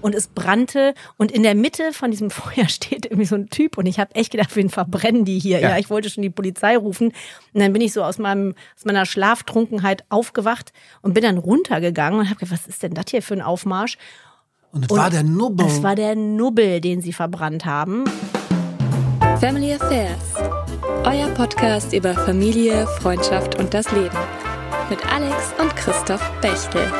und 0.00 0.14
es 0.14 0.28
brannte 0.28 0.94
und 1.16 1.32
in 1.32 1.42
der 1.42 1.54
Mitte 1.54 1.92
von 1.92 2.10
diesem 2.10 2.30
Feuer 2.36 2.68
steht 2.68 3.06
irgendwie 3.06 3.26
so 3.26 3.34
ein 3.34 3.48
Typ 3.48 3.78
und 3.78 3.86
ich 3.86 3.98
habe 3.98 4.14
echt 4.14 4.32
gedacht, 4.32 4.54
wen 4.56 4.68
verbrennen 4.68 5.24
die 5.24 5.38
hier? 5.38 5.60
Ja. 5.60 5.70
Ja. 5.70 5.78
ich 5.78 5.90
wollte 5.90 6.10
schon 6.10 6.22
die 6.22 6.30
Polizei 6.30 6.76
rufen 6.76 7.08
und 7.52 7.60
dann 7.60 7.72
bin 7.72 7.82
ich 7.82 7.92
so 7.92 8.02
aus 8.02 8.18
meinem 8.18 8.54
aus 8.76 8.84
meiner 8.84 9.06
Schlaftrunkenheit 9.06 10.04
aufgewacht 10.08 10.72
und 11.02 11.14
bin 11.14 11.22
dann 11.22 11.38
runtergegangen 11.38 12.20
und 12.20 12.26
habe 12.26 12.38
gedacht, 12.38 12.52
was 12.60 12.66
ist 12.66 12.82
denn 12.82 12.94
das 12.94 13.06
hier 13.10 13.22
für 13.22 13.34
ein 13.34 13.42
Aufmarsch? 13.42 13.98
Und 14.72 14.84
es 14.84 14.90
Und 14.90 14.98
war 14.98 15.10
der 15.10 15.22
Nubbel. 15.22 15.66
Es 15.66 15.82
war 15.82 15.94
der 15.94 16.16
Nubbel, 16.16 16.80
den 16.80 17.00
sie 17.00 17.12
verbrannt 17.12 17.64
haben. 17.64 18.04
Family 19.40 19.72
Affairs. 19.74 20.34
Euer 21.04 21.28
Podcast 21.28 21.92
über 21.92 22.14
Familie, 22.14 22.86
Freundschaft 23.00 23.58
und 23.58 23.72
das 23.72 23.90
Leben. 23.92 24.16
Mit 24.90 24.98
Alex 25.12 25.54
und 25.58 25.74
Christoph 25.76 26.22
Bechtel. 26.40 26.92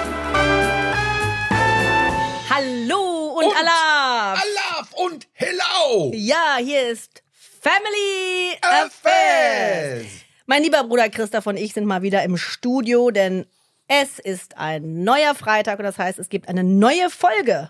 Hallo 3.47 3.51
und, 3.51 3.57
Allah! 3.57 4.33
Alaf 4.33 4.93
und 4.95 5.29
Hello! 5.35 6.11
Ja, 6.15 6.57
hier 6.59 6.89
ist 6.91 7.23
Family 7.61 8.57
Affairs. 8.61 8.87
Affairs! 8.87 10.07
Mein 10.47 10.63
lieber 10.63 10.83
Bruder 10.83 11.09
Christoph 11.09 11.47
und 11.47 11.57
ich 11.57 11.73
sind 11.73 11.87
mal 11.87 12.03
wieder 12.03 12.25
im 12.25 12.37
Studio, 12.37 13.11
denn 13.11 13.47
es 13.87 14.19
ist 14.19 14.57
ein 14.59 15.05
neuer 15.05 15.35
Freitag 15.37 15.79
und 15.79 15.85
das 15.85 15.97
heißt, 15.99 16.19
es 16.19 16.29
gibt 16.29 16.49
eine 16.49 16.65
neue 16.65 17.09
Folge. 17.09 17.69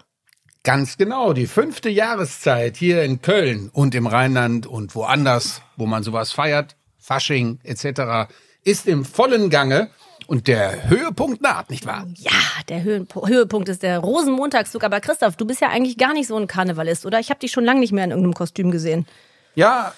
Ganz 0.62 0.96
genau, 0.96 1.34
die 1.34 1.46
fünfte 1.46 1.90
Jahreszeit 1.90 2.76
hier 2.76 3.02
in 3.02 3.20
Köln 3.20 3.68
und 3.70 3.94
im 3.94 4.06
Rheinland 4.06 4.66
und 4.66 4.94
woanders, 4.94 5.60
wo 5.76 5.84
man 5.84 6.02
sowas 6.02 6.32
feiert, 6.32 6.76
Fasching 6.98 7.60
etc., 7.64 8.32
ist 8.64 8.86
im 8.86 9.04
vollen 9.04 9.50
Gange 9.50 9.90
und 10.26 10.48
der 10.48 10.88
Höhepunkt 10.88 11.40
naht, 11.42 11.70
nicht 11.70 11.86
wahr? 11.86 12.06
Ja, 12.16 12.30
der 12.68 12.82
Höhenpo- 12.82 13.28
Höhepunkt 13.28 13.68
ist 13.68 13.82
der 13.82 13.98
Rosenmontagszug. 13.98 14.84
Aber 14.84 15.00
Christoph, 15.00 15.36
du 15.36 15.46
bist 15.46 15.60
ja 15.60 15.68
eigentlich 15.68 15.98
gar 15.98 16.12
nicht 16.12 16.26
so 16.28 16.36
ein 16.36 16.46
Karnevalist, 16.46 17.06
oder? 17.06 17.20
Ich 17.20 17.30
habe 17.30 17.40
dich 17.40 17.52
schon 17.52 17.64
lange 17.64 17.80
nicht 17.80 17.92
mehr 17.92 18.04
in 18.04 18.10
irgendeinem 18.10 18.34
Kostüm 18.34 18.70
gesehen. 18.70 19.06
Ja, 19.54 19.92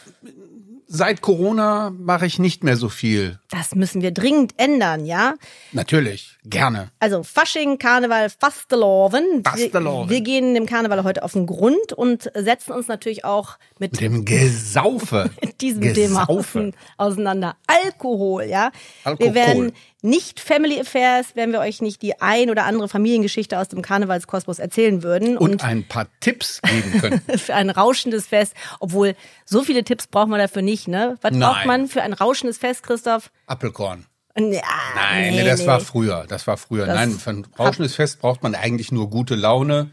seit 0.86 1.20
Corona 1.20 1.90
mache 1.90 2.26
ich 2.26 2.38
nicht 2.38 2.64
mehr 2.64 2.76
so 2.76 2.88
viel. 2.88 3.38
Das 3.50 3.74
müssen 3.74 4.00
wir 4.02 4.10
dringend 4.12 4.54
ändern, 4.56 5.04
ja? 5.04 5.34
Natürlich, 5.72 6.37
gerne. 6.50 6.90
Also 7.00 7.22
Fasching, 7.22 7.78
Karneval, 7.78 8.30
Fasteloven. 8.30 9.42
Fasteloven. 9.44 10.08
Wir, 10.08 10.16
wir 10.16 10.20
gehen 10.22 10.54
dem 10.54 10.66
Karneval 10.66 11.04
heute 11.04 11.22
auf 11.22 11.32
den 11.32 11.46
Grund 11.46 11.92
und 11.92 12.30
setzen 12.34 12.72
uns 12.72 12.88
natürlich 12.88 13.24
auch 13.24 13.58
mit 13.78 13.92
Mit 13.92 14.00
dem 14.00 14.24
Gesaufe. 14.24 15.30
diesem 15.60 15.82
Thema 15.94 16.24
Gesaufe. 16.26 16.58
außen- 16.58 16.72
auseinander. 16.96 17.56
Alkohol, 17.66 18.44
ja. 18.44 18.70
Alkohol. 19.04 19.26
Wir 19.26 19.34
werden 19.34 19.72
nicht 20.02 20.38
Family 20.40 20.78
Affairs, 20.80 21.28
wenn 21.34 21.50
wir 21.52 21.58
euch 21.58 21.82
nicht 21.82 22.02
die 22.02 22.20
ein 22.20 22.50
oder 22.50 22.64
andere 22.66 22.88
Familiengeschichte 22.88 23.58
aus 23.58 23.68
dem 23.68 23.82
Karnevalskosmos 23.82 24.58
erzählen 24.60 25.02
würden. 25.02 25.36
Und 25.36 25.64
ein 25.64 25.88
paar 25.88 26.06
Tipps 26.20 26.60
geben 26.62 27.00
können. 27.00 27.20
für 27.38 27.54
ein 27.54 27.70
rauschendes 27.70 28.26
Fest, 28.28 28.54
obwohl 28.78 29.16
so 29.44 29.62
viele 29.62 29.82
Tipps 29.82 30.06
brauchen 30.06 30.30
wir 30.30 30.38
dafür 30.38 30.62
nicht, 30.62 30.86
ne? 30.86 31.16
Was 31.22 31.32
Nein. 31.32 31.40
braucht 31.40 31.66
man 31.66 31.88
für 31.88 32.02
ein 32.02 32.12
rauschendes 32.12 32.58
Fest, 32.58 32.84
Christoph? 32.84 33.30
Apfelkorn. 33.46 34.06
Ja, 34.38 34.60
Nein, 34.94 35.30
nee, 35.34 35.42
nee, 35.42 35.44
das 35.48 35.60
nee. 35.60 35.66
war 35.66 35.80
früher. 35.80 36.24
Das 36.28 36.46
war 36.46 36.56
früher. 36.56 36.86
Das 36.86 36.94
Nein, 36.96 37.12
für 37.12 37.30
ein 37.30 37.46
rauschendes 37.58 37.94
Fest 37.94 38.20
braucht 38.20 38.42
man 38.42 38.54
eigentlich 38.54 38.92
nur 38.92 39.10
gute 39.10 39.34
Laune 39.34 39.90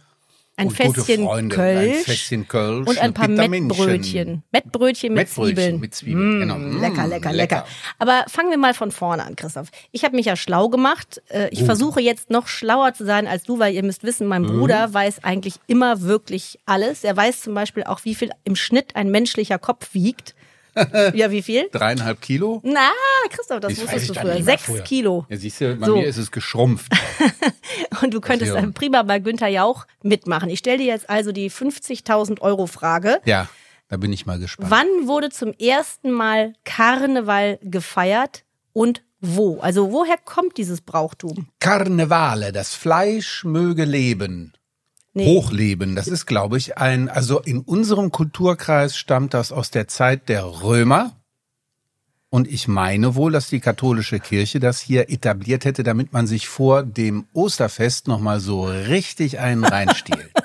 ein 0.57 0.67
und 0.67 0.77
gute 0.79 1.01
Fässchen 1.03 1.25
Freunde. 1.25 1.53
Kölsch 1.55 1.97
ein 1.97 2.03
Fässchen 2.05 2.47
Kölsch 2.47 2.87
und 2.87 2.97
ein 2.97 3.13
paar. 3.13 3.27
Mettbrötchen. 3.27 4.43
Mettbrötchen 4.53 5.13
mit 5.13 5.23
Mettbrötchen 5.27 5.55
Zwiebeln. 5.57 5.79
mit 5.81 5.95
Zwiebeln, 5.95 6.37
Mm, 6.37 6.39
genau. 6.39 6.55
Mm, 6.57 6.79
Lecker, 6.79 7.07
lecker, 7.07 7.33
lecker. 7.33 7.65
Aber 7.99 8.23
fangen 8.29 8.51
wir 8.51 8.57
mal 8.57 8.73
von 8.73 8.91
vorne 8.91 9.25
an, 9.25 9.35
Christoph. 9.35 9.67
Ich 9.91 10.05
habe 10.05 10.15
mich 10.15 10.27
ja 10.27 10.37
schlau 10.37 10.69
gemacht. 10.69 11.21
Äh, 11.29 11.49
Ich 11.51 11.63
versuche 11.65 11.99
jetzt 11.99 12.29
noch 12.29 12.47
schlauer 12.47 12.93
zu 12.93 13.03
sein 13.05 13.27
als 13.27 13.43
du, 13.43 13.59
weil 13.59 13.73
ihr 13.73 13.83
müsst 13.83 14.03
wissen, 14.03 14.27
mein 14.27 14.43
Mhm. 14.43 14.47
Bruder 14.59 14.93
weiß 14.93 15.25
eigentlich 15.25 15.55
immer 15.67 16.01
wirklich 16.03 16.57
alles. 16.65 17.03
Er 17.03 17.17
weiß 17.17 17.41
zum 17.41 17.53
Beispiel 17.53 17.83
auch, 17.83 18.05
wie 18.05 18.15
viel 18.15 18.29
im 18.45 18.55
Schnitt 18.55 18.95
ein 18.95 19.09
menschlicher 19.11 19.59
Kopf 19.59 19.89
wiegt. 19.93 20.35
ja, 21.13 21.31
wie 21.31 21.41
viel? 21.41 21.69
Dreieinhalb 21.71 22.21
Kilo? 22.21 22.61
Na, 22.63 22.89
Christoph, 23.29 23.59
das 23.61 23.73
Das 23.73 23.79
weiß 23.79 23.93
wusstest 23.93 24.03
ich 24.11 24.17
du 24.17 24.21
früher. 24.21 24.43
Sechs 24.43 24.63
früher. 24.63 24.81
Kilo. 24.81 25.25
Ja, 25.29 25.37
siehst 25.37 25.61
du, 25.61 25.75
bei 25.75 25.85
So. 25.87 25.95
mir 25.97 26.05
ist 26.07 26.17
es 26.17 26.31
geschrumpft. 26.31 26.91
Und 28.01 28.13
du 28.13 28.21
könntest 28.21 28.53
dann 28.53 28.73
prima 28.73 29.03
bei 29.03 29.19
Günther 29.19 29.47
Jauch 29.47 29.85
mitmachen. 30.03 30.49
Ich 30.49 30.59
stelle 30.59 30.77
dir 30.79 30.85
jetzt 30.87 31.09
also 31.09 31.31
die 31.31 31.49
50.000 31.49 32.41
Euro 32.41 32.67
Frage. 32.67 33.19
ja, 33.25 33.47
da 33.87 33.97
bin 33.97 34.11
ich 34.11 34.25
mal 34.25 34.39
gespannt. 34.39 34.71
Wann 34.71 35.07
wurde 35.07 35.29
zum 35.29 35.53
ersten 35.53 36.11
Mal 36.11 36.53
Karneval 36.63 37.59
gefeiert 37.61 38.43
und 38.73 39.03
wo? 39.21 39.59
Also 39.59 39.91
woher 39.91 40.17
kommt 40.17 40.57
dieses 40.57 40.81
Brauchtum? 40.81 41.47
Karnevale, 41.59 42.51
das 42.51 42.73
Fleisch 42.73 43.43
möge 43.43 43.85
leben. 43.85 44.53
Nee. 45.17 45.27
Hochleben, 45.27 45.95
das 45.95 46.09
ist, 46.09 46.25
glaube 46.25 46.57
ich, 46.57 46.77
ein, 46.77 47.07
also 47.07 47.39
in 47.39 47.61
unserem 47.61 48.11
Kulturkreis 48.11 48.97
stammt 48.97 49.33
das 49.33 49.53
aus 49.53 49.71
der 49.71 49.87
Zeit 49.87 50.27
der 50.27 50.43
Römer. 50.43 51.15
Und 52.29 52.49
ich 52.49 52.67
meine 52.67 53.15
wohl, 53.15 53.31
dass 53.31 53.47
die 53.47 53.61
katholische 53.61 54.19
Kirche 54.19 54.59
das 54.59 54.81
hier 54.81 55.09
etabliert 55.09 55.63
hätte, 55.63 55.83
damit 55.83 56.11
man 56.11 56.27
sich 56.27 56.49
vor 56.49 56.83
dem 56.83 57.27
Osterfest 57.31 58.09
nochmal 58.09 58.41
so 58.41 58.65
richtig 58.65 59.39
einen 59.39 59.63
reinstiehlt. 59.63 60.31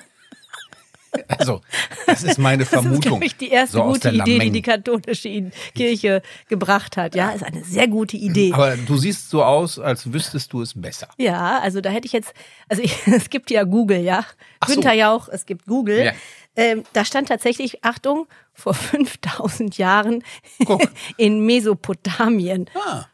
also, 1.28 1.60
das 2.06 2.22
ist 2.22 2.38
meine 2.38 2.58
Das 2.64 2.72
ist, 2.72 2.80
Vermutung. 2.80 3.00
glaube 3.00 3.24
ich, 3.24 3.36
die 3.36 3.48
erste 3.50 3.78
so 3.78 3.84
gute 3.84 4.10
Idee, 4.10 4.38
die 4.38 4.50
die 4.50 4.62
katholische 4.62 5.50
Kirche 5.74 6.22
gebracht 6.48 6.96
hat. 6.96 7.14
Ja, 7.14 7.30
ist 7.30 7.44
eine 7.44 7.64
sehr 7.64 7.88
gute 7.88 8.16
Idee. 8.16 8.52
Aber 8.52 8.76
du 8.76 8.96
siehst 8.96 9.30
so 9.30 9.42
aus, 9.42 9.78
als 9.78 10.12
wüsstest 10.12 10.52
du 10.52 10.62
es 10.62 10.80
besser. 10.80 11.08
Ja, 11.18 11.58
also 11.60 11.80
da 11.80 11.90
hätte 11.90 12.06
ich 12.06 12.12
jetzt, 12.12 12.32
also 12.68 12.82
ich, 12.82 12.94
es 13.06 13.30
gibt 13.30 13.50
ja 13.50 13.64
Google, 13.64 14.00
ja. 14.00 14.24
Ach 14.60 14.68
so. 14.68 14.74
Günther 14.74 14.94
Jauch, 14.94 15.28
es 15.28 15.46
gibt 15.46 15.66
Google. 15.66 16.04
Ja. 16.04 16.12
Ähm, 16.56 16.82
da 16.92 17.04
stand 17.04 17.28
tatsächlich, 17.28 17.84
Achtung, 17.84 18.26
vor 18.52 18.74
5000 18.74 19.78
Jahren 19.78 20.22
Guck. 20.64 20.82
in 21.16 21.46
Mesopotamien. 21.46 22.66
Ah, 22.74 23.04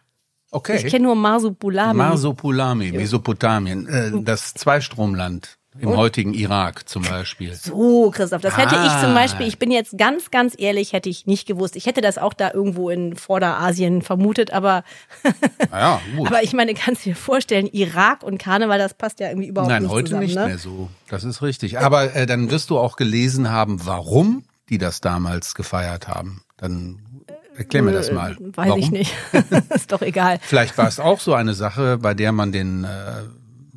okay. 0.50 0.78
Ich 0.78 0.86
kenne 0.90 1.04
nur 1.04 1.16
Marsupulami. 1.16 1.94
Marsopolami, 1.94 2.92
Mesopotamien, 2.92 3.86
äh, 3.86 4.12
das 4.22 4.54
Zweistromland 4.54 5.58
im 5.78 5.97
heutigen 5.97 6.34
Irak 6.34 6.88
zum 6.88 7.03
Beispiel. 7.03 7.54
So, 7.54 8.10
Christoph, 8.10 8.42
das 8.42 8.56
hätte 8.56 8.75
ich 8.76 9.00
zum 9.00 9.10
Ah. 9.10 9.14
Beispiel, 9.14 9.47
ich 9.47 9.59
bin 9.59 9.70
jetzt 9.70 9.97
ganz, 9.98 10.31
ganz 10.31 10.54
ehrlich, 10.59 10.92
hätte 10.92 11.09
ich 11.09 11.26
nicht 11.26 11.47
gewusst. 11.47 11.76
Ich 11.76 11.87
hätte 11.87 12.00
das 12.00 12.19
auch 12.19 12.32
da 12.32 12.50
irgendwo 12.53 12.91
in 12.91 13.16
Vorderasien 13.16 14.03
vermutet, 14.03 14.53
aber, 14.53 14.84
Ja, 15.72 16.00
gut. 16.16 16.26
aber 16.28 16.42
ich 16.42 16.53
meine, 16.53 16.75
kannst 16.75 17.04
du 17.04 17.10
dir 17.10 17.16
vorstellen, 17.16 17.66
Irak 17.66 18.22
und 18.22 18.38
Karneval, 18.38 18.78
das 18.78 18.94
passt 18.94 19.20
ja 19.20 19.28
irgendwie 19.28 19.48
überhaupt 19.48 19.70
Nein, 19.70 19.82
nicht 19.82 19.92
heute 19.92 20.04
zusammen. 20.06 20.22
nicht 20.26 20.34
ne? 20.37 20.47
mehr 20.47 20.59
so. 20.59 20.88
Das 21.09 21.25
ist 21.25 21.42
richtig. 21.42 21.78
Aber 21.78 22.14
äh, 22.14 22.26
dann 22.26 22.50
wirst 22.50 22.70
du 22.70 22.78
auch 22.78 22.97
gelesen 22.97 23.50
haben, 23.50 23.84
warum 23.87 24.44
die 24.69 24.78
das 24.78 25.00
damals 25.00 25.54
gefeiert 25.54 26.08
haben. 26.08 26.43
Dann 26.56 26.98
erklär 27.56 27.82
mir 27.82 27.93
das 27.93 28.10
mal. 28.10 28.32
Äh, 28.32 28.37
Weiß 28.56 28.69
warum? 28.69 28.81
ich 28.81 28.91
nicht. 28.91 29.14
ist 29.75 29.93
doch 29.93 30.03
egal. 30.03 30.38
Vielleicht 30.43 30.76
war 30.78 30.88
es 30.88 30.98
auch 31.00 31.20
so 31.20 31.34
eine 31.34 31.54
Sache, 31.54 31.98
bei 31.98 32.14
der 32.14 32.32
man 32.32 32.50
den 32.53 32.84
äh, 32.84 32.88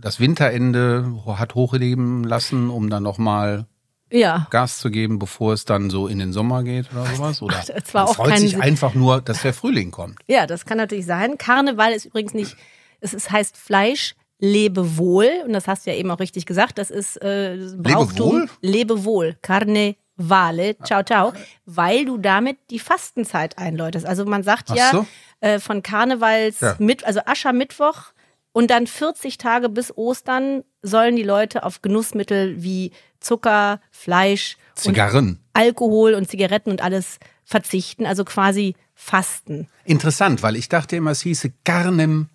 das 0.02 0.20
Winterende 0.20 1.22
hat 1.28 1.56
hochleben 1.56 2.24
lassen, 2.24 2.70
um 2.70 2.90
dann 2.90 3.04
nochmal 3.04 3.66
Ja. 4.12 4.48
Gas 4.50 4.80
zu 4.80 4.90
geben, 4.90 5.20
bevor 5.20 5.54
es 5.54 5.66
dann 5.66 5.90
so 5.90 6.08
in 6.08 6.20
den 6.20 6.34
Sommer 6.34 6.64
geht 6.64 6.92
oder 6.92 7.06
sowas? 7.06 7.42
Oder 7.42 7.64
es 7.76 7.94
war 7.94 8.06
auch 8.10 8.16
freut 8.16 8.30
kein 8.30 8.40
sich 8.42 8.60
einfach 8.62 8.94
nur, 8.96 9.22
dass 9.22 9.42
der 9.44 9.54
Frühling 9.54 9.92
kommt. 9.92 10.18
Ja, 10.28 10.48
das 10.48 10.66
kann 10.66 10.78
natürlich 10.78 11.06
sein. 11.06 11.38
Karneval 11.38 11.92
ist 11.92 12.06
übrigens 12.06 12.34
nicht, 12.34 12.56
es 13.02 13.14
ist, 13.14 13.30
heißt 13.32 13.56
Fleisch, 13.56 14.16
Lebewohl. 14.40 15.30
Und 15.46 15.54
das 15.54 15.68
hast 15.68 15.86
du 15.86 15.92
ja 15.92 15.98
eben 15.98 16.10
auch 16.12 16.20
richtig 16.20 16.46
gesagt. 16.46 16.78
Das 16.78 16.90
ist 16.90 17.22
äh, 17.22 17.58
das 17.58 17.78
Brauchtum. 17.78 18.50
Lebewohl. 18.62 19.36
Carne 19.42 19.96
Vale, 20.22 20.76
ciao, 20.84 21.02
ciao, 21.04 21.32
weil 21.66 22.04
du 22.04 22.18
damit 22.18 22.58
die 22.72 22.80
Fastenzeit 22.80 23.58
einläutest. 23.58 24.06
Also 24.06 24.26
man 24.26 24.44
sagt 24.44 24.70
Ach 24.72 24.76
ja 24.76 24.92
so. 24.92 25.06
äh, 25.40 25.60
von 25.60 25.82
Karnevals, 25.82 26.60
Ja. 26.60 26.76
mit, 26.78 27.06
also 27.06 27.22
Aschermittwoch 27.26 28.08
und 28.52 28.72
dann 28.72 28.88
40 28.88 29.38
Tage 29.38 29.70
bis 29.70 29.96
Ostern 29.96 30.64
sollen 30.82 31.16
die 31.16 31.24
Leute 31.24 31.64
auf 31.64 31.82
Genussmittel 31.82 32.64
wie 32.64 32.92
Zucker, 33.20 33.82
Fleisch 33.92 34.58
und 34.76 34.84
Zigarren. 34.84 35.40
Alkohol 35.54 36.14
und 36.14 36.30
Zigaretten 36.30 36.72
und 36.72 36.82
alles 36.82 37.20
verzichten, 37.44 38.06
also 38.06 38.24
quasi 38.24 38.76
fasten. 38.96 39.68
Interessant, 39.86 40.44
weil 40.44 40.56
ich 40.56 40.70
dachte 40.70 40.96
immer, 40.96 41.12
es 41.12 41.22
hieße 41.22 41.52
Carnem 41.64 42.30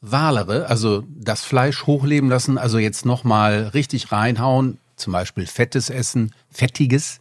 Valere, 0.00 0.66
also 0.66 1.04
das 1.08 1.44
Fleisch 1.44 1.86
hochleben 1.86 2.30
lassen, 2.30 2.56
also 2.56 2.78
jetzt 2.78 3.04
nochmal 3.04 3.70
richtig 3.74 4.12
reinhauen, 4.12 4.78
zum 4.96 5.12
Beispiel 5.12 5.46
fettes 5.46 5.90
Essen, 5.90 6.32
fettiges, 6.50 7.19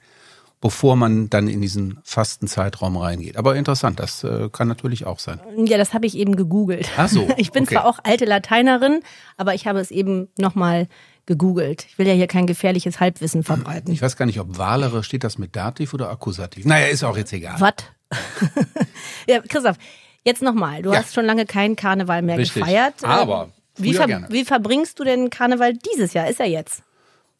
bevor 0.61 0.95
man 0.95 1.29
dann 1.29 1.47
in 1.47 1.61
diesen 1.61 1.99
Fastenzeitraum 2.03 2.97
reingeht. 2.97 3.37
Aber 3.37 3.55
interessant, 3.55 3.99
das 3.99 4.23
äh, 4.23 4.49
kann 4.51 4.67
natürlich 4.67 5.05
auch 5.05 5.19
sein. 5.19 5.39
Ja, 5.65 5.77
das 5.77 5.93
habe 5.93 6.05
ich 6.05 6.17
eben 6.17 6.35
gegoogelt. 6.35 6.89
Ach 6.97 7.07
so, 7.07 7.29
Ich 7.37 7.51
bin 7.51 7.63
okay. 7.63 7.75
zwar 7.75 7.85
auch 7.85 7.99
alte 8.03 8.25
Lateinerin, 8.25 9.01
aber 9.37 9.53
ich 9.55 9.67
habe 9.67 9.79
es 9.79 9.89
eben 9.91 10.27
nochmal 10.37 10.87
gegoogelt. 11.25 11.85
Ich 11.89 11.97
will 11.97 12.07
ja 12.07 12.13
hier 12.13 12.27
kein 12.27 12.45
gefährliches 12.47 12.99
Halbwissen 12.99 13.43
verbreiten. 13.43 13.93
Ich 13.93 14.01
weiß 14.01 14.17
gar 14.17 14.25
nicht, 14.25 14.39
ob 14.39 14.57
Valere, 14.57 15.03
steht 15.03 15.23
das 15.23 15.37
mit 15.37 15.55
Dativ 15.55 15.93
oder 15.93 16.09
Akkusativ? 16.09 16.65
Naja, 16.65 16.87
ist 16.87 17.03
auch 17.03 17.15
jetzt 17.17 17.31
egal. 17.33 17.55
Was? 17.59 17.73
ja, 19.27 19.39
Christoph, 19.47 19.77
jetzt 20.25 20.41
nochmal. 20.41 20.81
Du 20.81 20.91
Ja. 20.91 20.99
hast 20.99 21.13
schon 21.13 21.25
lange 21.25 21.45
keinen 21.45 21.75
Karneval 21.75 22.21
mehr 22.21 22.37
Richtig. 22.37 22.63
gefeiert. 22.63 22.95
Aber 23.03 23.49
wie, 23.77 23.91
früher 23.93 23.99
ver 24.01 24.07
gerne. 24.07 24.27
wie 24.29 24.43
verbringst 24.43 24.99
du 24.99 25.03
denn 25.03 25.29
Karneval 25.29 25.73
dieses 25.73 26.13
Jahr? 26.13 26.27
Ist 26.27 26.39
er 26.39 26.47
jetzt? 26.47 26.83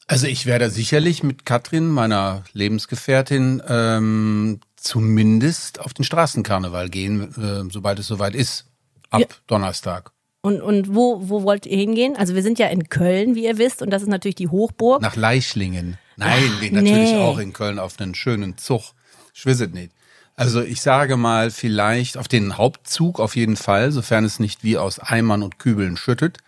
Also 0.09 0.25
ich 0.25 0.47
werde 0.47 0.71
sicherlich 0.71 1.21
mit 1.21 1.45
Katrin, 1.45 1.87
meiner 1.87 2.43
Lebensgefährtin, 2.53 3.61
ähm, 3.67 4.59
zumindest 4.75 5.79
auf 5.81 5.93
den 5.93 6.03
Straßenkarneval 6.03 6.89
gehen, 6.89 7.31
äh, 7.37 7.71
sobald 7.71 7.99
es 7.99 8.07
soweit 8.07 8.33
ist. 8.33 8.65
Ab 9.11 9.21
ja. 9.21 9.27
Donnerstag. 9.45 10.11
Und, 10.41 10.61
und 10.61 10.95
wo, 10.95 11.29
wo 11.29 11.43
wollt 11.43 11.67
ihr 11.67 11.77
hingehen? 11.77 12.15
Also 12.15 12.33
wir 12.33 12.41
sind 12.41 12.57
ja 12.57 12.69
in 12.69 12.89
Köln, 12.89 13.35
wie 13.35 13.45
ihr 13.45 13.59
wisst, 13.59 13.83
und 13.83 13.91
das 13.91 14.01
ist 14.01 14.07
natürlich 14.07 14.33
die 14.33 14.47
Hochburg. 14.47 14.99
Nach 15.03 15.15
Leichlingen. 15.15 15.99
Nein, 16.17 16.53
Ach, 16.55 16.71
natürlich 16.71 17.11
nee. 17.11 17.21
auch 17.21 17.37
in 17.37 17.53
Köln 17.53 17.77
auf 17.77 17.99
einen 17.99 18.15
schönen 18.15 18.57
Zug. 18.57 18.93
Ich 19.35 19.45
weiß 19.45 19.59
es 19.59 19.69
nicht. 19.69 19.91
Also 20.35 20.63
ich 20.63 20.81
sage 20.81 21.17
mal 21.17 21.51
vielleicht 21.51 22.17
auf 22.17 22.27
den 22.27 22.57
Hauptzug 22.57 23.19
auf 23.19 23.35
jeden 23.35 23.57
Fall, 23.57 23.91
sofern 23.91 24.25
es 24.25 24.39
nicht 24.39 24.63
wie 24.63 24.79
aus 24.79 24.97
Eimern 24.97 25.43
und 25.43 25.59
Kübeln 25.59 25.97
schüttet. 25.97 26.39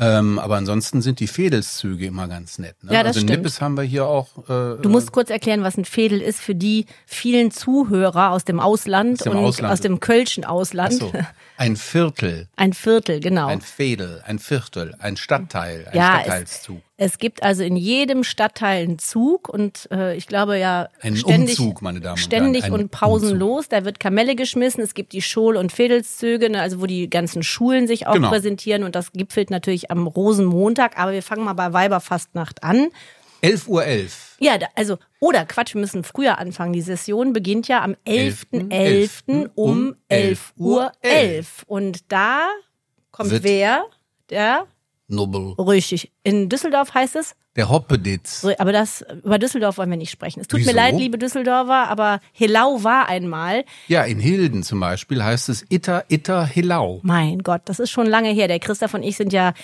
Ähm, 0.00 0.38
aber 0.38 0.56
ansonsten 0.56 1.02
sind 1.02 1.20
die 1.20 1.26
Fädelszüge 1.26 2.06
immer 2.06 2.28
ganz 2.28 2.58
nett. 2.58 2.76
Ne? 2.84 2.92
Ja, 2.92 3.02
das 3.02 3.16
also 3.16 3.20
stimmt. 3.20 3.38
Nippes 3.38 3.60
haben 3.60 3.76
wir 3.76 3.82
hier 3.82 4.06
auch. 4.06 4.28
Äh, 4.48 4.80
du 4.80 4.88
musst 4.88 5.12
kurz 5.12 5.30
erklären, 5.30 5.62
was 5.62 5.76
ein 5.76 5.84
Fädel 5.84 6.20
ist 6.20 6.40
für 6.40 6.54
die 6.54 6.86
vielen 7.06 7.50
Zuhörer 7.50 8.30
aus 8.30 8.44
dem 8.44 8.60
Ausland 8.60 9.20
aus 9.20 9.24
dem 9.24 9.32
und 9.32 9.44
Ausland. 9.44 9.72
aus 9.72 9.80
dem 9.80 10.00
kölschen 10.00 10.44
Ausland. 10.44 10.94
Ach 10.96 11.00
so. 11.00 11.12
Ein 11.56 11.76
Viertel. 11.76 12.48
Ein 12.54 12.72
Viertel, 12.72 13.18
genau. 13.18 13.48
Ein 13.48 13.60
Fädel, 13.60 14.22
ein 14.24 14.38
Viertel, 14.38 14.94
ein 15.00 15.16
Stadtteil, 15.16 15.88
ein 15.88 15.96
ja, 15.96 16.20
Stadtteilszug. 16.20 16.82
Es, 17.00 17.18
gibt 17.18 17.44
also 17.44 17.62
in 17.62 17.76
jedem 17.76 18.24
Stadtteil 18.24 18.82
einen 18.82 18.98
Zug 18.98 19.48
und 19.48 19.88
äh, 19.92 20.16
ich 20.16 20.26
glaube 20.26 20.58
ja 20.58 20.88
ein 21.00 21.16
ständig, 21.16 21.58
Umzug, 21.58 21.80
meine 21.80 22.00
Damen 22.00 22.14
und 22.14 22.18
ständig 22.18 22.64
Herren. 22.64 22.74
und 22.74 22.90
pausenlos. 22.90 23.66
Umzug. 23.66 23.70
Da 23.70 23.84
wird 23.84 24.00
Kamelle 24.00 24.34
geschmissen. 24.34 24.82
Es 24.82 24.94
gibt 24.94 25.12
die 25.12 25.22
Schul- 25.22 25.56
und 25.56 25.70
Fädelszüge, 25.70 26.50
ne, 26.50 26.60
also 26.60 26.80
wo 26.80 26.86
die 26.86 27.08
ganzen 27.08 27.44
Schulen 27.44 27.86
sich 27.86 28.08
auch 28.08 28.14
genau. 28.14 28.28
präsentieren 28.28 28.82
und 28.82 28.96
das 28.96 29.12
gipfelt 29.12 29.50
natürlich 29.50 29.92
am 29.92 30.08
Rosenmontag. 30.08 30.98
Aber 30.98 31.12
wir 31.12 31.22
fangen 31.22 31.44
mal 31.44 31.52
bei 31.52 31.72
Weiberfastnacht 31.72 32.64
an. 32.64 32.88
11.11 33.42 33.68
Uhr. 33.68 33.84
11. 33.84 34.36
Ja, 34.40 34.58
also, 34.74 34.98
oder 35.20 35.44
Quatsch, 35.46 35.74
wir 35.74 35.80
müssen 35.80 36.02
früher 36.02 36.38
anfangen. 36.38 36.72
Die 36.72 36.80
Session 36.80 37.32
beginnt 37.32 37.68
ja 37.68 37.82
am 37.82 37.94
11.11. 38.06 38.68
.11. 38.68 39.22
.11. 39.28 39.50
um 39.54 39.94
11.11 40.10 40.38
Uhr. 40.56 40.92
11. 41.02 41.64
Und 41.66 42.12
da 42.12 42.48
kommt 43.12 43.30
Wird 43.30 43.44
wer? 43.44 43.84
Der? 44.30 44.66
Nobel. 45.08 45.54
Richtig. 45.58 46.12
In 46.22 46.48
Düsseldorf 46.48 46.94
heißt 46.94 47.16
es? 47.16 47.34
Der 47.56 47.68
Hoppeditz. 47.68 48.46
Aber 48.58 48.72
das, 48.72 49.04
über 49.24 49.38
Düsseldorf 49.38 49.78
wollen 49.78 49.90
wir 49.90 49.96
nicht 49.96 50.10
sprechen. 50.10 50.40
Es 50.40 50.46
tut 50.46 50.60
Wieso? 50.60 50.70
mir 50.70 50.76
leid, 50.76 50.96
liebe 50.96 51.18
Düsseldorfer, 51.18 51.88
aber 51.88 52.20
Hillau 52.32 52.84
war 52.84 53.08
einmal. 53.08 53.64
Ja, 53.88 54.04
in 54.04 54.20
Hilden 54.20 54.62
zum 54.62 54.80
Beispiel 54.80 55.24
heißt 55.24 55.48
es 55.48 55.64
Itter, 55.68 56.04
Itter, 56.08 56.46
Hillau. 56.46 57.00
Mein 57.02 57.40
Gott, 57.40 57.62
das 57.64 57.80
ist 57.80 57.90
schon 57.90 58.06
lange 58.06 58.30
her. 58.30 58.48
Der 58.48 58.60
Christoph 58.60 58.94
und 58.94 59.02
ich 59.02 59.16
sind 59.16 59.32
ja 59.32 59.54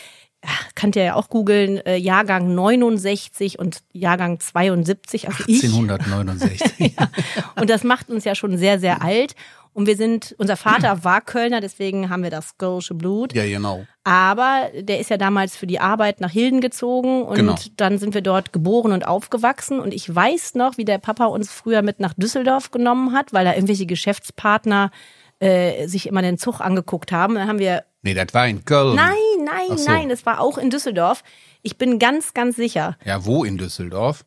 ihr 0.97 1.05
ja 1.05 1.15
auch 1.15 1.29
googeln, 1.29 1.79
äh, 1.87 1.97
Jahrgang 1.97 2.55
69 2.55 3.59
und 3.59 3.83
Jahrgang 3.93 4.41
72. 4.41 5.29
Also 5.29 5.45
1869. 5.45 6.73
ja. 6.99 7.11
Und 7.57 7.71
das 7.71 7.85
macht 7.85 8.11
uns 8.11 8.25
ja 8.25 8.35
schon 8.35 8.59
sehr, 8.59 8.79
sehr 8.79 9.03
alt. 9.03 9.35
Und 9.75 9.87
wir 9.87 9.97
sind, 9.97 10.35
unser 10.39 10.57
Vater 10.57 10.99
war 11.05 11.21
Kölner, 11.21 11.61
deswegen 11.61 12.09
haben 12.09 12.23
wir 12.23 12.31
das 12.31 12.57
Kölsche 12.57 12.95
Blut. 12.95 13.35
Ja, 13.35 13.45
genau. 13.45 13.85
Aber 14.05 14.71
der 14.79 15.01
ist 15.01 15.11
ja 15.11 15.17
damals 15.17 15.57
für 15.57 15.67
die 15.67 15.81
Arbeit 15.81 16.21
nach 16.21 16.31
Hilden 16.31 16.61
gezogen 16.61 17.23
und 17.23 17.37
genau. 17.37 17.57
dann 17.77 17.99
sind 17.99 18.15
wir 18.15 18.23
dort 18.23 18.53
geboren 18.53 18.93
und 18.93 19.07
aufgewachsen. 19.07 19.81
Und 19.81 19.93
ich 19.93 20.15
weiß 20.15 20.55
noch, 20.55 20.79
wie 20.79 20.85
der 20.85 20.99
Papa 20.99 21.27
uns 21.27 21.51
früher 21.51 21.83
mit 21.83 22.01
nach 22.01 22.15
Düsseldorf 22.15 22.71
genommen 22.71 23.13
hat, 23.13 23.33
weil 23.33 23.45
da 23.45 23.55
irgendwelche 23.55 23.87
Geschäftspartner 23.87 24.91
äh, 25.41 25.89
sich 25.89 26.07
immer 26.07 26.23
den 26.23 26.39
Zug 26.39 26.61
angeguckt 26.61 27.13
haben. 27.13 27.35
Dann 27.35 27.49
haben 27.49 27.59
wir. 27.59 27.85
Nee, 28.03 28.15
das 28.15 28.29
war 28.33 28.47
in 28.47 28.65
Köln. 28.65 28.95
Nein, 28.95 29.15
nein, 29.45 29.77
so. 29.77 29.91
nein, 29.91 30.09
das 30.09 30.25
war 30.25 30.41
auch 30.41 30.59
in 30.59 30.71
Düsseldorf. 30.71 31.25
Ich 31.63 31.79
bin 31.79 31.99
ganz, 31.99 32.35
ganz 32.35 32.57
sicher. 32.57 32.97
Ja, 33.05 33.25
wo 33.25 33.45
in 33.45 33.59
Düsseldorf? 33.59 34.25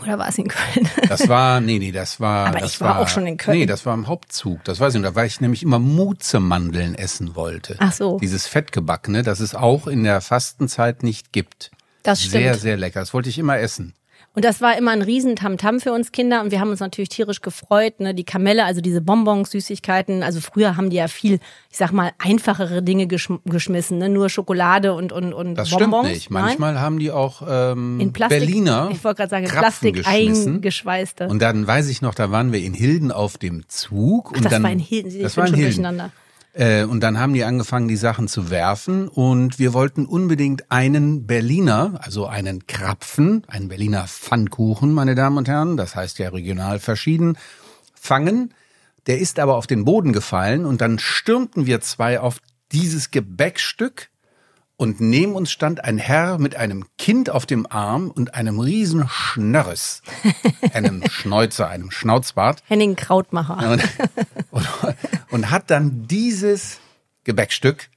Oder 0.00 0.18
war 0.18 0.28
es 0.28 0.38
in 0.38 0.48
Köln? 0.48 0.88
Das 1.08 1.28
war, 1.28 1.60
nee, 1.60 1.78
nee, 1.78 1.92
das 1.92 2.18
war. 2.18 2.46
Aber 2.46 2.60
das 2.60 2.72
ich 2.74 2.80
war, 2.80 2.94
war, 2.94 2.98
auch 3.00 3.08
schon 3.08 3.26
in 3.26 3.36
Köln. 3.36 3.58
Nee, 3.58 3.66
das 3.66 3.84
war 3.84 3.92
im 3.92 4.06
Hauptzug. 4.06 4.64
Das 4.64 4.80
weiß 4.80 4.94
ich 4.94 5.00
nicht. 5.00 5.10
Da 5.10 5.14
war 5.14 5.26
ich 5.26 5.40
nämlich 5.42 5.62
immer 5.62 5.78
Muzemandeln 5.78 6.94
essen 6.94 7.34
wollte. 7.34 7.76
Ach 7.78 7.92
so. 7.92 8.18
Dieses 8.18 8.46
Fettgebackene, 8.46 9.22
das 9.22 9.40
es 9.40 9.54
auch 9.54 9.86
in 9.86 10.02
der 10.04 10.22
Fastenzeit 10.22 11.02
nicht 11.02 11.32
gibt. 11.32 11.70
Das 12.02 12.20
stimmt. 12.20 12.32
Sehr, 12.32 12.54
sehr 12.54 12.76
lecker. 12.78 13.00
Das 13.00 13.12
wollte 13.12 13.28
ich 13.28 13.38
immer 13.38 13.58
essen. 13.58 13.94
Und 14.34 14.46
das 14.46 14.62
war 14.62 14.78
immer 14.78 14.92
ein 14.92 15.02
Riesentamtam 15.02 15.78
für 15.78 15.92
uns 15.92 16.10
Kinder 16.10 16.40
und 16.40 16.50
wir 16.50 16.60
haben 16.60 16.70
uns 16.70 16.80
natürlich 16.80 17.10
tierisch 17.10 17.42
gefreut. 17.42 18.00
Ne? 18.00 18.14
Die 18.14 18.24
Kamelle, 18.24 18.64
also 18.64 18.80
diese 18.80 19.02
Bonbons, 19.02 19.50
Süßigkeiten. 19.50 20.22
Also 20.22 20.40
früher 20.40 20.78
haben 20.78 20.88
die 20.88 20.96
ja 20.96 21.08
viel, 21.08 21.34
ich 21.70 21.76
sag 21.76 21.92
mal, 21.92 22.12
einfachere 22.18 22.82
Dinge 22.82 23.06
geschm 23.06 23.40
geschmissen, 23.44 23.98
ne? 23.98 24.08
nur 24.08 24.30
Schokolade 24.30 24.94
und 24.94 25.12
und 25.12 25.34
und 25.34 25.54
das 25.54 25.68
Bonbons. 25.68 26.06
Stimmt 26.06 26.14
nicht. 26.14 26.30
Manchmal 26.30 26.74
Nein? 26.74 26.82
haben 26.82 26.98
die 26.98 27.10
auch 27.10 27.42
ähm, 27.46 28.00
in 28.00 28.14
Plastik, 28.14 28.38
Berliner. 28.38 28.88
Ich 28.90 29.04
wollte 29.04 29.18
gerade 29.18 29.30
sagen, 29.30 29.44
in 29.44 29.50
Plastik 29.50 30.08
eingeschweißte. 30.08 31.28
Und 31.28 31.42
dann 31.42 31.66
weiß 31.66 31.88
ich 31.88 32.00
noch, 32.00 32.14
da 32.14 32.30
waren 32.30 32.52
wir 32.52 32.60
in 32.60 32.72
Hilden 32.72 33.12
auf 33.12 33.36
dem 33.36 33.68
Zug 33.68 34.30
Ach, 34.32 34.36
und 34.36 34.44
das 34.46 34.52
dann 34.52 34.62
war 34.62 34.72
in 34.72 34.78
Hilden. 34.78 35.10
Ich 35.14 35.22
das 35.22 35.36
war 35.36 35.46
in 35.46 35.54
Hilden. 35.54 36.10
Äh, 36.52 36.84
und 36.84 37.00
dann 37.00 37.18
haben 37.18 37.32
die 37.32 37.44
angefangen, 37.44 37.88
die 37.88 37.96
Sachen 37.96 38.28
zu 38.28 38.50
werfen. 38.50 39.08
Und 39.08 39.58
wir 39.58 39.72
wollten 39.72 40.06
unbedingt 40.06 40.70
einen 40.70 41.26
Berliner, 41.26 42.00
also 42.02 42.26
einen 42.26 42.66
Krapfen, 42.66 43.44
einen 43.48 43.68
Berliner 43.68 44.06
Pfannkuchen, 44.06 44.92
meine 44.92 45.14
Damen 45.14 45.38
und 45.38 45.48
Herren, 45.48 45.76
das 45.76 45.96
heißt 45.96 46.18
ja 46.18 46.28
regional 46.28 46.78
verschieden, 46.78 47.38
fangen. 47.94 48.54
Der 49.06 49.18
ist 49.18 49.38
aber 49.38 49.56
auf 49.56 49.66
den 49.66 49.84
Boden 49.84 50.12
gefallen 50.12 50.64
und 50.64 50.80
dann 50.80 50.98
stürmten 50.98 51.66
wir 51.66 51.80
zwei 51.80 52.20
auf 52.20 52.38
dieses 52.70 53.10
Gebäckstück 53.10 54.11
und 54.82 55.00
neben 55.00 55.36
uns 55.36 55.52
stand 55.52 55.84
ein 55.84 55.96
Herr 55.96 56.38
mit 56.38 56.56
einem 56.56 56.84
Kind 56.98 57.30
auf 57.30 57.46
dem 57.46 57.68
Arm 57.70 58.10
und 58.10 58.34
einem 58.34 58.58
riesen 58.58 59.08
Schnörres, 59.08 60.02
einem 60.74 61.04
Schnäuzer, 61.08 61.68
einem 61.68 61.92
Schnauzbart. 61.92 62.64
Henning 62.66 62.96
Krautmacher. 62.96 63.58
Und, 63.70 63.82
und, 64.50 64.68
und 65.30 65.50
hat 65.52 65.70
dann 65.70 66.08
dieses 66.08 66.80
Gebäckstück 67.22 67.90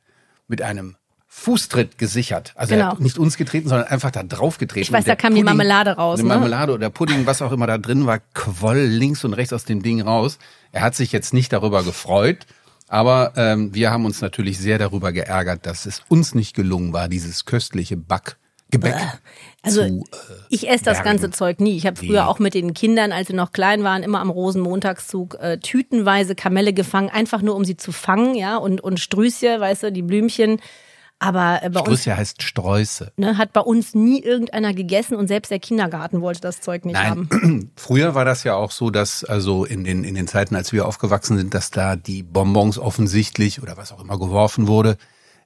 mit 0.48 0.62
einem 0.62 0.96
Fußtritt 1.26 1.98
gesichert. 1.98 2.54
Also 2.56 2.76
genau. 2.76 2.86
er 2.86 2.92
hat 2.92 3.00
nicht 3.00 3.18
uns 3.18 3.36
getreten, 3.36 3.68
sondern 3.68 3.88
einfach 3.88 4.12
da 4.12 4.22
drauf 4.22 4.60
getreten. 4.60 4.84
Ich 4.84 4.92
weiß, 4.92 5.06
da 5.06 5.16
kam 5.16 5.30
Pudding, 5.30 5.38
die 5.38 5.44
Marmelade 5.44 5.94
raus. 5.94 6.20
Die 6.20 6.24
ne? 6.24 6.30
Marmelade 6.30 6.72
oder 6.72 6.92
Pudding, 6.92 7.26
was 7.26 7.42
auch 7.42 7.52
immer 7.52 7.66
da 7.66 7.80
drin 7.80 8.06
war, 8.06 8.20
quoll 8.36 8.78
links 8.78 9.24
und 9.24 9.34
rechts 9.34 9.54
aus 9.54 9.66
dem 9.66 9.82
Ding 9.82 10.02
raus. 10.02 10.38
Er 10.72 10.84
hat 10.84 10.94
sich 10.94 11.12
jetzt 11.12 11.34
nicht 11.34 11.52
darüber 11.52 11.82
gefreut, 11.82 12.46
aber 12.88 13.34
ähm, 13.36 13.74
wir 13.74 13.92
haben 13.92 14.06
uns 14.06 14.22
natürlich 14.22 14.60
sehr 14.60 14.78
darüber 14.78 15.12
geärgert, 15.12 15.66
dass 15.66 15.86
es 15.86 16.02
uns 16.08 16.36
nicht 16.36 16.56
gelungen 16.56 16.94
war, 16.94 17.08
dieses 17.08 17.46
köstliche 17.46 17.98
Back. 17.98 18.38
Gebäck. 18.72 18.96
Also 19.62 19.82
zu, 19.82 20.04
äh, 20.12 20.36
ich 20.50 20.68
esse 20.68 20.84
das 20.84 21.04
ganze 21.04 21.30
Zeug 21.30 21.60
nie. 21.60 21.78
Ich 21.78 21.86
habe 21.86 21.98
früher 21.98 22.28
auch 22.28 22.40
mit 22.40 22.56
den 22.56 22.74
Kindern, 22.74 23.12
als 23.12 23.28
sie 23.28 23.34
noch 23.34 23.52
klein 23.52 23.84
waren, 23.84 24.04
immer 24.04 24.20
am 24.20 24.30
Rosenmontagszug 24.30 25.36
äh, 25.40 25.60
tütenweise 25.60 26.36
Kamelle 26.36 26.74
gefangen, 26.74 27.10
einfach 27.10 27.42
nur 27.42 27.56
um 27.56 27.64
sie 27.64 27.78
zu 27.78 27.92
fangen, 27.92 28.36
ja, 28.36 28.58
und 28.58 28.82
und 28.82 29.00
Strüße, 29.00 29.60
weißt 29.60 29.84
du, 29.84 29.92
die 29.92 30.02
Blümchen 30.02 30.60
aber 31.20 31.62
äh, 31.64 31.70
bei 31.70 31.80
Strüsse 31.82 32.12
uns 32.12 32.20
heißt 32.20 32.42
Sträuße. 32.44 33.14
Ne, 33.18 33.38
hat 33.38 33.54
bei 33.54 33.62
uns 33.62 33.96
nie 33.96 34.22
irgendeiner 34.22 34.74
gegessen 34.74 35.16
und 35.16 35.28
selbst 35.28 35.50
der 35.50 35.60
Kindergarten 35.60 36.22
wollte 36.22 36.42
das 36.42 36.62
Zeug 36.62 36.86
nicht 36.86 36.96
Nein. 36.96 37.10
haben. 37.10 37.72
Früher 37.76 38.16
war 38.16 38.26
das 38.26 38.44
ja 38.44 38.56
auch 38.56 38.72
so, 38.72 38.90
dass 38.90 39.24
also 39.24 39.66
in 39.66 39.84
den 39.84 40.04
in 40.04 40.16
den 40.16 40.28
Zeiten, 40.28 40.56
als 40.56 40.74
wir 40.74 40.86
aufgewachsen 40.86 41.38
sind, 41.38 41.54
dass 41.54 41.72
da 41.72 41.96
die 41.96 42.24
Bonbons 42.24 42.78
offensichtlich 42.78 43.62
oder 43.62 43.78
was 43.78 43.92
auch 43.92 44.02
immer 44.02 44.20
geworfen 44.20 44.68
wurde, 44.68 44.98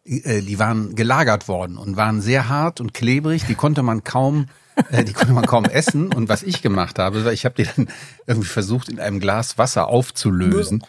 äh, 0.05 0.41
die 0.41 0.59
waren 0.59 0.95
gelagert 0.95 1.47
worden 1.47 1.77
und 1.77 1.97
waren 1.97 2.21
sehr 2.21 2.49
hart 2.49 2.81
und 2.81 2.93
klebrig. 2.93 3.45
Die 3.45 3.55
konnte 3.55 3.83
man 3.83 4.03
kaum 4.03 4.47
äh, 4.91 5.03
die 5.03 5.13
konnte 5.13 5.33
man 5.33 5.45
kaum 5.45 5.65
essen. 5.65 6.13
Und 6.13 6.29
was 6.29 6.43
ich 6.43 6.61
gemacht 6.61 6.99
habe, 6.99 7.31
ich 7.33 7.45
habe 7.45 7.55
die 7.55 7.69
dann 7.75 7.87
irgendwie 8.25 8.47
versucht, 8.47 8.89
in 8.89 8.99
einem 8.99 9.19
Glas 9.19 9.57
Wasser 9.57 9.87
aufzulösen 9.87 10.83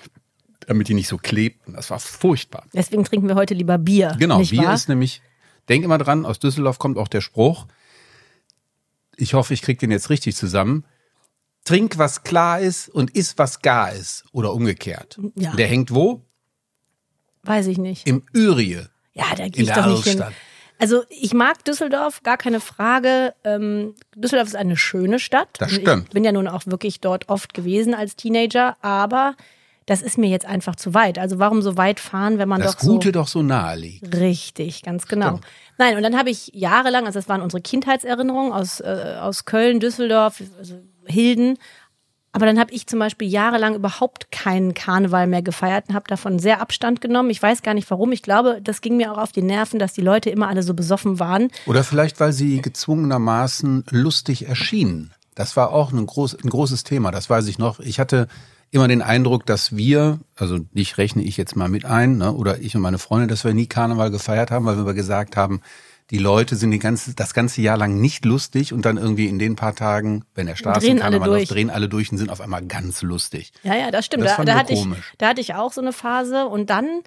damit 0.70 0.86
die 0.86 0.94
nicht 0.94 1.08
so 1.08 1.18
klebten. 1.18 1.74
Das 1.74 1.90
war 1.90 1.98
furchtbar. 1.98 2.64
Deswegen 2.72 3.04
trinken 3.04 3.26
wir 3.26 3.34
heute 3.34 3.54
lieber 3.54 3.76
Bier. 3.76 4.14
Genau, 4.20 4.38
Bier 4.38 4.62
wahr? 4.62 4.74
ist 4.74 4.88
nämlich, 4.88 5.20
denk 5.68 5.84
immer 5.84 5.98
dran, 5.98 6.24
aus 6.24 6.38
Düsseldorf 6.38 6.78
kommt 6.78 6.96
auch 6.96 7.08
der 7.08 7.20
Spruch, 7.20 7.66
ich 9.16 9.34
hoffe, 9.34 9.52
ich 9.52 9.62
kriege 9.62 9.78
den 9.78 9.90
jetzt 9.90 10.10
richtig 10.10 10.36
zusammen. 10.36 10.84
Trink, 11.64 11.98
was 11.98 12.22
klar 12.22 12.60
ist 12.60 12.88
und 12.88 13.14
iss, 13.16 13.36
was 13.36 13.60
gar 13.60 13.92
ist. 13.92 14.24
Oder 14.32 14.54
umgekehrt. 14.54 15.20
Ja. 15.34 15.54
Der 15.56 15.66
hängt 15.66 15.92
wo? 15.92 16.22
Weiß 17.42 17.66
ich 17.66 17.76
nicht. 17.76 18.06
Im 18.06 18.22
Ürie. 18.32 18.84
Ja, 19.12 19.26
da 19.36 19.48
gehe 19.48 19.64
ich 19.64 19.72
doch 19.72 19.86
nicht 19.86 20.04
hin. 20.04 20.24
Also 20.78 21.02
ich 21.10 21.34
mag 21.34 21.64
Düsseldorf, 21.64 22.22
gar 22.22 22.38
keine 22.38 22.60
Frage. 22.60 23.34
Ähm, 23.44 23.94
Düsseldorf 24.14 24.48
ist 24.48 24.56
eine 24.56 24.76
schöne 24.76 25.18
Stadt. 25.18 25.48
Das 25.58 25.72
stimmt. 25.72 26.04
Ich 26.04 26.14
bin 26.14 26.24
ja 26.24 26.32
nun 26.32 26.48
auch 26.48 26.62
wirklich 26.64 27.00
dort 27.00 27.28
oft 27.28 27.52
gewesen 27.52 27.92
als 27.92 28.16
Teenager, 28.16 28.76
aber 28.82 29.34
das 29.90 30.02
ist 30.02 30.18
mir 30.18 30.28
jetzt 30.28 30.46
einfach 30.46 30.76
zu 30.76 30.94
weit. 30.94 31.18
Also 31.18 31.40
warum 31.40 31.62
so 31.62 31.76
weit 31.76 31.98
fahren, 31.98 32.38
wenn 32.38 32.48
man 32.48 32.60
das 32.60 32.76
doch 32.76 32.86
Gute 32.86 33.08
so 33.08 33.12
doch 33.12 33.26
so 33.26 33.42
nahe 33.42 33.76
liegt. 33.76 34.16
Richtig, 34.16 34.82
ganz 34.82 35.08
genau. 35.08 35.30
Stimmt. 35.30 35.46
Nein, 35.78 35.96
und 35.96 36.04
dann 36.04 36.16
habe 36.16 36.30
ich 36.30 36.52
jahrelang, 36.54 37.06
also 37.06 37.18
das 37.18 37.28
waren 37.28 37.40
unsere 37.40 37.60
Kindheitserinnerungen 37.60 38.52
aus, 38.52 38.78
äh, 38.78 39.16
aus 39.20 39.46
Köln, 39.46 39.80
Düsseldorf, 39.80 40.44
also 40.60 40.76
Hilden, 41.06 41.58
aber 42.30 42.46
dann 42.46 42.60
habe 42.60 42.72
ich 42.72 42.86
zum 42.86 43.00
Beispiel 43.00 43.26
jahrelang 43.28 43.74
überhaupt 43.74 44.30
keinen 44.30 44.74
Karneval 44.74 45.26
mehr 45.26 45.42
gefeiert 45.42 45.86
und 45.88 45.96
habe 45.96 46.06
davon 46.06 46.38
sehr 46.38 46.60
Abstand 46.60 47.00
genommen. 47.00 47.30
Ich 47.30 47.42
weiß 47.42 47.62
gar 47.62 47.74
nicht 47.74 47.90
warum. 47.90 48.12
Ich 48.12 48.22
glaube, 48.22 48.60
das 48.62 48.82
ging 48.82 48.96
mir 48.96 49.10
auch 49.10 49.18
auf 49.18 49.32
die 49.32 49.42
Nerven, 49.42 49.80
dass 49.80 49.92
die 49.92 50.02
Leute 50.02 50.30
immer 50.30 50.46
alle 50.46 50.62
so 50.62 50.72
besoffen 50.72 51.18
waren. 51.18 51.48
Oder 51.66 51.82
vielleicht, 51.82 52.20
weil 52.20 52.32
sie 52.32 52.62
gezwungenermaßen 52.62 53.86
lustig 53.90 54.46
erschienen. 54.46 55.10
Das 55.34 55.56
war 55.56 55.72
auch 55.72 55.90
ein, 55.92 56.06
groß, 56.06 56.36
ein 56.44 56.48
großes 56.48 56.84
Thema, 56.84 57.10
das 57.10 57.28
weiß 57.28 57.48
ich 57.48 57.58
noch. 57.58 57.80
Ich 57.80 57.98
hatte 57.98 58.28
immer 58.70 58.88
den 58.88 59.02
Eindruck, 59.02 59.46
dass 59.46 59.76
wir, 59.76 60.20
also 60.36 60.58
dich 60.58 60.98
rechne 60.98 61.22
ich 61.22 61.36
jetzt 61.36 61.56
mal 61.56 61.68
mit 61.68 61.84
ein, 61.84 62.18
ne, 62.18 62.32
oder 62.32 62.60
ich 62.60 62.74
und 62.76 62.82
meine 62.82 62.98
Freunde, 62.98 63.26
dass 63.26 63.44
wir 63.44 63.54
nie 63.54 63.66
Karneval 63.66 64.10
gefeiert 64.10 64.50
haben, 64.50 64.64
weil 64.64 64.84
wir 64.84 64.94
gesagt 64.94 65.36
haben, 65.36 65.60
die 66.10 66.18
Leute 66.18 66.56
sind 66.56 66.72
die 66.72 66.78
ganze, 66.80 67.14
das 67.14 67.34
ganze 67.34 67.62
Jahr 67.62 67.76
lang 67.76 68.00
nicht 68.00 68.24
lustig 68.24 68.72
und 68.72 68.84
dann 68.84 68.96
irgendwie 68.96 69.26
in 69.26 69.38
den 69.38 69.54
paar 69.54 69.76
Tagen, 69.76 70.24
wenn 70.34 70.46
der 70.46 70.56
Straßenkarneval 70.56 71.28
läuft, 71.28 71.52
drehen 71.52 71.70
alle 71.70 71.88
durch 71.88 72.10
und 72.10 72.18
sind 72.18 72.30
auf 72.30 72.40
einmal 72.40 72.64
ganz 72.66 73.02
lustig. 73.02 73.52
Ja, 73.62 73.76
ja, 73.76 73.90
das 73.90 74.06
stimmt. 74.06 74.24
Das 74.24 74.36
da, 74.36 74.44
da 74.44 74.54
hatte 74.56 74.72
ich, 74.72 74.84
da 75.18 75.28
hatte 75.28 75.40
ich 75.40 75.54
auch 75.54 75.72
so 75.72 75.80
eine 75.80 75.92
Phase 75.92 76.46
und 76.46 76.68
dann 76.68 77.02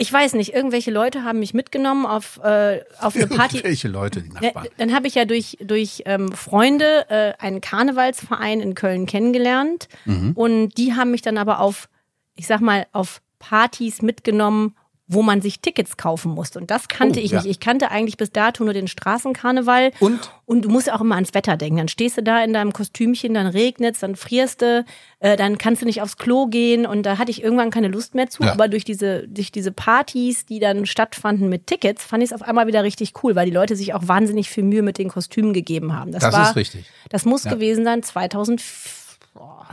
ich 0.00 0.12
weiß 0.12 0.34
nicht, 0.34 0.54
irgendwelche 0.54 0.92
Leute 0.92 1.24
haben 1.24 1.40
mich 1.40 1.54
mitgenommen 1.54 2.06
auf, 2.06 2.38
äh, 2.44 2.80
auf 3.00 3.16
eine 3.16 3.26
Party. 3.36 3.64
Welche 3.64 3.88
Leute, 3.88 4.22
die 4.22 4.28
Nachbarn? 4.30 4.64
Ja, 4.64 4.70
dann 4.76 4.94
habe 4.94 5.08
ich 5.08 5.16
ja 5.16 5.24
durch, 5.24 5.58
durch 5.60 6.04
ähm, 6.06 6.30
Freunde 6.30 7.06
äh, 7.10 7.32
einen 7.42 7.60
Karnevalsverein 7.60 8.60
in 8.60 8.74
Köln 8.76 9.06
kennengelernt. 9.06 9.88
Mhm. 10.04 10.32
Und 10.34 10.78
die 10.78 10.94
haben 10.94 11.10
mich 11.10 11.22
dann 11.22 11.36
aber 11.36 11.58
auf, 11.58 11.88
ich 12.36 12.46
sag 12.46 12.60
mal, 12.60 12.86
auf 12.92 13.20
Partys 13.40 14.00
mitgenommen, 14.00 14.76
wo 15.08 15.22
man 15.22 15.40
sich 15.40 15.60
Tickets 15.60 15.96
kaufen 15.96 16.32
musste. 16.32 16.60
Und 16.60 16.70
das 16.70 16.86
kannte 16.88 17.18
oh, 17.18 17.22
ich 17.22 17.30
ja. 17.30 17.38
nicht. 17.38 17.50
Ich 17.50 17.60
kannte 17.60 17.90
eigentlich 17.90 18.18
bis 18.18 18.30
dato 18.30 18.62
nur 18.62 18.74
den 18.74 18.88
Straßenkarneval. 18.88 19.90
Und? 20.00 20.30
Und 20.44 20.66
du 20.66 20.68
musst 20.68 20.92
auch 20.92 21.00
immer 21.00 21.14
ans 21.14 21.32
Wetter 21.32 21.56
denken. 21.56 21.78
Dann 21.78 21.88
stehst 21.88 22.18
du 22.18 22.22
da 22.22 22.44
in 22.44 22.52
deinem 22.52 22.74
Kostümchen, 22.74 23.32
dann 23.32 23.46
regnet's, 23.46 24.00
dann 24.00 24.16
frierst 24.16 24.60
du, 24.60 24.84
äh, 25.20 25.36
dann 25.36 25.56
kannst 25.56 25.80
du 25.80 25.86
nicht 25.86 26.02
aufs 26.02 26.18
Klo 26.18 26.46
gehen. 26.46 26.84
Und 26.84 27.04
da 27.04 27.16
hatte 27.16 27.30
ich 27.30 27.42
irgendwann 27.42 27.70
keine 27.70 27.88
Lust 27.88 28.14
mehr 28.14 28.28
zu. 28.28 28.42
Ja. 28.42 28.52
Aber 28.52 28.68
durch 28.68 28.84
diese, 28.84 29.26
durch 29.28 29.50
diese 29.50 29.72
Partys, 29.72 30.44
die 30.44 30.58
dann 30.58 30.84
stattfanden 30.84 31.48
mit 31.48 31.66
Tickets, 31.66 32.04
fand 32.04 32.22
ich 32.22 32.30
es 32.30 32.34
auf 32.34 32.46
einmal 32.46 32.66
wieder 32.66 32.84
richtig 32.84 33.14
cool, 33.22 33.34
weil 33.34 33.46
die 33.46 33.54
Leute 33.54 33.76
sich 33.76 33.94
auch 33.94 34.06
wahnsinnig 34.06 34.50
viel 34.50 34.64
Mühe 34.64 34.82
mit 34.82 34.98
den 34.98 35.08
Kostümen 35.08 35.54
gegeben 35.54 35.94
haben. 35.94 36.12
Das, 36.12 36.22
das 36.22 36.34
war, 36.34 36.50
ist 36.50 36.56
richtig. 36.56 36.84
Das 37.08 37.24
muss 37.24 37.44
ja. 37.44 37.54
gewesen 37.54 37.84
sein 37.84 38.02
2000, 38.02 38.62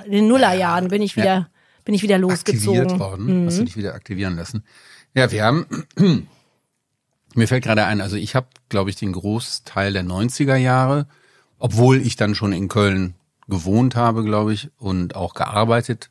in 0.05 0.11
den 0.11 0.27
Nullerjahren 0.27 0.87
bin 0.87 1.01
ich 1.01 1.17
wieder, 1.17 1.49
bin 1.83 1.93
ich 1.93 2.03
wieder 2.03 2.17
losgezogen. 2.17 2.81
Aktiviert 2.81 2.99
worden. 2.99 3.41
Mhm. 3.41 3.47
Hast 3.47 3.59
du 3.59 3.63
dich 3.65 3.75
wieder 3.75 3.93
aktivieren 3.93 4.37
lassen. 4.37 4.63
Ja, 5.15 5.31
wir 5.31 5.45
haben, 5.45 5.65
mir 7.33 7.47
fällt 7.47 7.63
gerade 7.63 7.85
ein, 7.85 8.01
also 8.01 8.17
ich 8.17 8.35
habe, 8.35 8.47
glaube 8.69 8.89
ich, 8.89 8.97
den 8.97 9.13
Großteil 9.13 9.93
der 9.93 10.03
90er 10.03 10.57
Jahre, 10.57 11.07
obwohl 11.57 12.01
ich 12.01 12.17
dann 12.17 12.35
schon 12.35 12.51
in 12.51 12.67
Köln 12.67 13.15
gewohnt 13.47 13.95
habe, 13.95 14.23
glaube 14.25 14.53
ich, 14.53 14.69
und 14.77 15.15
auch 15.15 15.33
gearbeitet, 15.33 16.09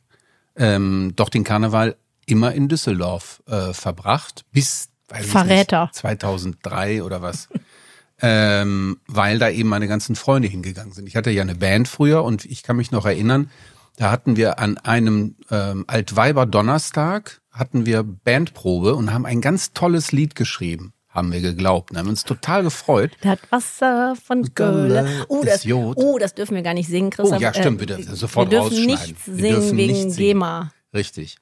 ähm, 0.55 1.13
doch 1.15 1.29
den 1.29 1.43
Karneval 1.43 1.95
immer 2.25 2.53
in 2.53 2.67
Düsseldorf 2.67 3.43
äh, 3.47 3.73
verbracht, 3.73 4.43
bis 4.51 4.89
Verräter. 5.07 5.83
Nicht, 5.83 5.95
2003 5.95 7.03
oder 7.03 7.21
was. 7.21 7.47
ähm, 8.21 8.97
weil 9.07 9.37
da 9.37 9.49
eben 9.49 9.69
meine 9.69 9.87
ganzen 9.87 10.15
Freunde 10.15 10.47
hingegangen 10.47 10.93
sind. 10.93 11.07
Ich 11.07 11.15
hatte 11.15 11.29
ja 11.29 11.43
eine 11.43 11.53
Band 11.53 11.87
früher 11.87 12.23
und 12.23 12.45
ich 12.45 12.63
kann 12.63 12.77
mich 12.77 12.89
noch 12.89 13.05
erinnern, 13.05 13.51
da 13.97 14.09
hatten 14.09 14.35
wir 14.35 14.57
an 14.57 14.77
einem 14.79 15.35
ähm, 15.51 15.85
Altweiber 15.87 16.47
Donnerstag 16.47 17.41
hatten 17.55 17.85
wir 17.85 18.03
Bandprobe 18.03 18.95
und 18.95 19.13
haben 19.13 19.25
ein 19.25 19.41
ganz 19.41 19.73
tolles 19.73 20.11
Lied 20.11 20.35
geschrieben 20.35 20.93
haben 21.15 21.31
wir 21.31 21.39
geglaubt. 21.39 21.93
Wir 21.93 21.99
haben 21.99 22.09
uns 22.09 22.25
total 22.25 22.63
gefreut. 22.63 23.11
Das 23.21 23.39
Wasser 23.49 24.17
von 24.21 24.53
Gölle. 24.53 25.25
Oh 25.29 25.43
das, 25.45 25.63
Jod. 25.63 25.95
oh, 25.97 26.17
das 26.19 26.35
dürfen 26.35 26.55
wir 26.55 26.61
gar 26.61 26.73
nicht 26.73 26.89
singen, 26.89 27.09
Christoph. 27.09 27.39
Oh 27.39 27.41
ja, 27.41 27.53
stimmt, 27.53 27.77
bitte. 27.77 28.03
Sofort 28.15 28.51
wir 28.51 28.59
dürfen 28.59 28.75
rausschneiden. 28.75 28.87
Nichts 28.87 29.25
singen 29.25 29.37
wir 29.37 29.49
dürfen 29.51 29.77
wegen 29.77 29.93
nicht 29.93 30.01
singen. 30.01 30.15
GEMA. 30.17 30.71
Richtig. 30.93 31.37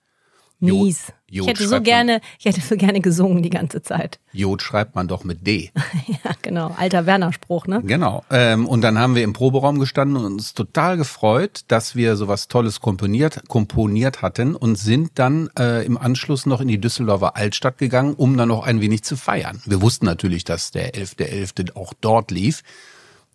Mies. 0.64 1.14
Jod, 1.30 1.48
ich 1.48 1.48
hätte 1.48 1.68
so 1.68 1.82
gerne, 1.82 2.22
ich 2.38 2.46
hätte 2.46 2.62
so 2.62 2.78
gerne 2.78 3.02
gesungen 3.02 3.42
die 3.42 3.50
ganze 3.50 3.82
Zeit. 3.82 4.20
Jod 4.34 4.62
schreibt 4.62 4.94
man 4.94 5.08
doch 5.08 5.24
mit 5.24 5.48
D. 5.48 5.72
ja, 6.08 6.32
genau. 6.44 6.76
Alter 6.78 7.08
Werner-Spruch, 7.08 7.66
ne? 7.66 7.82
Genau. 7.84 8.24
Ähm, 8.30 8.68
und 8.68 8.82
dann 8.82 9.00
haben 9.00 9.16
wir 9.16 9.24
im 9.24 9.34
Proberaum 9.34 9.80
gestanden 9.80 10.18
und 10.18 10.26
uns 10.26 10.54
total 10.54 10.96
gefreut, 10.96 11.62
dass 11.70 11.96
wir 11.96 12.18
sowas 12.18 12.50
Tolles 12.50 12.82
komponiert, 12.82 13.48
komponiert 13.48 14.22
hatten 14.22 14.56
und 14.56 14.76
sind 14.76 15.12
dann 15.16 15.50
äh, 15.58 15.84
im 15.86 15.98
Anschluss 15.98 16.46
noch 16.46 16.62
in 16.62 16.68
die 16.68 16.80
Düsseldorfer 16.80 17.36
Altstadt 17.36 17.80
gegangen, 17.80 18.14
um 18.14 18.38
dann 18.38 18.50
noch 18.50 18.64
ein 18.64 18.80
wenig 18.80 19.04
zu 19.04 19.18
feiern. 19.18 19.60
Wir 19.66 19.82
wussten 19.82 20.06
natürlich, 20.06 20.44
dass 20.44 20.70
der 20.70 20.94
11.11. 20.94 21.72
.11. 21.72 21.76
auch 21.76 21.94
dort 22.00 22.30
lief. 22.30 22.62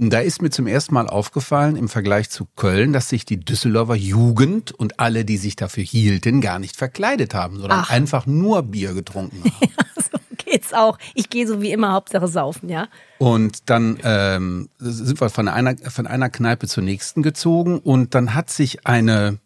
Da 0.01 0.21
ist 0.21 0.43
mir 0.43 0.51
zum 0.51 0.69
ersten 0.69 0.95
Mal 0.95 1.09
aufgefallen 1.09 1.75
im 1.75 1.89
Vergleich 1.89 2.31
zu 2.31 2.47
Köln, 2.55 2.93
dass 2.93 3.09
sich 3.09 3.25
die 3.25 3.41
Düsseldorfer 3.41 3.97
Jugend 3.97 4.71
und 4.71 5.01
alle, 5.01 5.25
die 5.25 5.37
sich 5.37 5.57
dafür 5.57 5.83
hielten, 5.83 6.41
gar 6.41 6.61
nicht 6.61 6.77
verkleidet 6.77 7.35
haben, 7.35 7.59
sondern 7.59 7.81
Ach. 7.81 7.91
einfach 7.91 8.25
nur 8.25 8.63
Bier 8.63 8.95
getrunken 8.95 9.43
haben. 9.43 9.53
Ja, 9.61 10.03
so 10.03 10.19
geht's 10.37 10.73
auch. 10.73 10.99
Ich 11.15 11.31
gehe 11.31 11.49
so 11.49 11.61
wie 11.61 11.73
immer 11.73 11.93
Hauptsache 11.93 12.29
saufen, 12.29 12.69
ja. 12.69 12.87
Und 13.19 13.69
dann 13.71 13.99
ähm, 14.05 14.69
sind 14.79 15.21
wir 15.21 15.31
von 15.31 15.49
einer, 15.49 15.77
von 15.77 16.07
einer 16.07 16.31
Kneipe 16.31 16.69
zur 16.69 16.85
nächsten 16.85 17.25
gezogen 17.25 17.81
und 17.81 18.15
dann 18.15 18.35
hat 18.35 18.51
sich 18.51 18.87
eine 18.87 19.39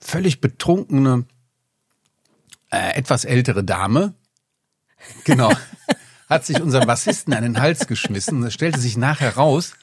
völlig 0.00 0.40
betrunkene, 0.40 1.24
äh, 2.70 2.96
etwas 2.96 3.24
ältere 3.24 3.64
Dame, 3.64 4.14
genau, 5.24 5.52
hat 6.28 6.46
sich 6.46 6.62
unserem 6.62 6.86
Bassisten 6.86 7.34
an 7.34 7.42
den 7.42 7.60
Hals 7.60 7.88
geschmissen. 7.88 8.44
Es 8.44 8.54
stellte 8.54 8.78
sich 8.78 8.96
nachher 8.96 9.34
raus, 9.34 9.74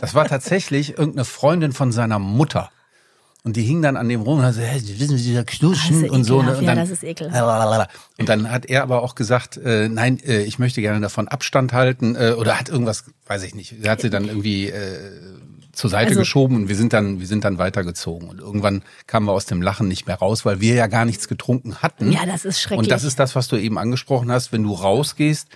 das 0.00 0.14
war 0.14 0.26
tatsächlich 0.26 0.90
irgendeine 0.98 1.24
Freundin 1.24 1.72
von 1.72 1.92
seiner 1.92 2.18
Mutter. 2.18 2.70
Und 3.44 3.56
die 3.56 3.62
hing 3.62 3.82
dann 3.82 3.96
an 3.96 4.08
dem 4.08 4.20
rum 4.20 4.38
und 4.38 4.44
hat 4.44 4.54
so, 4.54 4.60
hey, 4.60 4.80
wissen 4.80 5.18
Sie, 5.18 5.24
dieser 5.24 5.44
Knuschen 5.44 6.08
und 6.08 6.22
so. 6.22 6.42
Ne? 6.42 6.56
Und 6.56 6.64
dann, 6.64 6.76
ja, 6.76 6.82
das 6.82 6.90
ist 6.90 7.02
ekelhaft. 7.02 7.90
Und 8.18 8.28
dann 8.28 8.48
hat 8.48 8.66
er 8.66 8.84
aber 8.84 9.02
auch 9.02 9.16
gesagt, 9.16 9.56
äh, 9.56 9.88
nein, 9.88 10.20
äh, 10.24 10.42
ich 10.42 10.60
möchte 10.60 10.80
gerne 10.80 11.00
davon 11.00 11.26
Abstand 11.26 11.72
halten 11.72 12.14
äh, 12.14 12.34
oder 12.38 12.58
hat 12.58 12.68
irgendwas, 12.68 13.04
weiß 13.26 13.42
ich 13.42 13.56
nicht. 13.56 13.82
Er 13.82 13.90
hat 13.90 14.00
sie 14.00 14.10
dann 14.10 14.28
irgendwie 14.28 14.68
äh, 14.68 14.96
zur 15.72 15.90
Seite 15.90 16.10
also, 16.10 16.20
geschoben 16.20 16.54
und 16.54 16.68
wir 16.68 16.76
sind 16.76 16.92
dann, 16.92 17.18
wir 17.18 17.26
sind 17.26 17.44
dann 17.44 17.58
weitergezogen. 17.58 18.28
Und 18.28 18.38
irgendwann 18.38 18.82
kamen 19.08 19.26
wir 19.26 19.32
aus 19.32 19.46
dem 19.46 19.60
Lachen 19.60 19.88
nicht 19.88 20.06
mehr 20.06 20.16
raus, 20.16 20.44
weil 20.44 20.60
wir 20.60 20.74
ja 20.74 20.86
gar 20.86 21.04
nichts 21.04 21.26
getrunken 21.26 21.76
hatten. 21.76 22.12
Ja, 22.12 22.24
das 22.26 22.44
ist 22.44 22.60
schrecklich. 22.60 22.78
Und 22.78 22.90
das 22.92 23.02
ist 23.02 23.18
das, 23.18 23.34
was 23.34 23.48
du 23.48 23.56
eben 23.56 23.76
angesprochen 23.76 24.30
hast, 24.30 24.52
wenn 24.52 24.62
du 24.62 24.72
rausgehst 24.72 25.48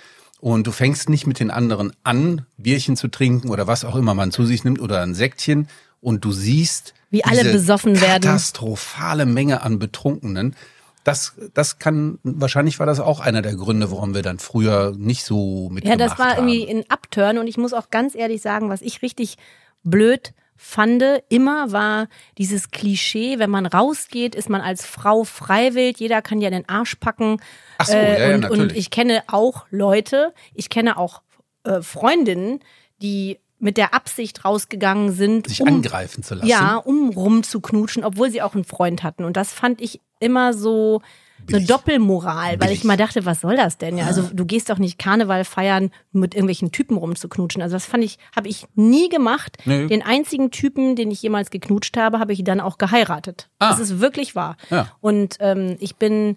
und 0.46 0.64
du 0.64 0.70
fängst 0.70 1.08
nicht 1.08 1.26
mit 1.26 1.40
den 1.40 1.50
anderen 1.50 1.92
an, 2.04 2.46
Bierchen 2.56 2.96
zu 2.96 3.08
trinken 3.08 3.50
oder 3.50 3.66
was 3.66 3.84
auch 3.84 3.96
immer 3.96 4.14
man 4.14 4.30
zu 4.30 4.46
sich 4.46 4.62
nimmt 4.62 4.80
oder 4.80 5.02
ein 5.02 5.12
Säckchen 5.12 5.66
und 6.00 6.24
du 6.24 6.30
siehst, 6.30 6.94
wie 7.10 7.24
alle 7.24 7.50
besoffen 7.50 8.00
werden. 8.00 8.22
Katastrophale 8.22 9.26
Menge 9.26 9.62
an 9.62 9.80
Betrunkenen. 9.80 10.54
Das, 11.02 11.34
das 11.52 11.80
kann, 11.80 12.20
wahrscheinlich 12.22 12.78
war 12.78 12.86
das 12.86 13.00
auch 13.00 13.18
einer 13.18 13.42
der 13.42 13.56
Gründe, 13.56 13.90
warum 13.90 14.14
wir 14.14 14.22
dann 14.22 14.38
früher 14.38 14.94
nicht 14.96 15.24
so 15.24 15.68
haben. 15.68 15.80
Ja, 15.82 15.96
das 15.96 16.16
war 16.16 16.36
haben. 16.36 16.48
irgendwie 16.48 16.70
ein 16.70 16.84
Upturn 16.90 17.38
und 17.38 17.48
ich 17.48 17.56
muss 17.56 17.72
auch 17.72 17.90
ganz 17.90 18.14
ehrlich 18.14 18.40
sagen, 18.40 18.70
was 18.70 18.82
ich 18.82 19.02
richtig 19.02 19.38
blöd 19.82 20.32
fand, 20.56 21.02
immer 21.28 21.72
war 21.72 22.06
dieses 22.38 22.70
Klischee, 22.70 23.40
wenn 23.40 23.50
man 23.50 23.66
rausgeht, 23.66 24.36
ist 24.36 24.48
man 24.48 24.60
als 24.60 24.86
Frau 24.86 25.24
freiwillig, 25.24 25.98
jeder 25.98 26.22
kann 26.22 26.40
ja 26.40 26.50
den 26.50 26.68
Arsch 26.68 26.94
packen. 26.94 27.40
Ach 27.78 27.86
so, 27.86 27.94
äh, 27.94 28.20
ja, 28.20 28.28
ja, 28.28 28.34
und, 28.34 28.40
natürlich. 28.42 28.62
und 28.62 28.76
ich 28.76 28.90
kenne 28.90 29.22
auch 29.26 29.66
Leute, 29.70 30.32
ich 30.54 30.68
kenne 30.68 30.96
auch 30.96 31.22
äh, 31.64 31.82
Freundinnen, 31.82 32.60
die 33.02 33.38
mit 33.58 33.76
der 33.76 33.94
Absicht 33.94 34.44
rausgegangen 34.44 35.12
sind, 35.12 35.48
sich 35.48 35.62
um, 35.62 35.68
angreifen 35.68 36.22
zu 36.22 36.34
lassen. 36.34 36.46
Ja, 36.46 36.76
um 36.76 37.10
rumzuknutschen, 37.10 38.04
obwohl 38.04 38.30
sie 38.30 38.42
auch 38.42 38.54
einen 38.54 38.64
Freund 38.64 39.02
hatten. 39.02 39.24
Und 39.24 39.36
das 39.36 39.52
fand 39.52 39.80
ich 39.80 40.00
immer 40.20 40.52
so 40.52 41.00
eine 41.48 41.64
Doppelmoral, 41.64 42.52
weil 42.52 42.58
Billig. 42.58 42.78
ich 42.78 42.84
mal 42.84 42.96
dachte, 42.96 43.24
was 43.24 43.40
soll 43.40 43.56
das 43.56 43.78
denn? 43.78 43.98
Ja, 43.98 44.06
also 44.06 44.22
du 44.32 44.44
gehst 44.44 44.68
doch 44.68 44.78
nicht 44.78 44.98
Karneval 44.98 45.44
feiern, 45.44 45.90
mit 46.12 46.34
irgendwelchen 46.34 46.72
Typen 46.72 46.96
rumzuknutschen. 46.96 47.62
Also 47.62 47.76
das 47.76 47.86
fand 47.86 48.04
ich, 48.04 48.18
habe 48.34 48.48
ich 48.48 48.66
nie 48.74 49.08
gemacht. 49.08 49.58
Nee. 49.64 49.86
Den 49.86 50.02
einzigen 50.02 50.50
Typen, 50.50 50.96
den 50.96 51.10
ich 51.10 51.22
jemals 51.22 51.50
geknutscht 51.50 51.96
habe, 51.96 52.18
habe 52.18 52.32
ich 52.32 52.42
dann 52.42 52.60
auch 52.60 52.78
geheiratet. 52.78 53.48
Ah. 53.58 53.70
Das 53.70 53.78
ist 53.78 54.00
wirklich 54.00 54.34
wahr. 54.34 54.56
Ja. 54.70 54.90
Und 55.00 55.36
ähm, 55.40 55.76
ich 55.78 55.96
bin, 55.96 56.36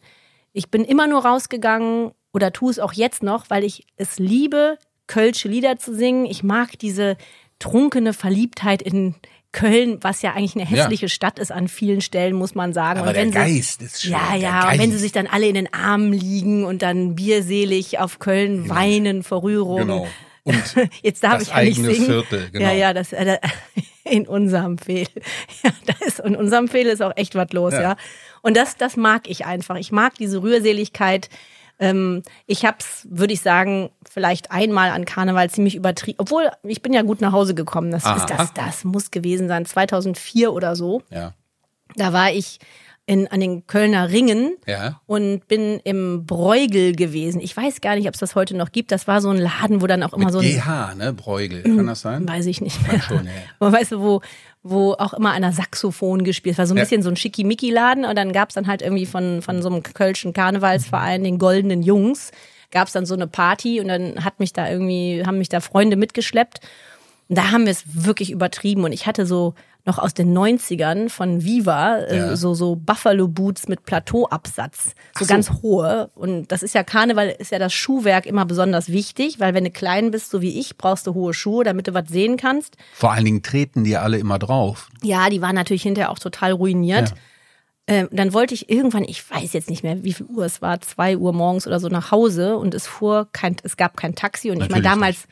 ich 0.53 0.69
bin 0.69 0.83
immer 0.83 1.07
nur 1.07 1.25
rausgegangen 1.25 2.11
oder 2.33 2.53
tue 2.53 2.71
es 2.71 2.79
auch 2.79 2.93
jetzt 2.93 3.23
noch, 3.23 3.49
weil 3.49 3.63
ich 3.63 3.85
es 3.97 4.19
liebe, 4.19 4.77
kölsche 5.07 5.47
Lieder 5.47 5.77
zu 5.77 5.95
singen. 5.95 6.25
Ich 6.25 6.43
mag 6.43 6.77
diese 6.79 7.17
trunkene 7.59 8.13
Verliebtheit 8.13 8.81
in 8.81 9.15
Köln, 9.51 9.97
was 10.01 10.21
ja 10.21 10.33
eigentlich 10.33 10.55
eine 10.55 10.65
hässliche 10.65 11.05
ja. 11.05 11.09
Stadt 11.09 11.39
ist 11.39 11.51
an 11.51 11.67
vielen 11.67 12.01
Stellen, 12.01 12.35
muss 12.35 12.53
man 12.53 12.71
sagen. 12.71 12.99
Aber 12.99 13.13
der 13.13 13.25
Geist 13.27 13.81
ist 13.81 14.03
schön. 14.03 14.11
Ja, 14.11 14.35
ja, 14.35 14.71
und 14.71 14.79
wenn 14.79 14.91
sie 14.91 14.99
sich 14.99 15.11
dann 15.11 15.25
alle 15.25 15.47
in 15.47 15.55
den 15.55 15.73
Armen 15.73 16.13
liegen 16.13 16.65
und 16.65 16.83
dann 16.83 17.15
bierselig 17.15 17.97
auf 17.99 18.19
Köln 18.19 18.63
genau. 18.63 18.75
weinen 18.75 19.23
vor 19.23 19.41
Rührung. 19.43 19.79
Genau. 19.79 20.07
Und 20.45 20.89
Jetzt 21.03 21.23
darf 21.23 21.41
ich 21.41 21.49
ja 21.49 21.61
nicht 21.61 21.75
singen. 21.75 22.05
Viertel, 22.05 22.49
genau. 22.51 22.65
Ja, 22.65 22.73
ja, 22.73 22.93
das 22.93 23.13
äh, 23.13 23.37
in 24.09 24.27
unserem 24.27 24.77
Fehl. 24.77 25.05
Ja, 25.63 25.71
da 25.85 26.05
ist 26.05 26.19
in 26.21 26.35
unserem 26.35 26.67
Fehl 26.69 26.87
ist 26.87 27.01
auch 27.01 27.11
echt 27.15 27.35
was 27.35 27.51
los, 27.51 27.73
ja. 27.73 27.81
ja. 27.81 27.97
Und 28.41 28.57
das, 28.57 28.77
das 28.77 28.97
mag 28.97 29.29
ich 29.29 29.45
einfach. 29.45 29.75
Ich 29.75 29.91
mag 29.91 30.15
diese 30.15 30.41
Rührseligkeit 30.41 31.29
ähm, 31.79 32.23
ich 32.45 32.65
habe 32.65 32.77
es, 32.79 33.07
würde 33.09 33.33
ich 33.33 33.41
sagen, 33.41 33.89
vielleicht 34.07 34.51
einmal 34.51 34.91
an 34.91 35.05
Karneval 35.05 35.49
ziemlich 35.49 35.75
übertrieben. 35.75 36.17
Obwohl, 36.19 36.51
ich 36.63 36.81
bin 36.81 36.93
ja 36.93 37.01
gut 37.03 37.21
nach 37.21 37.31
Hause 37.31 37.55
gekommen. 37.55 37.89
Das, 37.89 38.05
ist 38.05 38.29
das, 38.29 38.53
das 38.53 38.83
muss 38.83 39.11
gewesen 39.11 39.47
sein, 39.47 39.65
2004 39.65 40.51
oder 40.51 40.75
so. 40.75 41.01
Ja. 41.09 41.33
Da 41.95 42.13
war 42.13 42.31
ich 42.31 42.59
in, 43.09 43.27
an 43.27 43.39
den 43.39 43.65
Kölner 43.65 44.09
Ringen 44.11 44.51
Ja. 44.67 45.01
und 45.07 45.47
bin 45.47 45.79
im 45.83 46.27
Bräugel 46.27 46.95
gewesen. 46.95 47.41
Ich 47.41 47.57
weiß 47.57 47.81
gar 47.81 47.95
nicht, 47.95 48.07
ob 48.07 48.13
es 48.13 48.19
das 48.19 48.35
heute 48.35 48.55
noch 48.55 48.71
gibt. 48.71 48.91
Das 48.91 49.07
war 49.07 49.19
so 49.19 49.29
ein 49.29 49.37
Laden, 49.37 49.81
wo 49.81 49.87
dann 49.87 50.03
auch 50.03 50.13
immer 50.13 50.25
Mit 50.25 50.33
so 50.33 50.39
ein 50.39 50.45
GH, 50.45 50.93
ne? 50.95 51.11
Bräugel. 51.13 51.63
Kann 51.63 51.87
das 51.87 52.01
sein? 52.01 52.27
weiß 52.27 52.45
ich 52.45 52.61
nicht 52.61 52.79
mehr. 52.87 53.01
schon, 53.01 53.25
ja, 53.25 53.31
ja. 53.31 53.37
Aber 53.59 53.71
weißt 53.73 53.93
du, 53.93 54.01
wo, 54.01 54.21
wo 54.61 54.93
auch 54.93 55.13
immer 55.13 55.31
einer 55.31 55.51
Saxophon 55.51 56.23
gespielt 56.23 56.59
war. 56.59 56.67
So 56.67 56.75
ein 56.75 56.77
Ja. 56.77 56.83
bisschen 56.83 57.01
so 57.01 57.09
ein 57.09 57.15
Schickimicki-Laden. 57.15 58.05
Und 58.05 58.15
dann 58.15 58.31
gab's 58.31 58.53
dann 58.53 58.67
halt 58.67 58.83
irgendwie 58.83 59.07
von, 59.07 59.41
von 59.41 59.63
so 59.63 59.69
einem 59.69 59.81
kölschen 59.81 60.31
Karnevalsverein, 60.33 61.23
den 61.23 61.39
Goldenen 61.39 61.81
Jungs, 61.81 62.29
gab's 62.69 62.91
dann 62.91 63.07
so 63.07 63.15
eine 63.15 63.25
Party 63.25 63.81
und 63.81 63.87
dann 63.87 64.23
hat 64.23 64.39
mich 64.39 64.53
da 64.53 64.69
irgendwie, 64.69 65.23
haben 65.25 65.39
mich 65.39 65.49
da 65.49 65.61
Freunde 65.61 65.95
mitgeschleppt. 65.95 66.59
Und 67.27 67.37
da 67.39 67.49
haben 67.51 67.65
wir 67.65 67.71
es 67.71 67.83
wirklich 68.05 68.29
übertrieben. 68.29 68.83
Und 68.83 68.91
ich 68.91 69.07
hatte 69.07 69.25
so 69.25 69.55
noch 69.85 69.97
aus 69.97 70.13
den 70.13 70.37
90ern 70.37 71.09
von 71.09 71.43
Viva 71.43 71.97
äh, 71.97 72.17
Ja. 72.17 72.35
so, 72.35 72.53
so 72.53 72.75
Buffalo 72.75 73.27
Boots 73.27 73.67
mit 73.67 73.83
Plateauabsatz. 73.85 74.91
So, 75.17 75.25
so. 75.25 75.33
ganz 75.33 75.51
hohe. 75.61 76.11
Und 76.15 76.51
das 76.51 76.63
ist 76.63 76.75
ja 76.75 76.83
Karneval, 76.83 77.29
ist 77.39 77.51
ja 77.51 77.59
das 77.59 77.73
Schuhwerk 77.73 78.25
immer 78.25 78.45
besonders 78.45 78.89
wichtig, 78.89 79.39
weil 79.39 79.53
wenn 79.53 79.63
du 79.63 79.71
klein 79.71 80.11
bist, 80.11 80.29
so 80.29 80.41
wie 80.41 80.59
ich, 80.59 80.77
brauchst 80.77 81.07
du 81.07 81.13
hohe 81.13 81.33
Schuhe, 81.33 81.63
damit 81.63 81.87
du 81.87 81.93
was 81.93 82.09
sehen 82.09 82.37
kannst. 82.37 82.75
Vor 82.93 83.11
allen 83.11 83.25
Dingen 83.25 83.41
treten 83.41 83.83
die 83.83 83.97
alle 83.97 84.17
immer 84.17 84.37
drauf. 84.37 84.89
Ja, 85.01 85.29
die 85.29 85.41
waren 85.41 85.55
natürlich 85.55 85.83
hinterher 85.83 86.11
auch 86.11 86.19
total 86.19 86.51
ruiniert. 86.51 87.09
Ja. 87.09 87.15
Ähm, 87.87 88.07
dann 88.11 88.33
wollte 88.33 88.53
ich 88.53 88.69
irgendwann, 88.69 89.03
ich 89.03 89.27
weiß 89.27 89.53
jetzt 89.53 89.67
nicht 89.67 89.81
mehr, 89.81 90.03
wie 90.03 90.13
viel 90.13 90.27
Uhr 90.27 90.45
es 90.45 90.61
war, 90.61 90.79
zwei 90.81 91.17
Uhr 91.17 91.33
morgens 91.33 91.65
oder 91.65 91.79
so 91.79 91.87
nach 91.87 92.11
Hause 92.11 92.55
und 92.57 92.75
es 92.75 92.85
fuhr 92.85 93.27
kein, 93.31 93.55
es 93.63 93.77
gab 93.77 93.97
kein 93.97 94.13
Taxi 94.13 94.51
und 94.51 94.57
ich 94.57 94.69
meine 94.69 94.83
Natürlich 94.83 94.91
damals, 94.91 95.27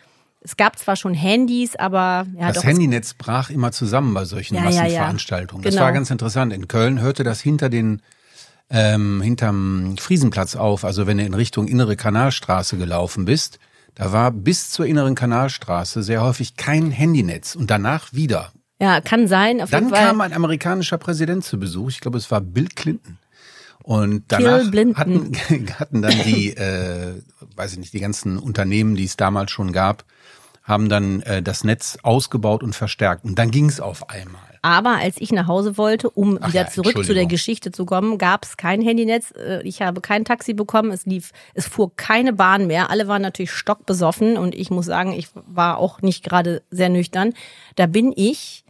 es 0.48 0.56
gab 0.56 0.80
zwar 0.80 0.96
schon 0.96 1.14
Handys, 1.14 1.76
aber 1.76 2.26
ja 2.40 2.48
Das 2.48 2.58
doch. 2.58 2.64
Handynetz 2.64 3.14
brach 3.14 3.50
immer 3.50 3.74
zusammen 3.74 4.14
bei 4.14 4.24
solchen 4.24 4.56
Ja, 4.56 4.62
ja, 4.64 4.70
ja. 4.70 4.82
Massenveranstaltungen. 4.82 5.64
Das 5.64 5.74
Genau. 5.74 5.86
war 5.86 5.92
ganz 5.92 6.10
interessant. 6.10 6.54
In 6.54 6.68
Köln 6.70 7.02
hörte 7.02 7.24
das 7.26 7.42
hinter 7.42 7.68
den 7.70 8.02
ähm, 8.70 9.22
hinterm 9.22 9.96
Friesenplatz 9.98 10.56
auf, 10.56 10.84
also 10.86 11.06
wenn 11.08 11.18
du 11.18 11.26
in 11.26 11.34
Richtung 11.34 11.68
innere 11.68 11.96
Kanalstraße 11.96 12.78
gelaufen 12.78 13.26
bist, 13.26 13.60
da 13.96 14.12
war 14.12 14.32
bis 14.32 14.70
zur 14.72 14.86
inneren 14.86 15.16
Kanalstraße 15.16 16.04
sehr 16.04 16.22
häufig 16.22 16.56
kein 16.56 16.92
Handynetz 16.92 17.56
und 17.56 17.70
danach 17.72 18.14
wieder. 18.14 18.52
ja, 18.82 19.02
kann 19.02 19.28
sein. 19.28 19.62
Auf 19.62 19.70
Dann 19.70 19.92
kam 19.92 20.22
ein 20.22 20.34
amerikanischer 20.34 20.98
Präsident 20.98 21.44
zu 21.44 21.60
Besuch, 21.60 21.90
ich 21.90 22.00
glaube 22.02 22.18
es 22.18 22.30
war 22.32 22.42
Bill 22.42 22.68
Clinton. 22.74 23.18
Und 23.84 24.26
danach 24.28 24.66
hatten, 24.96 25.32
hatten 25.80 26.02
dann 26.02 26.22
die, 26.26 26.50
äh, 26.58 27.22
weiß 27.56 27.72
ich 27.74 27.80
nicht, 27.80 27.94
die 27.94 28.02
ganzen 28.02 28.38
Unternehmen, 28.38 28.96
die 28.98 29.06
es 29.06 29.16
damals 29.16 29.52
schon 29.52 29.72
gab, 29.72 30.04
haben 30.68 30.90
dann 30.90 31.22
äh, 31.22 31.42
das 31.42 31.64
Netz 31.64 31.98
ausgebaut 32.04 32.62
und 32.62 32.76
verstärkt. 32.76 33.24
Und 33.26 33.40
dann 33.40 33.50
ging 33.52 33.68
es 33.70 33.80
auf 33.80 34.10
einmal. 34.10 34.42
Aber 34.62 34.98
als 34.98 35.16
ich 35.20 35.32
nach 35.32 35.48
Hause 35.48 35.78
wollte, 35.78 36.10
um 36.10 36.38
Ach 36.42 36.50
wieder 36.50 36.64
ja, 36.64 36.68
zurück 36.68 37.06
zu 37.06 37.14
der. 37.14 37.26
Geschichte 37.26 37.72
zu 37.72 37.86
kommen, 37.86 38.18
gab 38.18 38.44
es 38.44 38.58
kein 38.58 38.82
Handynetz. 38.82 39.32
Äh, 39.32 39.62
Ich 39.64 39.82
habe 39.82 40.02
kein 40.02 40.26
Taxi 40.26 40.54
bekommen. 40.54 40.92
Es 40.92 41.06
lief, 41.06 41.32
es 41.54 41.68
fuhr 41.68 41.96
keine 41.96 42.34
Bahn 42.34 42.68
mehr. 42.68 42.90
Alle 42.90 43.08
waren 43.08 43.22
natürlich 43.22 43.52
stockbesoffen 43.52 44.38
und 44.38 44.54
ich 44.56 44.70
muss 44.70 44.86
sagen, 44.88 45.14
ich 45.14 45.30
war 45.46 45.78
auch 45.78 46.02
nicht 46.02 46.24
gerade 46.24 46.64
sehr 46.70 46.90
nüchtern. 46.90 47.34
Da 47.76 47.86
bin 47.86 48.12
ich 48.14 48.66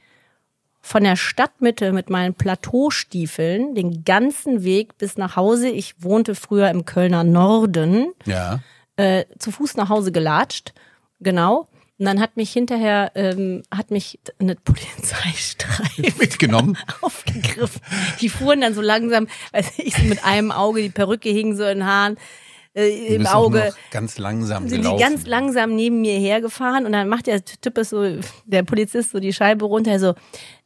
von 0.81 1.03
der 1.03 1.15
Stadtmitte 1.15 1.91
mit 1.93 2.09
meinen 2.11 2.35
Plateaustiefeln 2.35 3.75
den 3.75 4.03
ganzen 4.05 4.63
Weg 4.63 4.97
bis 4.97 5.17
nach 5.17 5.35
Hause. 5.35 5.69
Ich 5.69 5.95
wohnte 6.03 6.35
früher 6.35 6.69
im 6.69 6.85
Kölner 6.85 7.23
Norden 7.23 8.13
Ja. 8.25 8.59
äh, 8.97 9.25
zu 9.39 9.51
Fuß 9.51 9.75
nach 9.77 9.89
Hause 9.89 10.11
gelatscht. 10.11 10.73
Genau. 11.19 11.67
Und 11.99 12.05
dann 12.05 12.19
hat 12.21 12.37
mich 12.37 12.51
hinterher, 12.51 13.11
ähm, 13.15 13.63
hat 13.75 13.89
mich 13.91 14.19
eine 14.39 14.55
Polizeistreife 14.55 16.01
Mitgenommen. 16.19 16.77
aufgegriffen. 17.01 17.81
Die 18.21 18.29
fuhren 18.29 18.61
dann 18.61 18.73
so 18.75 18.81
langsam, 18.81 19.27
weiß 19.51 19.73
ich, 19.77 19.95
so 19.95 20.03
mit 20.03 20.23
einem 20.23 20.51
Auge, 20.51 20.81
die 20.81 20.89
Perücke 20.89 21.29
hing 21.29 21.55
so 21.55 21.63
in 21.63 21.79
den 21.79 21.85
Haaren, 21.87 22.17
äh, 22.75 23.15
im 23.15 23.25
Auge. 23.25 23.73
ganz 23.89 24.19
langsam 24.19 24.67
Sind 24.69 24.81
gelaufen. 24.81 24.97
die 24.97 25.03
ganz 25.03 25.25
langsam 25.25 25.75
neben 25.75 26.01
mir 26.01 26.19
hergefahren 26.19 26.85
und 26.85 26.91
dann 26.91 27.09
macht 27.09 27.25
der 27.25 27.43
Typ 27.43 27.79
so, 27.83 28.05
der 28.45 28.61
Polizist 28.63 29.11
so 29.11 29.19
die 29.19 29.33
Scheibe 29.33 29.65
runter, 29.65 29.99
so, 29.99 30.13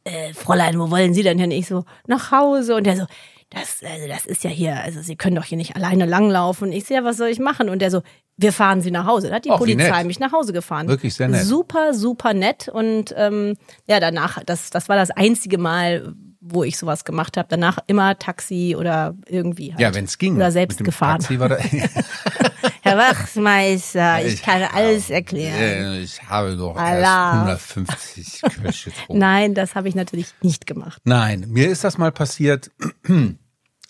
äh, 0.04 0.34
Fräulein, 0.34 0.78
wo 0.78 0.90
wollen 0.90 1.14
Sie 1.14 1.22
denn 1.22 1.38
hin? 1.38 1.50
Ich 1.50 1.66
so, 1.66 1.84
nach 2.06 2.30
Hause. 2.30 2.74
Und 2.76 2.84
der 2.84 2.96
so, 2.96 3.06
das, 3.52 3.78
also 3.82 4.08
das 4.08 4.26
ist 4.26 4.44
ja 4.44 4.50
hier, 4.50 4.80
also 4.82 5.00
Sie 5.02 5.16
können 5.16 5.36
doch 5.36 5.44
hier 5.44 5.58
nicht 5.58 5.76
alleine 5.76 6.06
langlaufen. 6.06 6.68
Und 6.68 6.72
ich 6.72 6.84
so, 6.84 6.94
ja, 6.94 7.04
was 7.04 7.16
soll 7.16 7.28
ich 7.28 7.38
machen? 7.38 7.68
Und 7.68 7.80
der 7.80 7.90
so, 7.90 8.02
wir 8.36 8.52
fahren 8.52 8.80
Sie 8.80 8.90
nach 8.90 9.06
Hause. 9.06 9.28
Da 9.28 9.36
hat 9.36 9.44
die 9.44 9.50
wie 9.50 9.56
Polizei 9.56 10.04
mich 10.04 10.18
nach 10.18 10.32
Hause 10.32 10.52
gefahren. 10.52 10.88
Wirklich 10.88 11.14
sehr 11.14 11.28
nett. 11.28 11.44
Super, 11.44 11.94
super 11.94 12.34
nett. 12.34 12.68
Und 12.68 13.14
ähm, 13.16 13.56
ja, 13.86 14.00
danach, 14.00 14.42
das, 14.44 14.70
das 14.70 14.88
war 14.88 14.96
das 14.96 15.10
einzige 15.10 15.58
Mal, 15.58 16.14
wo 16.40 16.64
ich 16.64 16.76
sowas 16.76 17.04
gemacht 17.04 17.36
habe. 17.36 17.46
Danach 17.48 17.78
immer 17.86 18.18
Taxi 18.18 18.74
oder 18.76 19.14
irgendwie 19.26 19.72
halt. 19.72 19.80
ja, 19.80 19.94
wenn 19.94 20.06
es 20.06 20.18
ging. 20.18 20.36
Oder 20.36 20.50
selbst 20.50 20.82
gefahren. 20.82 21.20
Taxi 21.20 21.38
war 21.38 21.50
da, 21.50 21.56
Herr 22.82 22.98
Wachmeister, 22.98 24.24
ich 24.26 24.34
Ich 24.34 24.42
kann 24.42 24.62
alles 24.62 25.08
erklären. 25.08 26.02
Ich 26.02 26.22
habe 26.24 26.56
doch 26.56 26.76
Allah. 26.76 27.48
erst 27.48 27.76
150 27.76 28.42
Köche. 28.62 28.90
Nein, 29.08 29.54
das 29.54 29.74
habe 29.74 29.88
ich 29.88 29.94
natürlich 29.94 30.34
nicht 30.42 30.66
gemacht. 30.66 31.00
Nein, 31.04 31.46
mir 31.48 31.70
ist 31.70 31.84
das 31.84 31.96
mal 31.96 32.10
passiert. 32.12 32.70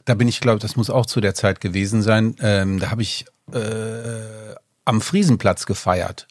Da 0.04 0.14
bin 0.14 0.28
ich, 0.28 0.40
glaube 0.40 0.58
das 0.58 0.76
muss 0.76 0.90
auch 0.90 1.06
zu 1.06 1.20
der 1.20 1.34
Zeit 1.34 1.60
gewesen 1.60 2.02
sein. 2.02 2.36
Ähm, 2.40 2.80
da 2.80 2.90
habe 2.90 3.02
ich 3.02 3.24
äh, 3.52 4.54
am 4.84 5.00
Friesenplatz 5.00 5.66
gefeiert. 5.66 6.26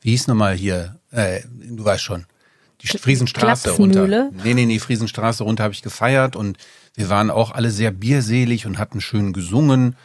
Wie 0.00 0.10
hieß 0.10 0.26
nochmal 0.26 0.54
hier? 0.54 0.96
Äh, 1.10 1.40
du 1.50 1.84
weißt 1.84 2.02
schon. 2.02 2.26
Die 2.82 2.98
Friesenstraße 2.98 3.70
runter. 3.70 4.30
Nee, 4.44 4.52
nee, 4.52 4.66
nee, 4.66 4.78
Friesenstraße 4.78 5.44
runter 5.44 5.64
habe 5.64 5.72
ich 5.72 5.80
gefeiert 5.80 6.36
und 6.36 6.58
wir 6.94 7.08
waren 7.08 7.30
auch 7.30 7.52
alle 7.52 7.70
sehr 7.70 7.90
bierselig 7.90 8.66
und 8.66 8.78
hatten 8.78 9.00
schön 9.00 9.32
gesungen. 9.32 9.96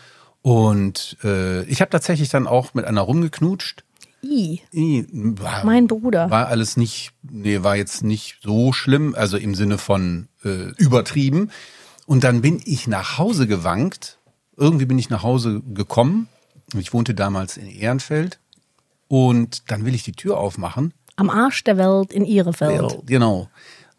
Und 0.42 1.18
äh, 1.24 1.64
ich 1.64 1.82
habe 1.82 1.92
tatsächlich 1.92 2.30
dann 2.30 2.48
auch 2.48 2.74
mit 2.74 2.86
einer 2.86 3.02
rumgeknutscht. 3.02 3.84
I, 4.24 4.62
I, 4.74 5.06
War, 5.12 5.66
mein 5.66 5.88
Bruder. 5.88 6.30
war 6.30 6.48
alles 6.48 6.78
nicht, 6.78 7.12
nee, 7.22 7.64
war 7.64 7.76
jetzt 7.76 8.04
nicht 8.04 8.38
so 8.42 8.74
schlimm, 8.74 9.16
also 9.16 9.38
im 9.38 9.56
Sinne 9.56 9.78
von 9.78 10.28
äh, 10.44 10.72
übertrieben. 10.78 11.52
Und 12.10 12.24
dann 12.24 12.42
bin 12.42 12.60
ich 12.66 12.88
nach 12.88 13.20
Hause 13.20 13.46
gewankt. 13.46 14.18
Irgendwie 14.58 14.88
bin 14.88 14.98
ich 14.98 15.12
nach 15.12 15.22
Hause 15.22 15.62
gekommen. 15.62 16.28
Ich 16.74 16.92
wohnte 16.92 17.14
damals 17.14 17.56
in 17.56 17.68
Ehrenfeld. 17.68 18.40
Und 19.08 19.70
dann 19.70 19.86
will 19.86 19.94
ich 19.94 20.02
die 20.02 20.14
Tür 20.14 20.40
aufmachen. 20.40 20.92
Am 21.18 21.30
Arsch 21.30 21.64
der 21.64 21.78
Welt 21.78 22.12
in 22.12 22.26
Ihrefeld. 22.26 23.04
Genau. 23.06 23.48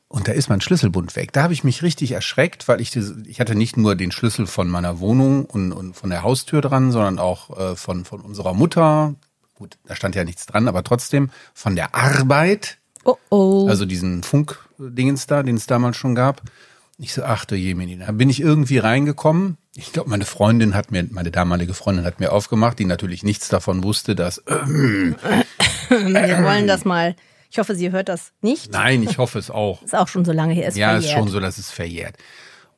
Und 0.09 0.27
da 0.27 0.33
ist 0.33 0.49
mein 0.49 0.61
Schlüsselbund 0.61 1.15
weg. 1.15 1.33
Da 1.33 1.45
habe 1.45 1.53
ich 1.53 1.63
mich 1.63 1.85
richtig 1.85 2.11
erschreckt, 2.11 2.67
weil 2.67 2.81
ich, 2.81 2.97
ich 2.97 3.39
hatte 3.39 3.55
nicht 3.55 3.77
nur 3.77 3.95
den 3.95 4.11
Schlüssel 4.11 4.49
von 4.49 4.69
meiner 4.69 4.99
Wohnung 4.99 5.45
und, 5.45 5.71
und 5.71 5.95
von 5.95 6.11
der 6.11 6.25
Haustür 6.25 6.63
dran, 6.63 6.91
sondern 6.91 7.21
auch 7.21 7.57
äh, 7.57 7.77
von, 7.77 8.05
von 8.05 8.23
unserer 8.23 8.55
Mutter. 8.55 9.15
Gut, 9.55 9.79
da 9.87 9.95
stand 9.95 10.17
ja 10.17 10.25
nichts 10.25 10.47
dran, 10.47 10.67
aber 10.67 10.83
trotzdem 10.83 11.31
von 11.55 11.77
der 11.77 11.95
Arbeit. 11.95 12.79
Oh 13.05 13.15
oh. 13.31 13.69
Also 13.69 13.87
diesen 13.87 14.25
Funkdingens 14.25 15.29
da, 15.29 15.45
den 15.45 15.55
es 15.55 15.69
damals 15.69 15.97
schon 15.97 16.17
gab. 16.17 16.43
Ich 17.03 17.15
so, 17.15 17.23
ach 17.25 17.47
du 17.47 17.55
Jemini, 17.55 17.97
da 17.99 18.13
bin 18.13 18.29
ich 18.29 18.41
irgendwie 18.41 18.77
reingekommen. 18.77 19.57
Ich 19.75 19.95
glaube, 19.95 20.11
meine 20.11 20.27
Freundin 20.27 20.75
hat 20.75 20.91
mir, 20.91 21.07
meine 21.11 21.31
damalige 21.31 21.73
Freundin 21.73 22.05
hat 22.05 22.21
mir 22.21 22.31
aufgemacht, 22.31 22.79
die 22.79 22.85
natürlich 22.85 23.23
nichts 23.23 23.49
davon 23.49 23.83
wusste, 23.83 24.15
dass, 24.15 24.39
äh, 24.39 24.53
Wir 25.89 26.45
wollen 26.45 26.67
das 26.67 26.85
mal. 26.85 27.17
Ich 27.51 27.59
hoffe, 27.59 27.75
sie 27.75 27.91
hört 27.91 28.11
das 28.11 28.33
nicht. 28.43 28.71
nein, 28.73 29.03
ich 29.03 29.17
hoffe 29.17 29.39
es 29.39 29.51
auch. 29.51 29.83
Ist 29.83 29.97
auch 29.97 30.09
schon 30.09 30.27
so 30.27 30.33
lange 30.33 30.53
her. 30.53 30.69
Ist 30.69 30.77
ja, 30.77 30.91
verjährt. 30.91 31.05
ist 31.07 31.11
schon 31.13 31.29
so, 31.29 31.41
dass 31.41 31.57
es 31.57 31.71
verjährt. 31.71 32.17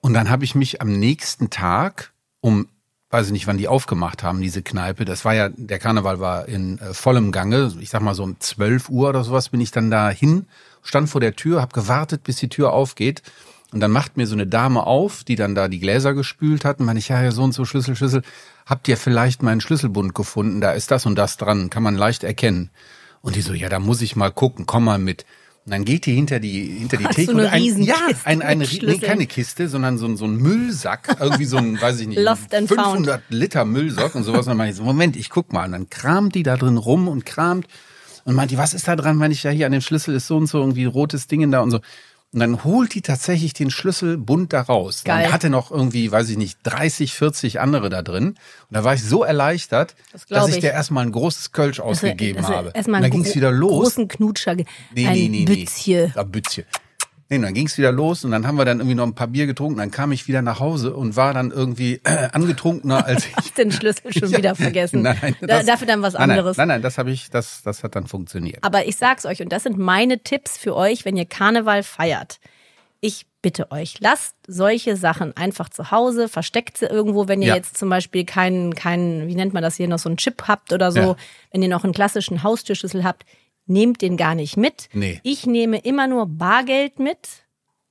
Und 0.00 0.14
dann 0.14 0.30
habe 0.30 0.44
ich 0.44 0.54
mich 0.54 0.80
am 0.80 0.92
nächsten 0.92 1.50
Tag 1.50 2.12
um, 2.40 2.68
weiß 3.10 3.26
ich 3.26 3.32
nicht, 3.32 3.48
wann 3.48 3.58
die 3.58 3.66
aufgemacht 3.66 4.22
haben, 4.22 4.40
diese 4.40 4.62
Kneipe. 4.62 5.04
Das 5.04 5.24
war 5.24 5.34
ja, 5.34 5.48
der 5.48 5.80
Karneval 5.80 6.20
war 6.20 6.48
in 6.48 6.78
äh, 6.78 6.94
vollem 6.94 7.32
Gange. 7.32 7.72
Ich 7.80 7.90
sag 7.90 8.02
mal 8.02 8.14
so 8.14 8.22
um 8.22 8.38
12 8.38 8.88
Uhr 8.88 9.08
oder 9.08 9.24
sowas 9.24 9.48
bin 9.48 9.60
ich 9.60 9.72
dann 9.72 9.90
da 9.90 10.10
hin, 10.10 10.46
stand 10.82 11.10
vor 11.10 11.20
der 11.20 11.34
Tür, 11.34 11.60
habe 11.60 11.74
gewartet, 11.74 12.22
bis 12.22 12.36
die 12.36 12.48
Tür 12.48 12.72
aufgeht. 12.72 13.22
Und 13.72 13.80
dann 13.80 13.90
macht 13.90 14.16
mir 14.18 14.26
so 14.26 14.34
eine 14.34 14.46
Dame 14.46 14.86
auf, 14.86 15.24
die 15.24 15.34
dann 15.34 15.54
da 15.54 15.68
die 15.68 15.80
Gläser 15.80 16.12
gespült 16.14 16.64
hat. 16.64 16.78
Und 16.80 16.86
meine 16.86 16.98
ich, 16.98 17.08
ja, 17.08 17.22
ja, 17.22 17.32
so 17.32 17.42
und 17.42 17.52
so 17.52 17.64
Schlüssel, 17.64 17.96
Schlüssel. 17.96 18.22
Habt 18.66 18.86
ihr 18.86 18.96
vielleicht 18.98 19.42
meinen 19.42 19.60
Schlüsselbund 19.62 20.14
gefunden? 20.14 20.60
Da 20.60 20.72
ist 20.72 20.90
das 20.90 21.06
und 21.06 21.16
das 21.16 21.38
dran, 21.38 21.70
kann 21.70 21.82
man 21.82 21.96
leicht 21.96 22.22
erkennen. 22.22 22.70
Und 23.22 23.34
die 23.36 23.40
so, 23.40 23.54
ja, 23.54 23.68
da 23.68 23.78
muss 23.78 24.02
ich 24.02 24.14
mal 24.14 24.30
gucken, 24.30 24.66
komm 24.66 24.84
mal 24.84 24.98
mit. 24.98 25.24
Und 25.64 25.70
dann 25.72 25.84
geht 25.84 26.06
die 26.06 26.12
hinter 26.14 26.40
die, 26.40 26.64
hinter 26.80 26.96
die 26.96 27.06
Hast 27.06 27.14
Theke 27.14 27.32
du 27.32 27.38
eine 27.38 27.46
und 27.46 27.52
ein, 27.54 27.82
ja, 27.82 27.94
ein, 28.24 28.42
eine, 28.42 28.64
nee, 28.64 28.98
keine 28.98 29.26
Kiste, 29.26 29.68
sondern 29.68 29.96
so, 29.96 30.06
ein- 30.06 30.16
so 30.16 30.24
ein 30.24 30.36
Müllsack, 30.36 31.16
irgendwie 31.20 31.44
so 31.44 31.56
ein, 31.56 31.80
weiß 31.80 32.00
ich 32.00 32.08
nicht, 32.08 32.18
Lost 32.18 32.52
and 32.52 32.68
found. 32.68 32.80
500 33.06 33.22
Liter 33.30 33.64
Müllsack 33.64 34.14
und 34.16 34.24
sowas. 34.24 34.40
Und 34.40 34.48
dann 34.50 34.56
meine 34.56 34.70
ich 34.72 34.76
so, 34.76 34.82
Moment, 34.82 35.16
ich 35.16 35.30
guck 35.30 35.52
mal. 35.52 35.64
Und 35.66 35.72
dann 35.72 35.88
kramt 35.88 36.34
die 36.34 36.42
da 36.42 36.56
drin 36.56 36.76
rum 36.78 37.06
und 37.08 37.24
kramt 37.24 37.68
und 38.24 38.34
meint 38.34 38.50
die, 38.50 38.58
was 38.58 38.74
ist 38.74 38.86
da 38.88 38.96
dran? 38.96 39.16
Meine 39.16 39.32
ich, 39.34 39.44
ja, 39.44 39.50
hier 39.52 39.66
an 39.66 39.72
dem 39.72 39.80
Schlüssel 39.82 40.14
ist 40.16 40.26
so 40.26 40.36
und 40.36 40.46
so 40.48 40.58
irgendwie 40.58 40.84
rotes 40.84 41.26
Ding 41.28 41.48
da 41.52 41.60
und 41.60 41.70
so. 41.70 41.78
Und 42.34 42.40
dann 42.40 42.64
holt 42.64 42.94
die 42.94 43.02
tatsächlich 43.02 43.52
den 43.52 43.70
Schlüssel 43.70 44.16
bunt 44.16 44.54
da 44.54 44.62
raus. 44.62 45.02
Geil. 45.04 45.26
Und 45.26 45.32
hatte 45.34 45.50
noch 45.50 45.70
irgendwie, 45.70 46.10
weiß 46.10 46.30
ich 46.30 46.38
nicht, 46.38 46.58
30, 46.62 47.12
40 47.12 47.60
andere 47.60 47.90
da 47.90 48.00
drin. 48.00 48.28
Und 48.28 48.36
da 48.70 48.84
war 48.84 48.94
ich 48.94 49.02
so 49.04 49.22
erleichtert, 49.22 49.94
Das 50.12 50.24
dass 50.26 50.48
ich 50.48 50.54
ich. 50.54 50.60
der 50.62 50.72
erstmal 50.72 51.04
ein 51.04 51.12
großes 51.12 51.52
Kölsch 51.52 51.78
ausgegeben 51.80 52.38
Also 52.38 52.54
habe. 52.56 52.70
Erstmal 52.72 53.00
und 53.00 53.02
dann 53.02 53.10
ging's 53.10 53.28
gro- 53.28 53.34
wieder 53.34 53.50
los. 53.50 53.82
großen 53.84 54.08
Knutscher. 54.08 54.54
Nee, 54.54 54.66
ein 55.06 55.12
nee, 55.12 55.28
nee, 55.28 55.44
Bützje. 55.44 56.06
nee. 56.06 56.12
Ja, 56.16 56.22
Bützje. 56.22 56.64
Nee, 57.38 57.44
dann 57.44 57.54
ging's 57.54 57.78
wieder 57.78 57.92
los 57.92 58.24
und 58.24 58.30
dann 58.30 58.46
haben 58.46 58.56
wir 58.56 58.64
dann 58.64 58.78
irgendwie 58.80 58.94
noch 58.94 59.06
ein 59.06 59.14
paar 59.14 59.28
Bier 59.28 59.46
getrunken. 59.46 59.78
Dann 59.78 59.90
kam 59.90 60.12
ich 60.12 60.28
wieder 60.28 60.42
nach 60.42 60.60
Hause 60.60 60.94
und 60.94 61.16
war 61.16 61.32
dann 61.32 61.50
irgendwie 61.50 62.00
äh, 62.04 62.28
angetrunkener 62.32 63.06
als 63.06 63.26
ich. 63.26 63.34
Hast 63.36 63.56
den 63.56 63.72
Schlüssel 63.72 64.12
schon 64.12 64.30
wieder 64.36 64.54
vergessen. 64.54 65.02
Nein, 65.02 65.18
nein, 65.22 65.36
da, 65.40 65.46
das- 65.46 65.66
dafür 65.66 65.86
dann 65.86 66.02
was 66.02 66.12
Nein, 66.12 66.28
nein, 66.28 66.38
anderes. 66.38 66.56
nein, 66.58 66.68
nein, 66.68 66.82
das 66.82 66.98
habe 66.98 67.10
ich, 67.10 67.30
das, 67.30 67.62
das 67.62 67.82
hat 67.82 67.96
dann 67.96 68.06
funktioniert. 68.06 68.58
Aber 68.62 68.86
ich 68.86 68.96
sag's 68.96 69.24
euch, 69.24 69.40
und 69.40 69.50
das 69.50 69.62
sind 69.62 69.78
meine 69.78 70.18
Tipps 70.22 70.58
für 70.58 70.76
euch, 70.76 71.04
wenn 71.04 71.16
ihr 71.16 71.24
Karneval 71.24 71.82
feiert. 71.82 72.38
Ich 73.00 73.26
bitte 73.40 73.72
euch, 73.72 73.96
lasst 73.98 74.36
solche 74.46 74.96
Sachen 74.96 75.36
einfach 75.36 75.68
zu 75.68 75.90
Hause, 75.90 76.28
versteckt 76.28 76.78
sie 76.78 76.86
irgendwo, 76.86 77.26
wenn 77.26 77.42
ihr 77.42 77.48
Ja. 77.48 77.56
jetzt 77.56 77.76
zum 77.76 77.88
Beispiel 77.88 78.24
keinen, 78.24 78.74
keinen, 78.74 79.26
wie 79.26 79.34
nennt 79.34 79.52
man 79.54 79.62
das 79.62 79.76
hier, 79.76 79.88
noch 79.88 79.98
so 79.98 80.08
einen 80.08 80.18
Chip 80.18 80.44
habt 80.46 80.72
oder 80.72 80.92
so, 80.92 81.00
Ja. 81.00 81.16
wenn 81.50 81.62
ihr 81.62 81.68
noch 81.68 81.82
einen 81.82 81.92
klassischen 81.94 82.44
Haustürschlüssel 82.44 83.02
habt, 83.02 83.24
nehmt 83.66 84.02
den 84.02 84.16
gar 84.16 84.34
nicht 84.34 84.56
mit. 84.56 84.88
Nee. 84.92 85.20
Ich 85.22 85.46
nehme 85.46 85.78
immer 85.78 86.06
nur 86.06 86.26
Bargeld 86.26 86.98
mit. 86.98 87.42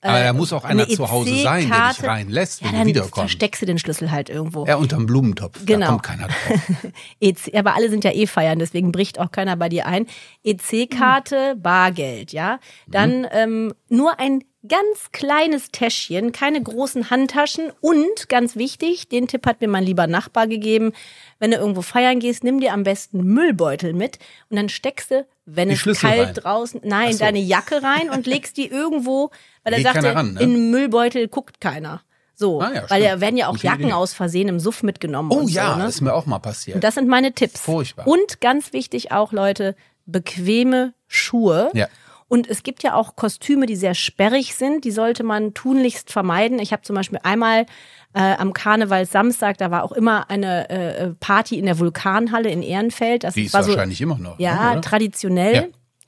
Aber 0.04 0.20
da 0.20 0.34
muss 0.34 0.52
auch 0.52 0.64
einer 0.64 0.84
eine 0.84 0.96
zu 0.96 1.12
Hause 1.12 1.36
sein, 1.44 1.70
der 1.70 1.90
dich 1.90 2.04
reinlässt, 2.04 2.62
ja, 2.62 2.68
wenn 2.68 2.74
dann 2.74 2.82
du 2.82 2.88
wiederkommst. 2.88 3.16
versteckst 3.16 3.62
du 3.62 3.68
den 3.68 3.78
Schlüssel 3.78 4.10
halt 4.10 4.30
irgendwo. 4.30 4.66
Ja, 4.66 4.78
unterm 4.78 5.06
Blumentopf. 5.06 5.64
Genau. 5.64 5.80
Da 5.80 5.88
kommt 5.92 6.04
keiner 6.04 6.28
drauf. 6.28 6.92
EC, 7.20 7.56
aber 7.56 7.76
alle 7.76 7.90
sind 7.92 8.04
ja 8.04 8.12
eh 8.12 8.26
feiern, 8.26 8.58
deswegen 8.58 8.92
bricht 8.92 9.20
auch 9.20 9.32
keiner 9.32 9.56
bei 9.58 9.70
dir 9.70 9.86
ein. 9.86 10.08
EC-Karte, 10.44 11.56
Bargeld, 11.56 12.34
ja. 12.34 12.60
Dann 12.88 13.28
ähm, 13.32 13.76
nur 13.90 14.20
ein 14.20 14.44
ganz 14.68 15.12
kleines 15.12 15.72
Täschchen, 15.72 16.32
keine 16.32 16.62
großen 16.62 17.10
Handtaschen 17.10 17.72
und 17.82 18.30
ganz 18.30 18.56
wichtig, 18.56 19.10
den 19.10 19.28
Tipp 19.28 19.46
hat 19.48 19.60
mir 19.62 19.68
mein 19.68 19.84
lieber 19.84 20.06
Nachbar 20.08 20.48
gegeben, 20.48 20.94
wenn 21.40 21.52
du 21.52 21.58
irgendwo 21.58 21.82
feiern 21.82 22.20
gehst, 22.20 22.44
nimm 22.44 22.60
dir 22.60 22.74
am 22.74 22.84
besten 22.84 23.24
Müllbeutel 23.24 23.94
mit 23.94 24.20
und 24.50 24.58
dann 24.58 24.70
steckst 24.70 25.12
du, 25.12 25.26
wenn 25.46 25.70
Die 25.70 25.74
es 25.74 25.80
Schlüssel 25.82 26.08
kalt 26.10 26.28
rein. 26.28 26.34
draußen, 26.36 26.82
nein, 26.84 27.14
so. 27.14 27.20
deine 27.20 27.40
Jacke 27.40 27.82
rein 27.82 28.10
und 28.12 28.28
legst 28.28 28.58
die 28.58 28.68
irgendwo, 28.68 29.32
weil 29.64 29.74
er 29.74 29.82
sagte, 29.82 30.14
ran, 30.14 30.34
ne? 30.34 30.42
in 30.42 30.70
Müllbeutel 30.72 31.28
guckt 31.28 31.60
keiner. 31.60 32.02
So, 32.36 32.60
Ah 32.62 32.72
ja, 32.74 32.90
weil 32.90 33.04
da 33.04 33.22
werden 33.22 33.38
ja 33.38 33.48
auch 33.48 33.54
Gute 33.54 33.68
Jacken 33.68 33.84
Idee. 33.86 33.94
aus 33.94 34.14
Versehen 34.14 34.48
im 34.48 34.60
Suff 34.60 34.82
mitgenommen. 34.84 35.30
Oh 35.32 35.40
und 35.42 35.50
ja, 35.52 35.72
so, 35.74 35.78
ne? 35.78 35.84
das 35.86 35.96
ist 35.96 36.02
mir 36.02 36.14
auch 36.14 36.26
mal 36.26 36.40
passiert. 36.40 36.76
Und 36.76 36.84
das 36.84 36.96
sind 36.96 37.08
meine 37.08 37.34
Tipps. 37.34 37.60
Furchtbar. 37.62 38.08
Und 38.08 38.42
ganz 38.42 38.74
wichtig 38.74 39.12
auch, 39.12 39.32
Leute, 39.32 39.76
bequeme 40.08 40.94
Schuhe. 41.08 41.70
Ja. 41.74 41.88
Und 42.32 42.50
es 42.50 42.64
gibt 42.64 42.82
ja 42.82 42.94
auch 42.94 43.18
Kostüme, 43.18 43.66
die 43.66 43.76
sehr 43.76 43.94
sperrig 43.94 44.56
sind. 44.56 44.86
Die 44.86 44.92
sollte 44.92 45.22
man 45.22 45.54
tunlichst 45.54 46.14
vermeiden. 46.14 46.60
Ich 46.60 46.72
habe 46.72 46.82
zum 46.82 46.96
Beispiel 46.96 47.20
einmal 47.24 47.66
äh, 48.14 48.36
am 48.38 48.54
Karnevalssamstag, 48.54 49.58
da 49.58 49.70
war 49.70 49.84
auch 49.84 49.92
immer 49.92 50.30
eine 50.30 50.70
äh, 50.70 51.10
Party 51.20 51.60
in 51.60 51.66
der 51.66 51.78
Vulkanhalle 51.78 52.50
in 52.50 52.64
Ehrenfeld. 52.64 53.26
Das 53.26 53.34
Die 53.34 53.44
ist 53.44 53.54
war 53.54 53.64
so, 53.64 53.72
wahrscheinlich 53.74 54.00
immer 54.00 54.18
noch. 54.18 54.40
ja, 54.40 54.64
ne, 54.64 54.72
oder? 54.72 54.82
traditionell. 54.82 55.56
Ja. 55.56 55.64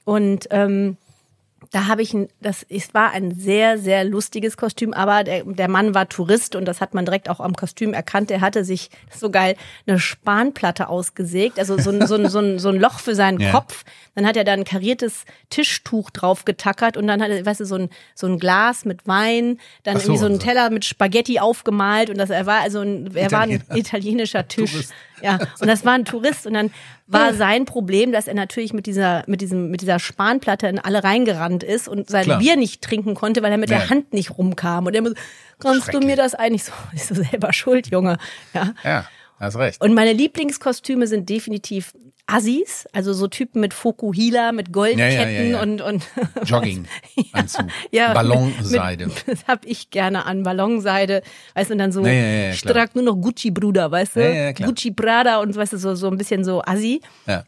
Und 0.05 0.47
ähm, 0.51 0.95
da 1.73 1.87
habe 1.87 2.03
ich 2.03 2.13
ein, 2.13 2.29
das 2.39 2.63
es 2.69 2.93
war 2.93 3.11
ein 3.11 3.33
sehr, 3.33 3.79
sehr 3.79 4.03
lustiges 4.05 4.57
Kostüm, 4.57 4.93
aber 4.93 5.23
der, 5.23 5.43
der 5.43 5.67
Mann 5.67 5.95
war 5.95 6.07
Tourist 6.07 6.55
und 6.55 6.65
das 6.65 6.81
hat 6.81 6.93
man 6.93 7.03
direkt 7.03 7.29
auch 7.29 7.39
am 7.39 7.55
Kostüm 7.55 7.95
erkannt. 7.95 8.29
Der 8.29 8.41
hatte 8.41 8.63
sich, 8.63 8.91
so 9.11 9.31
geil, 9.31 9.55
eine 9.87 9.97
Spanplatte 9.97 10.87
ausgesägt, 10.87 11.57
also 11.57 11.79
so 11.79 11.89
ein, 11.89 12.05
so 12.05 12.13
ein, 12.13 12.29
so 12.29 12.37
ein, 12.37 12.59
so 12.59 12.69
ein 12.69 12.75
Loch 12.79 12.99
für 12.99 13.15
seinen 13.15 13.39
Ja. 13.43 13.51
Kopf. 13.51 13.83
Dann 14.13 14.27
hat 14.27 14.37
er 14.37 14.43
da 14.43 14.53
ein 14.53 14.65
kariertes 14.65 15.25
Tischtuch 15.49 16.11
drauf 16.11 16.45
getackert 16.45 16.95
und 16.95 17.07
dann 17.07 17.23
hat 17.23 17.31
er, 17.31 17.43
weißt 17.43 17.61
du, 17.61 17.65
so 17.65 17.75
ein, 17.75 17.89
so 18.13 18.27
ein 18.27 18.37
Glas 18.37 18.85
mit 18.85 19.07
Wein, 19.07 19.57
dann 19.81 19.97
so, 19.97 20.03
irgendwie 20.03 20.19
so 20.19 20.25
ein 20.27 20.33
also. 20.33 20.45
Teller 20.45 20.69
mit 20.69 20.85
Spaghetti 20.85 21.39
aufgemalt 21.39 22.11
und 22.11 22.19
das, 22.19 22.29
er 22.29 22.45
war 22.45 22.61
also 22.61 22.81
ein, 22.81 23.15
er 23.15 23.31
war 23.31 23.41
ein 23.41 23.49
Italiener. 23.51 23.77
italienischer 23.79 24.47
Tisch. 24.47 24.71
Tourist. 24.71 24.93
Ja, 25.23 25.39
und 25.61 25.67
das 25.67 25.85
war 25.85 25.93
ein 25.93 26.05
Tourist 26.05 26.45
und 26.45 26.53
dann 26.53 26.69
war 27.07 27.33
sein 27.33 27.65
Problem, 27.65 28.11
dass 28.11 28.27
er 28.27 28.33
natürlich 28.33 28.73
mit 28.73 28.85
dieser 28.85 29.23
mit 29.27 29.41
diesem 29.41 29.71
mit 29.71 29.81
dieser 29.81 29.99
Spanplatte 29.99 30.67
in 30.67 30.79
alle 30.79 31.03
reingerannt 31.03 31.63
ist 31.63 31.87
und 31.87 32.09
sein 32.09 32.25
Klar. 32.25 32.39
Bier 32.39 32.55
nicht 32.57 32.81
trinken 32.81 33.15
konnte, 33.15 33.41
weil 33.41 33.51
er 33.51 33.57
mit 33.57 33.69
Ja. 33.69 33.79
der 33.79 33.89
Hand 33.89 34.13
nicht 34.13 34.37
rumkam 34.37 34.85
und 34.85 34.93
er 34.95 35.03
so, 35.05 35.13
kannst 35.59 35.93
du 35.93 35.99
mir 35.99 36.15
das 36.15 36.35
eigentlich 36.35 36.65
so 36.65 36.73
bist 36.91 37.09
du 37.11 37.15
selber 37.15 37.53
schuld, 37.53 37.87
Junge. 37.87 38.17
Ja. 38.53 38.73
Ja, 38.83 39.05
hast 39.39 39.55
recht. 39.57 39.81
Und 39.81 39.93
meine 39.93 40.13
Lieblingskostüme 40.13 41.07
sind 41.07 41.29
definitiv 41.29 41.93
Assis, 42.25 42.87
also 42.93 43.11
so 43.11 43.27
Typen 43.27 43.59
mit 43.59 43.73
Fokuhila, 43.73 44.53
mit 44.53 44.71
Goldketten 44.71 45.11
Ja, 45.11 45.29
ja, 45.29 45.43
ja, 45.43 45.61
und 45.61 45.81
und 45.81 46.03
Jogginganzug. 46.45 47.67
ja, 47.91 48.13
Ballonseide. 48.13 49.07
Mit, 49.07 49.27
das 49.27 49.45
hab 49.45 49.65
ich 49.65 49.89
gerne 49.89 50.25
an 50.25 50.43
Ballonseide, 50.43 51.21
weißt 51.55 51.69
du, 51.69 51.73
und 51.73 51.79
dann 51.79 51.91
so 51.91 52.05
Ja, 52.05 52.53
trage 52.53 52.91
nur 52.93 53.03
noch 53.03 53.21
Gucci 53.21 53.51
Bruder, 53.51 53.91
weißt 53.91 54.15
du? 54.15 54.53
Gucci 54.63 54.91
Prada 54.91 55.39
und 55.41 55.53
weißt 55.55 55.73
du 55.73 55.77
so 55.77 55.95
so 55.95 56.07
ein 56.07 56.17
bisschen 56.17 56.43
so 56.45 56.61
Assi. 56.63 57.01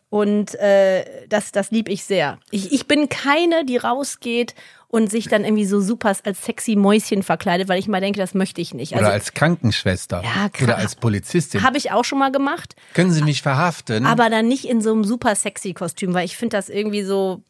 Und 0.09 0.55
äh, 0.55 1.05
das 1.29 1.51
das 1.53 1.71
lieb 1.71 1.87
ich 1.87 2.03
sehr. 2.03 2.37
Ich 2.51 2.73
ich 2.73 2.85
bin 2.85 3.07
keine, 3.07 3.63
die 3.65 3.77
rausgeht 3.77 4.55
und 4.95 5.11
sich 5.11 5.27
dann 5.27 5.43
irgendwie 5.43 5.65
so 5.65 5.81
super 5.81 6.13
als 6.23 6.45
sexy 6.45 6.77
Mäuschen 6.77 7.21
verkleidet, 7.21 7.67
weil 7.67 7.77
ich 7.79 7.89
mal 7.89 7.99
denke, 7.99 8.17
das 8.17 8.33
möchte 8.33 8.61
ich 8.61 8.73
nicht. 8.73 8.93
Oder 8.93 9.01
Also 9.01 9.11
als 9.11 9.33
Krankenschwester. 9.33 10.23
Ja, 10.23 10.47
klar. 10.47 10.69
Oder 10.69 10.77
als 10.77 10.95
Polizistin. 10.95 11.63
habe 11.63 11.77
ich 11.77 11.91
auch 11.91 12.05
schon 12.05 12.17
mal 12.17 12.31
gemacht, 12.31 12.77
Können 12.93 13.11
Sie 13.11 13.21
mich 13.21 13.41
verhaften? 13.41 14.05
aber 14.05 14.29
dann 14.29 14.47
nicht 14.47 14.63
in 14.63 14.79
so 14.81 14.93
einem 14.93 15.03
super 15.03 15.35
sexy 15.35 15.73
Kostüm, 15.73 16.13
weil 16.13 16.23
ich 16.23 16.37
finde 16.37 16.55
das 16.55 16.69
irgendwie 16.69 17.03
so 17.03 17.41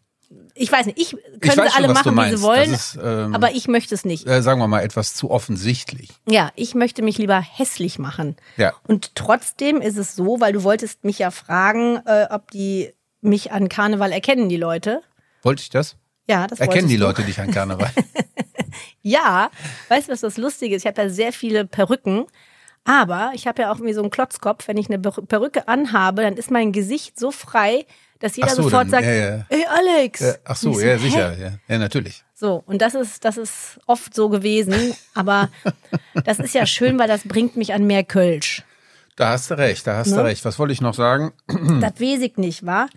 ich 0.56 0.72
weiß 0.72 0.88
nicht, 0.88 0.98
ich 0.98 1.12
können 1.12 1.58
weiß 1.58 1.72
sie 1.72 1.78
alle 1.78 1.86
schon, 1.86 2.16
machen, 2.16 2.18
wie 2.18 2.36
sie 2.36 2.42
wollen, 2.42 2.74
ist, 2.74 2.98
ähm, 3.02 3.36
aber 3.36 3.52
ich 3.52 3.68
möchte 3.68 3.94
es 3.94 4.06
nicht. 4.06 4.28
äh, 4.28 4.42
sagen 4.42 4.60
wir 4.60 4.68
mal 4.68 4.82
etwas 4.82 5.14
zu 5.14 5.30
offensichtlich. 5.30 6.10
Ja, 6.28 6.52
ich 6.56 6.74
möchte 6.74 7.04
mich 7.04 7.20
lieber 7.20 7.40
hässlich 7.40 8.00
machen. 8.00 8.36
Ja. 8.58 8.74
Und 8.88 9.14
trotzdem 9.14 9.82
ist 9.82 9.98
es 9.98 10.16
so, 10.16 10.40
weil 10.40 10.52
du 10.54 10.64
wolltest 10.64 11.04
mich 11.04 11.20
ja 11.20 11.30
fragen, 11.30 11.98
äh, 12.08 12.26
ob 12.32 12.50
die 12.50 12.92
mich 13.22 13.52
an 13.52 13.70
Karneval 13.70 14.12
erkennen, 14.12 14.50
die 14.50 14.58
Leute. 14.58 15.02
Wollte 15.44 15.62
ich 15.62 15.70
das? 15.70 15.96
Ja, 16.28 16.48
das 16.48 16.60
Erkennen 16.60 16.88
die 16.88 16.98
du. 16.98 17.04
Leute 17.06 17.24
dich 17.24 17.40
an 17.40 17.52
Karneval? 17.52 17.92
Ja, 19.02 19.52
weißt 19.90 20.08
du, 20.08 20.12
was 20.14 20.22
das 20.22 20.38
Lustige 20.38 20.76
ist? 20.76 20.82
Ich 20.84 20.88
habe 20.88 21.02
ja 21.04 21.10
sehr 21.10 21.32
viele 21.32 21.66
Perücken, 21.66 22.26
aber 22.84 23.32
ich 23.36 23.46
habe 23.48 23.62
ja 23.62 23.72
auch 23.72 23.76
irgendwie 23.76 23.94
so 23.94 24.02
einen 24.02 24.10
Klotzkopf. 24.10 24.68
Wenn 24.68 24.78
ich 24.78 24.88
eine 24.90 25.00
Per- 25.00 25.22
Perücke 25.22 25.68
anhabe, 25.68 26.24
dann 26.24 26.34
ist 26.36 26.50
mein 26.52 26.72
Gesicht 26.72 27.20
so 27.20 27.30
frei, 27.32 27.86
dass 28.20 28.36
jeder 28.36 28.50
so, 28.50 28.64
sofort 28.64 28.86
dann- 28.86 28.90
sagt, 28.90 29.06
ja, 29.06 29.14
ja. 29.14 29.46
ey 29.50 29.66
Alex. 29.70 30.22
Äh, 30.22 30.38
Ach 30.44 30.56
so, 30.56 30.72
ich 30.72 30.78
ja, 30.86 30.94
hä? 30.94 30.98
sicher. 30.98 31.38
Ja, 31.38 31.52
ja 31.68 31.78
natürlich. 31.78 32.24
So, 32.34 32.64
und 32.66 32.82
das 32.82 32.96
ist, 32.96 33.24
das 33.24 33.38
ist 33.38 33.80
oft 33.86 34.14
so 34.16 34.28
gewesen, 34.30 34.94
aber 35.14 35.50
das 36.26 36.40
ist 36.40 36.56
ja 36.56 36.66
schön, 36.66 36.98
weil 37.00 37.08
das 37.08 37.22
bringt 37.28 37.56
mich 37.56 37.74
an 37.74 37.86
mehr 37.86 38.04
Kölsch. 38.04 38.64
Da 39.16 39.30
hast 39.30 39.52
du 39.52 39.58
recht, 39.58 39.86
da 39.88 39.98
hast 39.98 40.10
Ne? 40.10 40.18
du 40.18 40.24
recht. 40.24 40.44
Was 40.44 40.58
wollte 40.60 40.74
ich 40.74 40.82
noch 40.82 40.96
sagen? 40.96 41.32
Das 41.48 42.02
weiß 42.02 42.22
ich 42.22 42.38
nicht, 42.38 42.66
wa? 42.66 42.88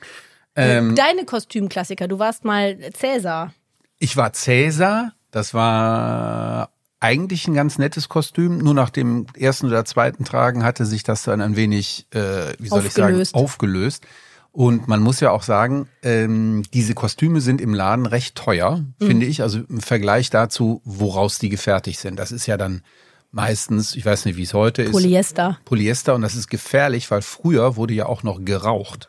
Ähm, 0.57 0.95
Deine 0.95 1.25
Kostümklassiker, 1.25 2.09
du 2.09 2.19
warst 2.19 2.45
mal 2.45 2.77
Cäsar. 2.93 3.53
Ich 3.99 4.17
war 4.17 4.33
Cäsar, 4.33 5.13
das 5.31 5.55
war 5.55 6.71
eigentlich 7.01 7.47
ein 7.47 7.55
ganz 7.55 7.79
nettes 7.79 8.09
Kostüm, 8.09 8.59
nur 8.59 8.75
nach 8.75 8.91
dem 8.91 9.27
ersten 9.37 9.67
oder 9.67 9.85
zweiten 9.85 10.25
Tragen 10.25 10.65
hatte 10.65 10.85
sich 10.85 11.05
das 11.05 11.23
dann 11.23 11.41
ein 11.41 11.55
wenig, 11.57 12.07
äh, 12.13 12.55
wie 12.59 12.69
soll 12.69 12.81
Aufgelöst. 12.87 13.23
ich 13.23 13.29
sagen, 13.33 13.45
aufgelöst. 13.45 14.07
Und 14.51 14.89
man 14.89 15.01
muss 15.03 15.21
ja 15.21 15.31
auch 15.31 15.45
sagen, 15.45 15.89
ähm, 16.03 16.65
diese 16.75 16.95
Kostüme 16.95 17.41
sind 17.41 17.61
im 17.61 17.75
Laden 17.75 18.07
recht 18.07 18.35
teuer, 18.35 18.85
Mhm. 18.99 19.07
finde 19.07 19.27
ich. 19.27 19.43
Also 19.43 19.61
im 19.69 19.81
Vergleich 19.81 20.31
dazu, 20.31 20.81
woraus 20.85 21.39
die 21.39 21.49
gefertigt 21.51 22.01
sind. 22.01 22.19
Das 22.19 22.33
ist 22.33 22.47
ja 22.47 22.57
dann 22.57 22.83
meistens, 23.31 23.95
ich 23.95 24.05
weiß 24.05 24.25
nicht, 24.25 24.37
wie 24.37 24.43
es 24.43 24.55
heute 24.55 24.83
ist. 24.83 24.91
Polyester. 24.93 25.59
Polyester 25.65 26.15
und 26.17 26.23
das 26.23 26.35
ist 26.35 26.49
gefährlich, 26.49 27.09
weil 27.13 27.23
früher 27.23 27.77
wurde 27.77 27.95
ja 27.95 28.07
auch 28.07 28.25
noch 28.25 28.45
geraucht. 28.45 29.09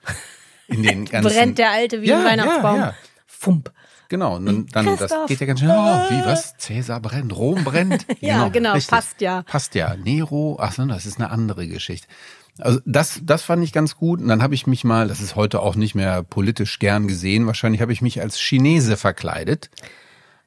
In 0.69 0.84
den 0.84 1.05
ganzen. 1.12 1.32
Brennt 1.32 1.58
der 1.58 1.71
alte 1.71 2.01
wie 2.01 2.08
Ja, 2.08 2.19
ein 2.19 2.25
Weihnachtsbaum. 2.25 2.75
ja, 2.77 2.82
ja. 2.88 2.93
Fump. 3.25 3.71
Genau, 4.10 4.38
und 4.38 4.45
dann, 4.47 4.65
dann 4.71 4.97
das 4.97 5.13
geht 5.27 5.39
ja 5.39 5.45
ganz 5.45 5.60
schnell. 5.60 5.71
Oh, 5.77 6.10
wie 6.12 6.25
was? 6.25 6.58
Cäsar 6.58 6.99
brennt, 6.99 7.36
Rom 7.38 7.63
brennt. 7.63 8.08
Ja, 8.21 8.47
genau, 8.47 8.73
richtig. 8.73 8.89
passt 8.89 9.21
ja. 9.21 9.43
Passt 9.43 9.75
ja. 9.75 9.95
Nero, 9.95 10.58
ach 10.60 10.73
so, 10.73 10.84
das 10.86 11.05
ist 11.05 11.19
eine 11.19 11.29
andere 11.29 11.67
Geschichte. 11.67 12.08
Also 12.58 12.79
das, 12.86 13.21
das 13.23 13.43
fand 13.43 13.63
ich 13.63 13.71
ganz 13.71 13.95
gut. 13.95 14.19
Und 14.19 14.27
dann 14.27 14.41
habe 14.41 14.55
ich 14.55 14.65
mich 14.65 14.84
mal, 14.84 15.08
das 15.08 15.21
ist 15.21 15.36
heute 15.36 15.60
auch 15.62 15.75
nicht 15.75 15.93
mehr 15.93 16.23
politisch 16.23 16.79
gern 16.79 17.08
gesehen, 17.08 17.45
wahrscheinlich 17.45 17.82
habe 17.82 17.93
ich 17.93 18.01
mich 18.01 18.19
als 18.19 18.39
Chinese 18.39 18.97
verkleidet. 18.97 19.69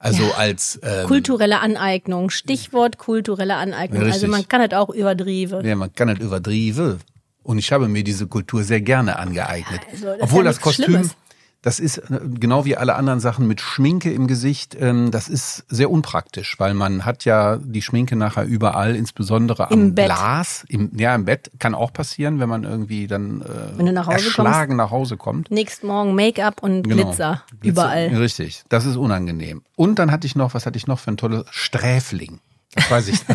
Also 0.01 0.33
als 0.37 0.81
ähm, 0.83 1.07
Kulturelle 1.07 1.61
Aneignung. 1.61 2.31
Stichwort 2.31 2.99
kulturelle 2.99 3.55
Aneignung. 3.55 4.03
Richtig. 4.03 4.25
Also 4.25 4.27
man 4.27 4.49
kann 4.49 4.69
das 4.69 4.77
auch 4.77 4.91
übertrieben. 4.91 5.65
ja, 5.65 5.77
man 5.77 5.95
kann 5.95 6.09
nicht 6.09 6.21
übertrieben. 6.21 6.99
Und 7.43 7.59
ich 7.59 7.73
habe 7.73 7.89
mir 7.89 8.05
diese 8.05 8.27
Kultur 8.27 8.63
sehr 8.65 8.81
gerne 8.81 9.19
angeeignet. 9.19 9.81
Also, 9.91 10.07
das 10.07 10.23
Obwohl 10.23 10.45
ja 10.45 10.51
das 10.51 10.61
Kostüm, 10.61 10.85
Schlimmes. 10.87 11.17
das 11.63 11.81
ist 11.81 11.99
äh, 11.99 12.21
genau 12.39 12.65
wie 12.65 12.77
alle 12.77 12.95
anderen 12.95 13.19
Sachen 13.21 13.47
mit 13.49 13.61
Schminke 13.61 14.13
im 14.13 14.27
Gesicht, 14.29 14.77
ähm, 14.81 15.11
das 15.11 15.29
ist 15.29 15.65
sehr 15.69 15.91
unpraktisch, 15.91 16.57
weil 16.59 16.75
man 16.75 17.05
hat 17.05 17.25
ja 17.25 17.57
die 17.57 17.83
Schminke 17.83 18.15
nachher 18.17 18.45
überall, 18.45 18.95
insbesondere 18.97 19.71
am 19.71 19.81
Im. 19.89 19.95
Glas. 19.95 20.65
Im, 20.69 20.91
ja, 20.97 21.15
im 21.15 21.25
Bett 21.25 21.51
kann 21.59 21.75
auch 21.75 21.93
passieren, 21.93 22.39
wenn 22.41 22.49
man 22.49 22.65
irgendwie 22.65 23.07
dann 23.09 23.43
äh, 23.79 23.83
nach 23.93 24.07
Hause 24.07 24.25
erschlagen 24.27 24.77
nach 24.77 24.91
Hause 24.91 25.17
kommt. 25.17 25.51
Nächsten 25.51 25.87
Morgen 25.89 26.15
Make-up 26.15 26.63
und 26.63 26.83
Genau. 26.85 27.05
Glitzer. 27.09 27.43
Glitzer, 27.61 27.83
Überall. 27.83 28.07
Richtig. 28.09 28.63
Das 28.69 28.85
ist 28.85 28.97
unangenehm. 28.97 29.63
Und 29.77 29.99
dann 29.99 30.11
hatte 30.13 30.27
ich 30.27 30.37
noch, 30.37 30.55
was 30.55 30.67
hatte 30.67 30.77
ich 30.77 30.87
noch 30.87 30.99
für 31.01 31.11
ein 31.11 31.17
tolles 31.17 31.45
Sträfling. 31.51 32.39
Das 32.75 32.91
weiß 32.91 33.09
ich. 33.09 33.21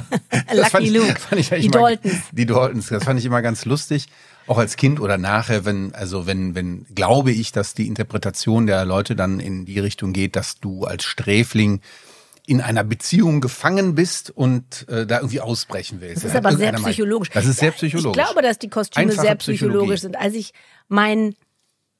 Das 0.49 0.71
Lucky 0.71 0.85
ich, 0.85 0.93
Luke. 0.93 1.15
Fand 1.19 1.41
ich 1.41 1.49
Die 1.49 1.69
mal- 1.69 1.95
Daltons. 1.97 2.21
Die 2.31 2.45
Daltons. 2.45 2.87
Das 2.87 3.03
fand 3.03 3.19
ich 3.19 3.25
immer 3.25 3.41
ganz 3.41 3.65
lustig. 3.65 4.07
Auch 4.47 4.57
als 4.57 4.77
Kind 4.77 4.99
oder 5.01 5.17
nachher, 5.17 5.65
wenn, 5.65 5.93
also 5.93 6.25
wenn, 6.25 6.55
wenn, 6.55 6.85
glaube 6.95 7.31
ich, 7.31 7.51
dass 7.51 7.73
die 7.73 7.85
Interpretation 7.87 8.65
der 8.65 8.85
Leute 8.85 9.15
dann 9.15 9.39
in 9.41 9.65
die 9.65 9.79
Richtung 9.79 10.13
geht, 10.13 10.35
dass 10.37 10.59
du 10.59 10.85
als 10.85 11.03
Sträfling 11.03 11.81
in 12.45 12.61
einer 12.61 12.85
Beziehung 12.85 13.41
gefangen 13.41 13.93
bist 13.93 14.29
und 14.31 14.87
äh, 14.87 15.05
da 15.05 15.17
irgendwie 15.17 15.41
ausbrechen 15.41 15.99
willst. 15.99 16.23
Das 16.23 16.31
ist 16.31 16.37
aber 16.37 16.55
sehr 16.55 16.71
psychologisch. 16.73 17.29
Das 17.31 17.45
ist 17.45 17.59
sehr 17.59 17.71
psychologisch. 17.71 18.17
Ich 18.17 18.25
glaube, 18.25 18.41
dass 18.41 18.57
die 18.57 18.69
Kostüme 18.69 19.07
Einfache 19.11 19.21
sehr 19.27 19.35
psychologisch 19.35 19.95
Psychologie. 19.97 20.01
sind. 20.01 20.15
Als 20.17 20.33
ich 20.33 20.53
meinen 20.87 21.35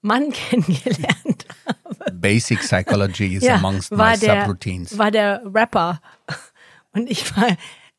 Mann 0.02 0.32
kennengelernt 0.50 1.46
habe, 1.66 2.12
Basic 2.14 2.60
Psychology 2.62 3.36
is 3.36 3.48
amongst 3.50 3.92
my 3.92 4.18
der, 4.18 4.44
subroutines. 4.46 4.98
war 4.98 5.12
der 5.12 5.42
Rapper. 5.54 6.00
Und 6.94 7.10
ich 7.10 7.36
war, 7.36 7.48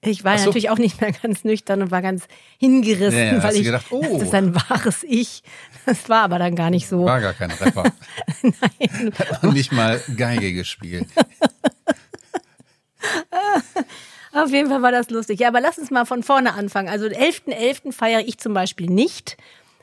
ich 0.00 0.24
war 0.24 0.38
so. 0.38 0.46
natürlich 0.46 0.70
auch 0.70 0.78
nicht 0.78 1.00
mehr 1.00 1.12
ganz 1.12 1.44
nüchtern 1.44 1.82
und 1.82 1.90
war 1.90 2.02
ganz 2.02 2.28
hingerissen, 2.58 3.18
Ja, 3.18 3.42
weil 3.42 3.56
ich, 3.56 3.64
gedacht, 3.64 3.86
oh. 3.90 4.00
das 4.02 4.22
ist 4.22 4.34
ein 4.34 4.54
wahres 4.54 5.02
Ich. 5.02 5.42
Das 5.86 6.08
war 6.08 6.22
aber 6.22 6.38
dann 6.38 6.54
gar 6.54 6.70
nicht 6.70 6.88
so. 6.88 7.04
War 7.04 7.20
gar 7.20 7.34
kein 7.34 7.50
Rapper. 7.50 7.84
Nein. 8.42 9.12
Hat 9.18 9.42
noch 9.42 9.52
nicht 9.52 9.72
mal 9.72 10.00
Geige 10.16 10.52
gespielt. 10.52 11.06
Auf 14.32 14.50
jeden 14.50 14.68
Fall 14.68 14.82
war 14.82 14.92
das 14.92 15.10
lustig. 15.10 15.40
Ja, 15.40 15.48
aber 15.48 15.60
lass 15.60 15.78
uns 15.78 15.90
mal 15.90 16.04
von 16.04 16.22
vorne 16.22 16.54
anfangen. 16.54 16.88
Also 16.88 17.08
den 17.08 17.18
11.11. 17.18 17.92
feiere 17.92 18.20
ich 18.20 18.38
zum 18.38 18.54
Beispiel 18.54 18.86
nicht, 18.86 19.36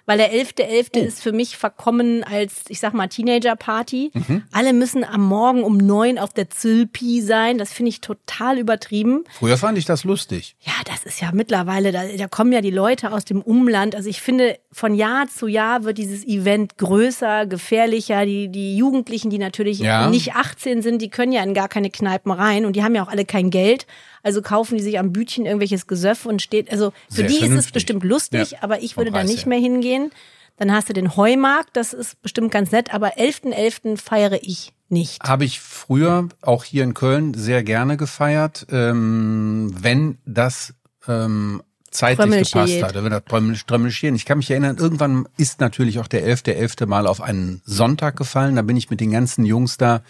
weil 0.06 0.18
der 0.18 0.32
11.11. 0.34 0.89
Oh. 0.96 1.00
ist 1.00 1.22
für 1.24 1.32
mich 1.32 1.58
verkommen 1.58 2.24
als, 2.24 2.63
ich 2.70 2.80
sag 2.80 2.94
mal, 2.94 3.08
Teenager-Party. 3.08 4.12
Mhm. 4.13 4.44
Alle 4.52 4.74
müssen 4.74 5.04
am 5.04 5.22
Morgen 5.26 5.63
um 5.63 5.78
neun 5.78 6.18
auf 6.20 6.34
der 6.34 6.50
Zülpi 6.50 7.22
sein. 7.22 7.58
Das 7.58 7.74
finde 7.74 7.89
ich 7.89 8.02
total 8.02 8.58
übertrieben. 8.58 9.24
Früher 9.32 9.58
fand 9.58 9.78
ich 9.78 9.86
das 9.86 10.04
lustig. 10.04 10.56
Ja, 10.62 10.74
das 10.86 11.04
ist 11.04 11.22
ja 11.22 11.32
mittlerweile, 11.34 11.91
da, 11.91 12.04
da 12.18 12.28
kommen 12.28 12.52
ja 12.52 12.62
die 12.62 12.72
Leute 12.72 13.12
aus 13.12 13.26
dem 13.26 13.41
Umland. 13.41 13.96
Also 13.96 14.10
ich 14.10 14.22
finde, 14.22 14.58
von 14.72 14.94
Jahr 14.96 15.28
zu 15.28 15.48
Jahr 15.48 15.84
wird 15.84 15.98
dieses 15.98 16.26
Event 16.26 16.78
größer, 16.78 17.46
gefährlicher. 17.46 18.26
Die, 18.26 18.50
die 18.50 18.78
Jugendlichen, 18.78 19.30
die 19.30 19.39
natürlich 19.39 19.80
Ja. 19.80 20.10
nicht 20.10 20.36
18 20.36 20.82
sind, 20.82 21.02
die 21.02 21.10
können 21.10 21.32
ja 21.32 21.44
in 21.44 21.54
gar 21.54 21.68
keine 21.70 21.89
Kneipen 21.89 22.32
rein 22.32 22.65
und 22.65 22.76
die 22.76 22.84
haben 22.84 22.96
ja 22.96 23.04
auch 23.04 23.10
alle 23.10 23.26
kein 23.26 23.50
Geld. 23.50 23.88
Also 24.26 24.42
kaufen 24.42 24.78
die 24.78 24.84
sich 24.84 24.98
am 25.00 25.14
Bütchen 25.14 25.46
irgendwelches 25.46 25.86
Gesöff 25.88 26.26
und 26.26 26.42
steht, 26.42 26.72
also 26.72 26.92
für 27.10 27.18
Sehr 27.18 27.28
die 27.28 27.34
ist 27.36 27.42
es 27.42 27.46
vernünftig. 27.46 27.74
bestimmt 27.74 28.04
lustig, 28.04 28.52
Ja, 28.52 28.58
aber 28.62 28.82
ich 28.82 28.98
würde 28.98 29.12
da 29.12 29.24
nicht 29.24 29.42
her. 29.46 29.50
mehr 29.50 29.60
hingehen. 29.60 30.12
Dann 30.58 30.72
hast 30.72 30.90
du 30.90 30.94
den 30.94 31.16
Heumarkt, 31.16 31.70
das 31.74 31.94
ist 31.94 32.22
bestimmt 32.22 32.50
ganz 32.52 32.72
nett, 32.72 32.94
aber 32.94 33.18
11.11. 33.18 33.98
feiere 33.98 34.40
ich 34.42 34.74
nicht. 34.90 35.22
Habe 35.22 35.46
ich 35.46 35.60
früher 35.60 36.30
auch 36.42 36.64
hier 36.64 36.84
in 36.84 36.94
Köln 36.94 37.34
sehr 37.36 37.64
gerne 37.64 37.98
gefeiert, 37.98 38.66
ähm, 38.72 39.74
wenn 39.80 40.18
das 40.26 40.74
ähm, 41.08 41.62
zeitlich 41.92 42.52
gepasst 42.52 42.82
hat, 42.84 42.96
wenn 42.96 43.12
das 43.12 43.24
Trömmel- 43.26 43.58
Trömmelchen. 43.68 44.16
Ich 44.16 44.26
kann 44.26 44.38
mich 44.40 44.50
erinnern, 44.50 44.78
irgendwann 44.78 45.28
ist 45.38 45.60
natürlich 45.60 46.00
auch 46.00 46.08
der 46.08 46.26
11.11. 46.26 46.88
Mal 46.88 47.06
auf 47.06 47.22
einen 47.22 47.62
Sonntag 47.66 48.16
gefallen. 48.18 48.56
Da 48.56 48.62
bin 48.64 48.76
ich 48.78 48.90
mit 48.90 49.00
den 49.02 49.12
ganzen 49.12 49.46
Jungs 49.46 49.78
da, 49.78 50.02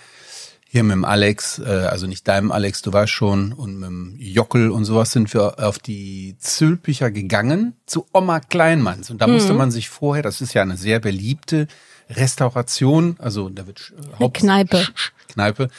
hier 0.76 0.84
mit 0.84 0.92
dem 0.92 1.06
Alex, 1.06 1.58
äh, 1.60 1.64
also 1.90 2.06
nicht 2.06 2.28
deinem 2.28 2.52
Alex, 2.52 2.82
du 2.82 2.92
weißt 2.92 3.10
schon, 3.10 3.54
und 3.54 3.76
mit 3.80 3.88
dem 3.88 4.16
Jockel 4.20 4.72
und 4.72 4.84
sowas 4.84 5.14
sind 5.14 5.34
wir 5.34 5.58
auf 5.66 5.80
die 5.80 6.36
Zülpicher 6.40 7.12
gegangen 7.12 7.76
zu 7.86 8.06
Oma 8.12 8.42
Kleinmanns. 8.42 9.10
Und 9.10 9.22
da 9.22 9.28
musste 9.28 9.54
Mhm. 9.54 9.58
man 9.58 9.72
sich 9.72 9.88
vorher, 9.88 10.22
das 10.22 10.42
ist 10.42 10.54
ja 10.54 10.64
eine 10.64 10.76
sehr 10.76 11.00
beliebte 11.00 11.68
Restauration, 12.10 13.16
also 13.20 13.48
da 13.48 13.66
wird 13.68 13.94
Haupt- 14.20 14.38
Kneipe. 14.40 14.86
Kneipe, 15.30 15.70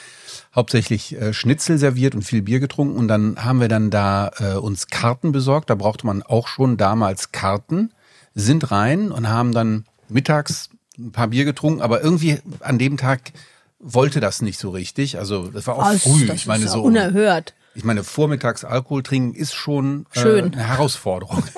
hauptsächlich 0.55 1.15
äh, 1.15 1.31
Schnitzel 1.31 1.77
serviert 1.77 2.15
und 2.15 2.23
viel 2.23 2.41
Bier 2.41 2.59
getrunken. 2.59 2.97
Und 2.97 3.07
dann 3.07 3.45
haben 3.45 3.61
wir 3.61 3.67
dann 3.67 3.91
da 3.91 4.31
äh, 4.39 4.53
uns 4.55 4.87
Karten 4.87 5.31
besorgt. 5.31 5.69
Da 5.69 5.75
brauchte 5.75 6.07
man 6.07 6.23
auch 6.23 6.47
schon 6.47 6.75
damals 6.75 7.31
Karten, 7.31 7.91
sind 8.33 8.71
rein 8.71 9.11
und 9.11 9.29
haben 9.29 9.51
dann 9.51 9.85
mittags 10.09 10.69
ein 10.97 11.11
paar 11.11 11.27
Bier 11.27 11.45
getrunken, 11.45 11.81
aber 11.83 12.03
irgendwie 12.03 12.39
an 12.61 12.79
dem 12.79 12.97
Tag 12.97 13.31
wollte 13.79 14.19
das 14.19 14.41
nicht 14.41 14.59
so 14.59 14.69
richtig. 14.71 15.17
Also 15.17 15.47
das 15.49 15.67
war 15.67 15.77
auch 15.77 15.91
Das- 15.91 16.03
früh. 16.03 16.29
ich 16.31 16.45
meine 16.47 16.67
so. 16.67 16.81
unerhört. 16.83 17.53
Ich 17.75 17.83
meine, 17.83 18.03
vormittags 18.03 18.63
Alkohol 18.65 19.03
trinken 19.03 19.35
ist 19.35 19.53
schon 19.53 20.07
äh, 20.15 20.19
Schön. 20.19 20.53
eine 20.53 20.67
Herausforderung. 20.67 21.43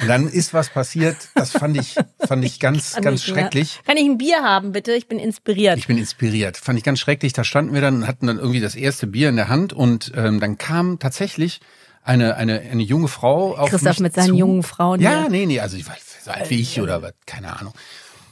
Und 0.00 0.08
dann 0.08 0.26
ist 0.26 0.52
was 0.54 0.68
passiert, 0.70 1.16
das 1.34 1.52
fand 1.52 1.76
ich, 1.76 1.94
fand 2.26 2.44
ich 2.44 2.58
ganz, 2.58 2.94
ganz 2.94 3.06
nicht 3.06 3.24
schrecklich. 3.26 3.80
Kann 3.86 3.96
ich 3.96 4.04
ein 4.04 4.18
Bier 4.18 4.42
haben, 4.42 4.72
bitte? 4.72 4.92
Ich 4.94 5.06
bin 5.06 5.18
inspiriert. 5.20 5.78
Ich 5.78 5.86
bin 5.86 5.98
inspiriert. 5.98 6.56
Fand 6.56 6.76
ich 6.78 6.84
ganz 6.84 6.98
schrecklich. 6.98 7.32
Da 7.32 7.44
standen 7.44 7.72
wir 7.74 7.80
dann 7.80 7.96
und 7.96 8.06
hatten 8.08 8.26
dann 8.26 8.38
irgendwie 8.38 8.60
das 8.60 8.74
erste 8.74 9.06
Bier 9.06 9.28
in 9.28 9.36
der 9.36 9.48
Hand 9.48 9.72
und 9.72 10.10
ähm, 10.16 10.40
dann 10.40 10.58
kam 10.58 10.98
tatsächlich 10.98 11.60
eine, 12.02 12.36
eine, 12.36 12.60
eine 12.60 12.82
junge 12.82 13.06
Frau 13.06 13.56
auf 13.56 13.70
Christoph 13.70 13.90
mich 13.90 14.00
mit 14.00 14.14
seinen 14.14 14.28
zu. 14.30 14.34
jungen 14.36 14.62
Frauen 14.64 15.00
Ja, 15.00 15.20
hier. 15.22 15.28
nee, 15.30 15.46
nee, 15.46 15.60
also 15.60 15.76
ich 15.76 15.86
war 15.86 15.96
so 16.24 16.30
alt 16.32 16.50
wie 16.50 16.60
ich 16.60 16.80
oder 16.80 17.00
was, 17.02 17.12
keine 17.26 17.56
Ahnung. 17.60 17.74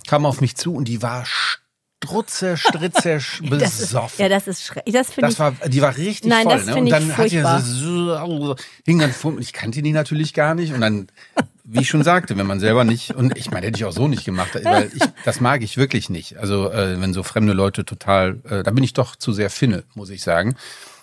Kam 0.09 0.27
auf 0.27 0.41
mich 0.41 0.57
zu 0.57 0.75
und 0.75 0.87
die 0.89 1.03
war 1.03 1.25
strutze, 2.03 2.57
stritze, 2.57 3.19
besoffen. 3.43 4.23
ja, 4.23 4.29
das 4.29 4.47
ist 4.49 4.65
schrecklich. 4.65 4.95
Das 4.95 5.09
Das 5.15 5.33
ich. 5.35 5.39
war, 5.39 5.53
die 5.53 5.83
war 5.83 5.97
richtig 5.97 6.31
Nein, 6.31 6.45
voll, 6.45 6.53
das 6.57 6.67
ne? 6.67 6.73
finde 6.73 6.81
Und 6.97 7.03
ich 7.03 7.09
dann 7.09 7.17
hat 7.19 7.31
die 7.31 7.41
so, 7.63 8.57
hing 8.87 8.99
dann 8.99 9.13
vor 9.13 9.33
mir. 9.33 9.41
Ich 9.41 9.53
kannte 9.53 9.83
die 9.83 9.93
natürlich 9.93 10.33
gar 10.35 10.55
nicht. 10.55 10.73
Und 10.73 10.81
dann, 10.81 11.09
wie 11.65 11.81
ich 11.81 11.89
schon 11.89 12.03
sagte, 12.03 12.37
wenn 12.39 12.47
man 12.47 12.59
selber 12.59 12.85
nicht, 12.85 13.15
und 13.15 13.37
ich 13.37 13.51
meine, 13.51 13.67
hätte 13.67 13.77
ich 13.77 13.85
auch 13.85 13.93
so 13.93 14.09
nicht 14.09 14.25
gemacht, 14.25 14.51
weil 14.63 14.91
ich, 14.95 15.03
das 15.25 15.41
mag 15.41 15.63
ich 15.63 15.77
wirklich 15.77 16.09
nicht. 16.11 16.39
Also, 16.39 16.71
äh, 16.71 17.01
wenn 17.01 17.13
so 17.13 17.23
fremde 17.23 17.53
Leute 17.53 17.85
total, 17.85 18.41
äh, 18.49 18.63
da 18.63 18.71
bin 18.71 18.83
ich 18.83 18.95
doch 18.95 19.15
zu 19.17 19.33
sehr 19.33 19.51
Finne, 19.51 19.85
muss 19.95 20.11
ich 20.11 20.23
sagen. 20.23 20.57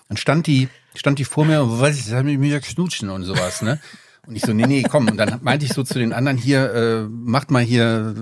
Dann 0.08 0.16
stand 0.16 0.46
die, 0.46 0.68
stand 0.94 1.18
die 1.18 1.24
vor 1.24 1.44
mir 1.44 1.62
und 1.62 1.80
was 1.80 1.98
ist, 1.98 2.10
mit 2.10 2.40
mir 2.40 2.60
knutschen 2.60 3.08
und 3.10 3.24
sowas, 3.24 3.62
ne? 3.62 3.78
Und 4.26 4.36
ich 4.36 4.42
so, 4.42 4.52
nee, 4.52 4.66
nee, 4.66 4.82
komm. 4.82 5.08
Und 5.08 5.16
dann 5.16 5.38
meinte 5.42 5.64
ich 5.64 5.72
so 5.72 5.82
zu 5.84 5.98
den 5.98 6.12
anderen 6.12 6.36
hier, 6.36 6.74
äh, 6.74 7.02
macht 7.08 7.50
mal 7.50 7.62
hier 7.62 8.14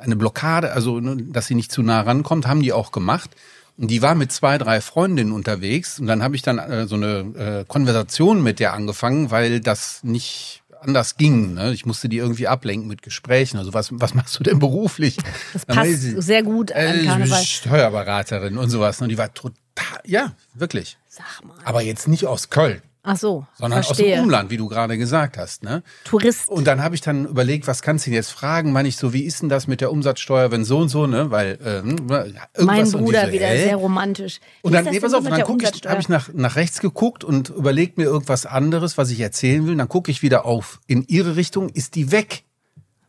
eine 0.00 0.16
Blockade, 0.16 0.72
also 0.72 1.00
ne, 1.00 1.16
dass 1.16 1.46
sie 1.46 1.54
nicht 1.54 1.72
zu 1.72 1.82
nah 1.82 2.00
rankommt, 2.00 2.46
haben 2.46 2.62
die 2.62 2.72
auch 2.72 2.92
gemacht. 2.92 3.30
Und 3.76 3.90
die 3.90 4.02
war 4.02 4.14
mit 4.14 4.30
zwei, 4.30 4.58
drei 4.58 4.80
Freundinnen 4.80 5.32
unterwegs 5.32 5.98
und 5.98 6.06
dann 6.06 6.22
habe 6.22 6.36
ich 6.36 6.42
dann 6.42 6.58
äh, 6.58 6.86
so 6.86 6.96
eine 6.96 7.60
äh, 7.60 7.64
Konversation 7.66 8.42
mit 8.42 8.60
der 8.60 8.74
angefangen, 8.74 9.30
weil 9.30 9.60
das 9.60 10.04
nicht 10.04 10.62
anders 10.82 11.16
ging. 11.16 11.54
Ne? 11.54 11.72
Ich 11.72 11.86
musste 11.86 12.08
die 12.08 12.18
irgendwie 12.18 12.48
ablenken 12.48 12.88
mit 12.88 13.02
Gesprächen. 13.02 13.58
Also 13.58 13.74
was, 13.74 13.88
was 13.92 14.14
machst 14.14 14.38
du 14.38 14.42
denn 14.42 14.58
beruflich? 14.58 15.16
Das 15.52 15.66
passt 15.66 16.02
sie, 16.02 16.20
sehr 16.20 16.42
gut 16.42 16.70
äh, 16.70 16.86
an 16.86 17.04
Karneval. 17.04 17.42
Steuerberaterin 17.42 18.58
und 18.58 18.70
sowas. 18.70 19.00
Und 19.00 19.08
die 19.08 19.18
war 19.18 19.32
total, 19.32 20.00
ja, 20.04 20.32
wirklich. 20.54 20.98
Sag 21.08 21.44
mal. 21.44 21.56
Aber 21.64 21.82
jetzt 21.82 22.08
nicht 22.08 22.26
aus 22.26 22.50
Köln, 22.50 22.82
Ach 23.02 23.16
so, 23.16 23.46
sondern 23.54 23.82
verstehe. 23.82 24.14
aus 24.14 24.18
dem 24.18 24.24
Umland, 24.24 24.50
wie 24.50 24.58
du 24.58 24.68
gerade 24.68 24.98
gesagt 24.98 25.38
hast. 25.38 25.62
Ne? 25.62 25.82
Tourist. 26.04 26.48
Und 26.48 26.66
dann 26.66 26.82
habe 26.82 26.94
ich 26.94 27.00
dann 27.00 27.26
überlegt, 27.26 27.66
was 27.66 27.80
kannst 27.80 28.06
du 28.06 28.10
denn 28.10 28.16
jetzt 28.16 28.30
fragen? 28.30 28.72
Meine 28.72 28.88
ich 28.88 28.96
so, 28.96 29.14
wie 29.14 29.22
ist 29.22 29.40
denn 29.40 29.48
das 29.48 29.66
mit 29.66 29.80
der 29.80 29.90
Umsatzsteuer, 29.90 30.50
wenn 30.50 30.64
so 30.64 30.78
und 30.78 30.90
so, 30.90 31.06
ne? 31.06 31.30
Weil 31.30 31.58
äh, 31.64 31.76
irgendwas 31.76 32.28
mein 32.58 32.84
und 32.84 32.92
Bruder 32.92 33.26
so, 33.26 33.32
wieder 33.32 33.48
sehr 33.48 33.76
romantisch. 33.76 34.40
Und 34.60 34.72
Wie 34.72 34.74
dann, 34.74 34.84
ist 34.84 34.86
das 34.86 34.94
nee, 34.94 35.00
pass 35.00 35.14
auf, 35.14 35.24
dann 35.24 35.34
der 35.34 35.44
guck 35.44 35.62
ich, 35.62 35.88
habe 35.88 36.00
ich 36.00 36.08
nach, 36.10 36.30
nach 36.34 36.56
rechts 36.56 36.80
geguckt 36.80 37.24
und 37.24 37.48
überlegt 37.48 37.96
mir 37.96 38.04
irgendwas 38.04 38.44
anderes, 38.44 38.98
was 38.98 39.10
ich 39.10 39.20
erzählen 39.20 39.66
will. 39.66 39.76
Dann 39.76 39.88
gucke 39.88 40.10
ich 40.10 40.20
wieder 40.20 40.44
auf 40.44 40.80
in 40.86 41.04
ihre 41.06 41.36
Richtung, 41.36 41.70
ist 41.70 41.94
die 41.94 42.12
weg? 42.12 42.44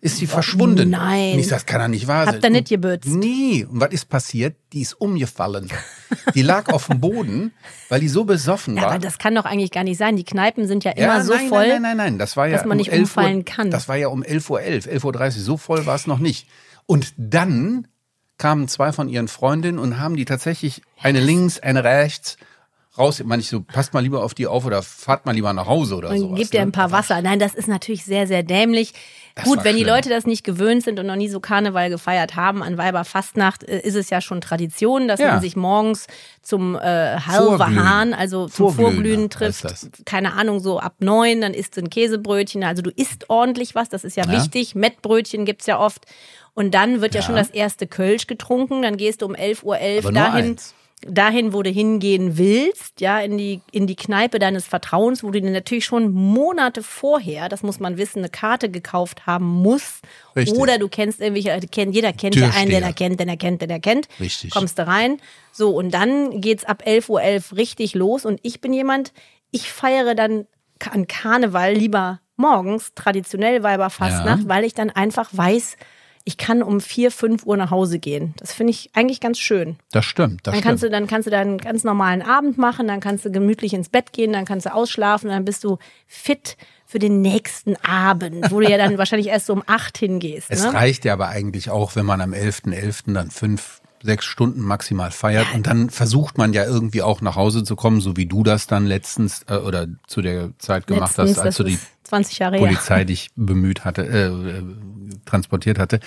Ist 0.03 0.19
die 0.19 0.25
verschwunden? 0.25 0.89
nein. 0.89 1.33
Und 1.33 1.39
ich 1.39 1.47
sag, 1.47 1.57
das 1.57 1.65
kann 1.67 1.79
doch 1.79 1.87
nicht 1.87 2.07
wahr 2.07 2.25
sein. 2.25 2.33
Habt 2.33 2.43
ihr 2.43 2.49
nicht 2.49 2.69
gebürzt? 2.69 3.07
Nee. 3.07 3.67
Und 3.69 3.79
was 3.79 3.91
ist 3.91 4.09
passiert? 4.09 4.55
Die 4.73 4.81
ist 4.81 4.93
umgefallen. 4.93 5.69
Die 6.33 6.41
lag 6.41 6.73
auf 6.73 6.87
dem 6.87 6.99
Boden, 6.99 7.53
weil 7.87 7.99
die 7.99 8.09
so 8.09 8.23
besoffen 8.23 8.75
Ja, 8.77 8.81
war. 8.81 8.89
aber 8.93 8.99
das 8.99 9.19
kann 9.19 9.35
doch 9.35 9.45
eigentlich 9.45 9.69
gar 9.69 9.83
nicht 9.83 9.97
sein. 9.97 10.15
Die 10.15 10.23
Kneipen 10.23 10.67
sind 10.67 10.83
ja 10.83 10.91
immer 10.91 11.23
so 11.23 11.33
nein, 11.33 11.49
voll. 11.49 11.67
Nein, 11.67 11.81
nein, 11.83 11.97
nein, 11.97 11.97
nein. 11.97 12.17
Das 12.17 12.35
war 12.35 12.47
ja 12.47 12.57
dass 12.57 12.65
man 12.65 12.71
um 12.71 12.77
nicht 12.77 12.91
11 12.91 13.01
umfallen 13.01 13.37
Uhr, 13.37 13.45
kann. 13.45 13.69
Das 13.69 13.87
war 13.87 13.95
ja 13.95 14.07
um 14.07 14.23
11.11 14.23 14.49
Uhr, 14.49 14.59
11.30 14.59 15.25
Uhr. 15.25 15.31
So 15.31 15.57
voll 15.57 15.85
war 15.85 15.95
es 15.95 16.07
noch 16.07 16.19
nicht. 16.19 16.47
Und 16.87 17.13
dann 17.17 17.87
kamen 18.39 18.67
zwei 18.67 18.91
von 18.91 19.07
ihren 19.07 19.27
Freundinnen 19.27 19.77
und 19.77 19.99
haben 19.99 20.15
die 20.15 20.25
tatsächlich 20.25 20.81
eine 20.99 21.19
links, 21.19 21.59
eine 21.59 21.83
rechts 21.83 22.37
raus. 22.97 23.21
Meine 23.23 23.41
ich 23.41 23.47
so, 23.49 23.62
passt 23.62 23.93
mal 23.93 24.01
lieber 24.01 24.23
auf 24.23 24.34
die 24.34 24.47
auf 24.47 24.65
oder 24.65 24.82
fahrt 24.84 25.25
mal 25.25 25.34
lieber 25.34 25.54
nach 25.54 25.65
Hause 25.67 25.95
oder 25.95 26.15
sowas. 26.17 26.38
gibt 26.39 26.54
dir 26.54 26.60
ne? 26.60 26.67
ein 26.67 26.71
paar 26.71 26.91
Wasser. 26.91 27.21
Nein, 27.21 27.39
das 27.39 27.54
ist 27.54 27.67
natürlich 27.67 28.04
sehr, 28.04 28.27
sehr 28.27 28.43
dämlich. 28.43 28.93
Das 29.36 29.45
Gut, 29.45 29.63
wenn 29.63 29.77
die 29.77 29.84
schlimm. 29.84 29.95
Leute 29.95 30.10
das 30.10 30.25
nicht 30.25 30.43
gewöhnt 30.43 30.84
sind 30.84 30.99
und 30.99 31.06
noch 31.08 31.15
nie 31.15 31.30
so 31.30 31.39
Karneval 31.39 31.89
gefeiert 31.89 32.36
haben, 32.36 32.62
an 32.62 32.77
Weiberfastnacht 32.77 33.63
äh, 33.63 33.80
ist 33.80 33.95
es 33.95 34.10
ja 34.10 34.19
schon 34.19 34.41
Tradition, 34.41 35.08
dass 35.08 35.21
Ja. 35.21 35.32
man 35.32 35.41
sich 35.41 35.56
morgens 35.56 36.08
zum 36.41 36.75
äh, 36.75 36.80
halbe 37.17 37.58
Vorglühen. 37.58 37.84
Hahn, 37.89 38.13
also 38.13 38.47
zum 38.49 38.73
Vorglühen, 38.73 39.30
trifft. 39.30 39.65
Keine 40.06 40.34
Ahnung, 40.34 40.60
so 40.60 40.80
ab 40.80 40.95
neun, 40.99 41.39
dann 41.39 41.54
isst 41.54 41.77
du 41.77 41.82
ein 41.82 41.89
Käsebrötchen. 41.89 42.63
Also 42.65 42.82
du 42.82 42.89
isst 42.89 43.30
ordentlich 43.30 43.73
was, 43.73 43.88
das 43.88 44.04
ist 44.04 44.17
ja, 44.17 44.25
Ja. 44.25 44.34
wichtig. 44.34 44.75
Mettbrötchen 44.75 45.45
gibt's 45.45 45.65
ja 45.65 45.80
oft. 45.80 46.06
Und 46.54 46.73
dann 46.73 46.99
wird 46.99 47.13
ja, 47.15 47.21
Ja. 47.21 47.25
schon 47.25 47.36
das 47.38 47.49
erste 47.49 47.88
Kölsch 47.88 48.27
getrunken. 48.27 48.82
Dann 48.82 48.97
gehst 48.97 49.21
du 49.21 49.25
um 49.27 49.34
11.11 49.34 49.63
Uhr 49.63 49.75
Aber 49.77 50.01
nur 50.01 50.12
dahin 50.12 50.45
eins. 50.51 50.73
Dahin, 51.07 51.53
wo 51.53 51.63
du 51.63 51.69
hingehen 51.69 52.37
willst, 52.37 53.01
ja, 53.01 53.19
in 53.19 53.37
die, 53.37 53.61
in 53.71 53.87
die 53.87 53.95
Kneipe 53.95 54.37
deines 54.39 54.65
Vertrauens, 54.67 55.23
wo 55.23 55.31
du 55.31 55.41
dir 55.41 55.49
natürlich 55.49 55.85
schon 55.85 56.11
Monate 56.11 56.83
vorher, 56.83 57.49
das 57.49 57.63
muss 57.63 57.79
man 57.79 57.97
wissen, 57.97 58.19
eine 58.19 58.29
Karte 58.29 58.69
gekauft 58.69 59.25
haben 59.25 59.45
musst. 59.47 60.01
Richtig. 60.35 60.57
Oder 60.57 60.77
du 60.77 60.87
kennst 60.89 61.19
irgendwelche, 61.19 61.59
kennt, 61.67 61.95
jeder 61.95 62.13
kennt 62.13 62.35
ja 62.35 62.51
einen, 62.51 62.69
den 62.71 62.83
er 62.83 62.93
kennt, 62.93 63.19
den 63.19 63.29
er 63.29 63.37
kennt, 63.37 63.61
den 63.61 63.69
er 63.69 63.79
kennt. 63.79 64.07
Richtig. 64.19 64.51
Kommst 64.51 64.77
du 64.77 64.85
rein. 64.87 65.17
So, 65.51 65.71
und 65.75 65.91
dann 65.93 66.39
geht's 66.41 66.63
ab 66.65 66.83
11.11 66.85 67.09
Uhr 67.51 67.57
richtig 67.57 67.95
los. 67.95 68.25
Und 68.25 68.39
ich 68.43 68.61
bin 68.61 68.71
jemand, 68.73 69.11
ich 69.49 69.71
feiere 69.71 70.15
dann 70.15 70.45
an 70.91 71.07
Karneval 71.07 71.73
lieber 71.73 72.19
morgens, 72.37 72.93
traditionell 72.95 73.63
Weiberfastnacht, 73.63 74.43
Ja. 74.43 74.49
weil 74.49 74.63
ich 74.63 74.73
dann 74.73 74.89
einfach 74.89 75.29
weiß, 75.31 75.77
ich 76.23 76.38
kann 76.38 76.62
um 76.62 76.81
vier, 76.81 77.12
fünf 77.12 77.45
Uhr 77.45 77.57
nach 77.57 77.71
Hause 77.71 77.99
gehen. 77.99 78.34
Das 78.38 78.53
finde 78.53 78.71
ich 78.71 78.91
eigentlich 78.93 79.19
ganz 79.19 79.39
schön. 79.39 79.77
Das 79.91 80.05
stimmt. 80.05 80.41
Das 80.43 80.53
dann 80.53 80.53
stimmt. 80.53 80.63
kannst 80.63 80.84
du, 80.84 80.89
dann 80.89 81.07
kannst 81.07 81.27
du 81.27 81.31
deinen 81.31 81.57
ganz 81.57 81.84
normalen 81.84 82.21
Abend 82.21 82.57
machen, 82.57 82.88
dann 82.88 82.99
kannst 82.99 83.25
du 83.25 83.31
gemütlich 83.31 83.73
ins 83.73 83.89
Bett 83.89 84.13
gehen, 84.13 84.34
dann 84.34 84.45
kannst 84.45 84.65
du 84.65 84.73
ausschlafen, 84.73 85.29
dann 85.29 85.45
bist 85.45 85.63
du 85.63 85.77
fit 86.07 86.57
für 86.86 86.99
den 86.99 87.21
nächsten 87.21 87.75
Abend, 87.77 88.51
wo 88.51 88.60
du 88.60 88.69
ja 88.69 88.77
dann 88.77 88.97
wahrscheinlich 88.97 89.29
erst 89.29 89.47
so 89.47 89.53
um 89.53 89.63
acht 89.65 89.97
hingehst. 89.97 90.47
Es 90.49 90.63
ne? 90.63 90.73
reicht 90.73 91.05
ja 91.05 91.13
aber 91.13 91.29
eigentlich 91.29 91.69
auch, 91.69 91.95
wenn 91.95 92.05
man 92.05 92.21
am 92.21 92.34
11.11. 92.34 92.73
.11. 92.73 93.13
dann 93.13 93.31
fünf, 93.31 93.81
sechs 94.03 94.25
Stunden 94.25 94.62
maximal 94.62 95.12
feiert 95.12 95.47
und 95.53 95.67
dann 95.67 95.89
versucht 95.89 96.38
man 96.38 96.53
ja 96.53 96.65
irgendwie 96.65 97.01
auch 97.01 97.21
nach 97.21 97.36
Hause 97.36 97.63
zu 97.63 97.75
kommen, 97.75 98.01
so 98.01 98.17
wie 98.17 98.25
du 98.25 98.43
das 98.43 98.67
dann 98.67 98.86
letztens 98.86 99.45
äh, 99.47 99.55
oder 99.55 99.88
zu 100.07 100.21
der 100.21 100.51
Zeit 100.57 100.88
gemacht 100.88 101.17
Letztens, 101.17 101.38
hast, 101.38 101.45
als 101.45 101.57
du 101.57 101.63
die 101.63 101.79
20 102.12 102.39
Jahre. 102.39 102.58
Polizei 102.58 103.06
dich 103.06 103.30
bemüht 103.36 103.86
hatte, 103.86 104.02
äh, 104.06 104.28
äh, 104.28 104.63
transportiert 105.26 105.80
hatte. 105.80 106.02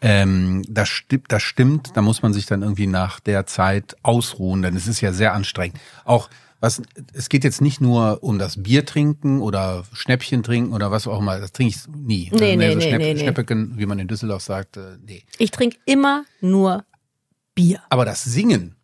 Ähm, 0.00 0.64
das, 0.68 0.88
stimmt, 0.88 1.26
das 1.28 1.42
stimmt, 1.42 1.96
da 1.96 2.02
muss 2.02 2.20
man 2.22 2.32
sich 2.32 2.46
dann 2.46 2.62
irgendwie 2.62 2.88
nach 2.88 3.20
der 3.20 3.46
Zeit 3.46 3.96
ausruhen, 4.02 4.62
denn 4.62 4.74
es 4.74 4.88
ist 4.88 5.00
ja 5.00 5.12
sehr 5.12 5.34
anstrengend. 5.34 5.78
Auch 6.04 6.28
was, 6.58 6.82
es 7.12 7.28
geht 7.28 7.44
jetzt 7.44 7.60
nicht 7.60 7.80
nur 7.80 8.22
um 8.24 8.38
das 8.38 8.60
Bier 8.62 8.84
trinken 8.84 9.40
oder 9.40 9.84
Schnäppchen 9.92 10.42
trinken 10.42 10.72
oder 10.72 10.90
was 10.90 11.06
auch 11.06 11.20
immer, 11.20 11.38
das 11.38 11.52
trinke 11.52 11.76
ich 11.76 11.94
nie. 11.94 12.30
Nee, 12.32 12.52
Also 12.52 12.56
nee, 12.56 12.70
so 12.72 12.78
nee, 12.78 12.88
Schnäpp, 12.88 12.98
nee. 12.98 13.18
Schnäppeken, 13.18 13.78
wie 13.78 13.86
man 13.86 13.98
in 14.00 14.08
Düsseldorf 14.08 14.42
sagt, 14.42 14.76
äh, 14.76 14.96
nee. 15.06 15.22
Ich 15.38 15.52
trinke 15.52 15.76
immer 15.84 16.24
nur 16.40 16.84
Bier. 17.54 17.82
Aber 17.88 18.04
das 18.04 18.24
Singen, 18.24 18.74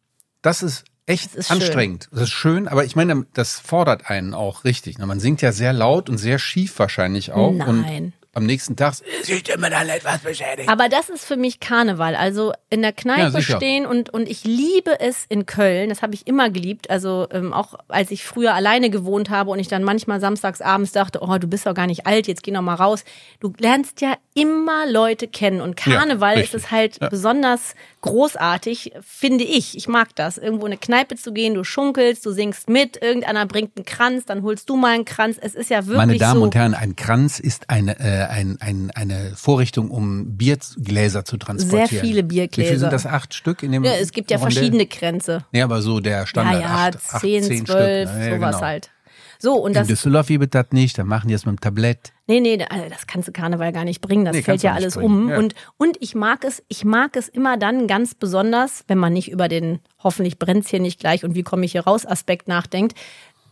das 0.42 0.62
ist 0.62 0.84
echt 1.06 1.30
Das 1.30 1.34
ist 1.36 1.48
schön. 1.48 1.56
anstrengend. 1.56 2.08
Das 2.12 2.22
ist 2.22 2.30
schön, 2.30 2.68
aber 2.68 2.84
ich 2.84 2.96
meine, 2.96 3.26
das 3.34 3.58
fordert 3.60 4.08
einen 4.10 4.34
auch 4.34 4.64
richtig. 4.64 4.98
ne? 4.98 5.06
Man 5.06 5.20
singt 5.20 5.42
ja 5.42 5.52
sehr 5.52 5.72
laut 5.72 6.08
und 6.08 6.18
sehr 6.18 6.38
schief 6.38 6.78
wahrscheinlich 6.78 7.32
auch. 7.32 7.52
Nein. 7.52 8.12
Am 8.34 8.46
nächsten 8.46 8.76
Tag 8.76 8.94
ist 9.20 9.30
Stimme 9.40 9.68
dann 9.68 9.88
etwas 9.90 10.20
beschädigt. 10.20 10.68
Aber 10.68 10.88
das 10.88 11.10
ist 11.10 11.24
für 11.26 11.36
mich 11.36 11.60
Karneval. 11.60 12.16
Also 12.16 12.52
in 12.70 12.80
der 12.80 12.92
Ja, 12.92 12.96
Kneipe 12.96 13.30
sicher. 13.32 13.56
stehen 13.56 13.84
und, 13.84 14.08
und 14.08 14.26
ich 14.28 14.44
liebe 14.44 14.98
es 15.00 15.26
in 15.28 15.44
Köln. 15.44 15.90
Das 15.90 16.00
habe 16.00 16.14
ich 16.14 16.26
immer 16.26 16.48
geliebt. 16.48 16.88
Also 16.88 17.26
ähm, 17.30 17.52
auch 17.52 17.74
als 17.88 18.10
ich 18.10 18.24
früher 18.24 18.54
alleine 18.54 18.88
gewohnt 18.88 19.28
habe 19.28 19.50
und 19.50 19.58
ich 19.58 19.68
dann 19.68 19.84
manchmal 19.84 20.18
samstags 20.20 20.62
abends 20.62 20.92
dachte, 20.92 21.18
oh, 21.20 21.36
du 21.36 21.46
bist 21.46 21.66
doch 21.66 21.74
gar 21.74 21.86
nicht 21.86 22.06
alt, 22.06 22.26
jetzt 22.26 22.42
geh 22.42 22.52
noch 22.52 22.62
mal 22.62 22.74
raus. 22.74 23.04
Du 23.40 23.52
lernst 23.58 24.00
ja 24.00 24.14
immer 24.34 24.86
Leute 24.90 25.28
kennen 25.28 25.60
und 25.60 25.84
Ja, 25.84 25.98
Karneval 25.98 26.34
ist 26.36 26.54
richtig. 26.54 26.62
es 26.64 26.70
halt 26.70 26.98
Ja. 27.02 27.08
besonders 27.10 27.74
großartig, 28.00 28.92
finde 29.06 29.44
ich. 29.44 29.76
Ich 29.76 29.88
mag 29.88 30.14
das. 30.16 30.38
Irgendwo 30.38 30.66
in 30.66 30.72
eine 30.72 30.78
Kneipe 30.78 31.16
zu 31.16 31.32
gehen, 31.32 31.54
du 31.54 31.64
schunkelst, 31.64 32.24
du 32.26 32.30
singst 32.32 32.68
mit, 32.68 33.00
irgendeiner 33.02 33.46
bringt 33.46 33.76
einen 33.76 33.84
Kranz, 33.84 34.24
dann 34.26 34.42
holst 34.42 34.68
du 34.70 34.76
mal 34.76 34.94
einen 34.94 35.04
Kranz. 35.04 35.38
Es 35.40 35.54
ist 35.54 35.70
ja 35.70 35.86
wirklich 35.86 35.96
Meine 35.98 36.16
Damen 36.18 36.40
so. 36.40 36.44
und 36.44 36.54
Herren, 36.54 36.74
ein 36.74 36.96
Kranz 36.96 37.40
ist 37.40 37.68
eine, 37.70 37.98
äh, 38.00 38.21
ein, 38.30 38.56
ein, 38.60 38.90
eine 38.94 39.32
Vorrichtung, 39.36 39.90
um 39.90 40.36
Biergläser 40.36 41.24
zu 41.24 41.36
transportieren. 41.36 41.88
Sehr 41.88 42.00
viele 42.00 42.22
Biergläser. 42.22 42.66
Wie 42.66 42.70
viel 42.72 42.78
sind 42.80 42.92
das? 42.92 43.06
Acht 43.06 43.34
Stück 43.34 43.62
in 43.62 43.72
dem 43.72 43.84
ja, 43.84 43.92
es 43.92 44.12
gibt 44.12 44.30
ja 44.30 44.38
Rondell? 44.38 44.52
verschiedene 44.54 44.86
Kränze. 44.86 45.44
Nee, 45.52 45.62
aber 45.62 45.82
so 45.82 46.00
der 46.00 46.26
Standard. 46.26 46.54
Ja, 46.56 46.60
ja, 46.60 46.74
acht, 46.88 46.98
acht, 47.12 47.20
10, 47.20 47.42
zehn 47.44 47.66
12, 47.66 48.08
Stück. 48.08 48.18
ne? 48.18 48.28
Ja, 48.30 48.34
sowas 48.36 48.56
genau. 48.56 48.66
halt. 48.66 48.90
So, 49.38 49.54
und 49.54 49.70
In 49.72 49.74
das, 49.74 49.88
Düsseldorf 49.88 50.28
gibt 50.28 50.54
das 50.54 50.66
nicht, 50.70 50.96
da 50.98 51.02
machen 51.02 51.26
die 51.26 51.34
es 51.34 51.44
mit 51.44 51.56
dem 51.56 51.60
Tablett. 51.60 52.12
nee, 52.28 52.38
nee, 52.38 52.64
also 52.70 52.88
das 52.88 53.08
kannst 53.08 53.26
du 53.26 53.32
Karneval 53.32 53.72
gar 53.72 53.84
nicht 53.84 54.00
bringen, 54.00 54.24
das 54.24 54.36
Nee, 54.36 54.42
fällt 54.42 54.62
ja 54.62 54.72
alles 54.72 54.94
bringen, 54.94 55.24
um. 55.24 55.30
ja. 55.30 55.38
Und, 55.38 55.56
und 55.78 55.96
ich 55.98 56.14
mag 56.14 56.44
es, 56.44 56.62
ich 56.68 56.84
mag 56.84 57.16
es 57.16 57.28
immer 57.28 57.56
dann 57.56 57.88
ganz 57.88 58.14
besonders, 58.14 58.84
wenn 58.86 58.98
man 58.98 59.12
nicht 59.12 59.32
über 59.32 59.48
den 59.48 59.80
hoffentlich 59.98 60.38
brennt's 60.38 60.70
hier 60.70 60.78
nicht 60.78 61.00
gleich 61.00 61.24
und 61.24 61.34
wie 61.34 61.42
komme 61.42 61.64
ich 61.64 61.72
hier 61.72 61.82
raus 61.82 62.06
Aspekt 62.06 62.46
nachdenkt. 62.46 62.96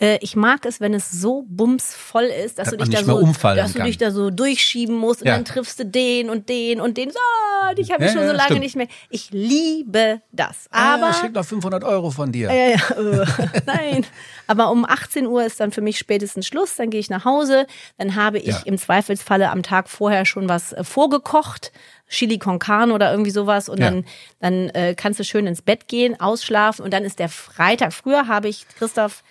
Äh, 0.00 0.18
Ich 0.22 0.34
mag 0.34 0.64
es, 0.66 0.80
wenn 0.80 0.94
es 0.94 1.10
so 1.10 1.44
bumsvoll 1.48 2.24
ist, 2.24 2.58
dass, 2.58 2.70
Dass 2.70 2.78
du 2.78 2.84
dich 2.84 2.94
da 2.94 3.04
so, 3.04 3.20
dass 3.54 3.72
du 3.74 3.82
dich 3.82 3.98
da 3.98 4.10
so 4.10 4.30
durchschieben 4.30 4.96
musst 4.96 5.20
und 5.22 5.28
Ja. 5.28 5.34
dann 5.34 5.44
triffst 5.44 5.78
du 5.78 5.84
den 5.86 6.30
und 6.30 6.48
den 6.48 6.80
und 6.80 6.96
den. 6.96 7.10
So, 7.10 7.74
dich 7.76 7.90
habe 7.92 8.04
ich 8.04 8.12
Ja, 8.12 8.16
schon 8.18 8.26
so 8.26 8.32
lange 8.32 8.44
stimmt. 8.44 8.60
nicht 8.60 8.76
mehr. 8.76 8.88
Ich 9.10 9.30
liebe 9.30 10.22
das. 10.32 10.66
Aber 10.70 11.06
ah, 11.06 11.10
ich 11.10 11.20
krieg 11.20 11.32
noch 11.34 11.44
500 11.44 11.84
Euro 11.84 12.10
von 12.10 12.32
dir. 12.32 12.52
ja, 12.52 12.74
äh, 12.74 13.26
nein. 13.66 14.06
Aber 14.46 14.70
um 14.70 14.84
18 14.84 15.26
Uhr 15.26 15.44
ist 15.44 15.60
dann 15.60 15.70
für 15.70 15.80
mich 15.82 15.98
spätestens 15.98 16.46
Schluss. 16.46 16.76
Dann 16.76 16.90
gehe 16.90 17.00
ich 17.00 17.10
nach 17.10 17.24
Hause. 17.24 17.66
Dann 17.98 18.14
habe 18.16 18.38
ich 18.38 18.46
Ja. 18.46 18.62
im 18.64 18.78
Zweifelsfalle 18.78 19.50
am 19.50 19.62
Tag 19.62 19.88
vorher 19.88 20.24
schon 20.24 20.48
was 20.48 20.72
äh, 20.72 20.82
vorgekocht. 20.84 21.72
Chili 22.08 22.38
con 22.38 22.58
carne 22.58 22.92
oder 22.92 23.10
irgendwie 23.12 23.30
sowas. 23.30 23.68
Und 23.68 23.78
Ja. 23.78 23.90
dann, 23.90 24.04
dann 24.40 24.68
äh, 24.70 24.94
kannst 24.96 25.20
du 25.20 25.24
schön 25.24 25.46
ins 25.46 25.62
Bett 25.62 25.86
gehen, 25.88 26.18
ausschlafen. 26.18 26.84
Und 26.84 26.92
dann 26.92 27.04
ist 27.04 27.18
der 27.18 27.28
Freitag. 27.28 27.92
Früher 27.92 28.26
habe 28.26 28.48
ich, 28.48 28.66
Christoph, 28.78 29.22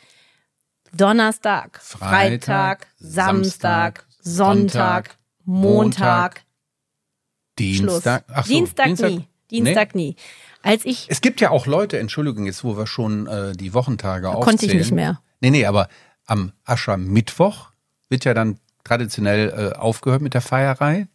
Donnerstag, 0.93 1.79
Freitag, 1.81 2.09
Freitag, 2.09 2.87
Samstag, 2.97 4.05
Samstag, 4.19 4.19
Sonntag, 4.21 5.17
Montag, 5.45 6.33
Schluss. 6.35 6.45
Dienstag. 7.57 8.23
Ach 8.27 8.45
so, 8.45 8.53
Dienstag, 8.53 8.87
nie. 9.01 9.27
Dienstag 9.51 9.95
nie. 9.95 10.15
Als 10.61 10.85
ich 10.85 11.07
Es 11.09 11.21
gibt 11.21 11.41
ja 11.41 11.51
auch 11.51 11.65
Leute, 11.65 11.99
Entschuldigung, 11.99 12.45
jetzt 12.45 12.63
wo 12.63 12.77
wir 12.77 12.87
schon 12.87 13.27
äh, 13.27 13.53
die 13.53 13.73
Wochentage 13.73 14.29
aufzählen. 14.29 14.45
konnte 14.45 14.65
ich 14.65 14.73
nicht 14.73 14.91
mehr. 14.91 15.21
Nee, 15.41 15.51
nee, 15.51 15.65
aber 15.65 15.87
am 16.25 16.51
Aschermittwoch 16.65 17.69
wird 18.09 18.25
ja 18.25 18.33
dann 18.33 18.59
traditionell 18.83 19.71
äh, 19.73 19.77
aufgehört 19.77 20.21
mit 20.21 20.33
der 20.33 20.41
Feierei. 20.41 21.07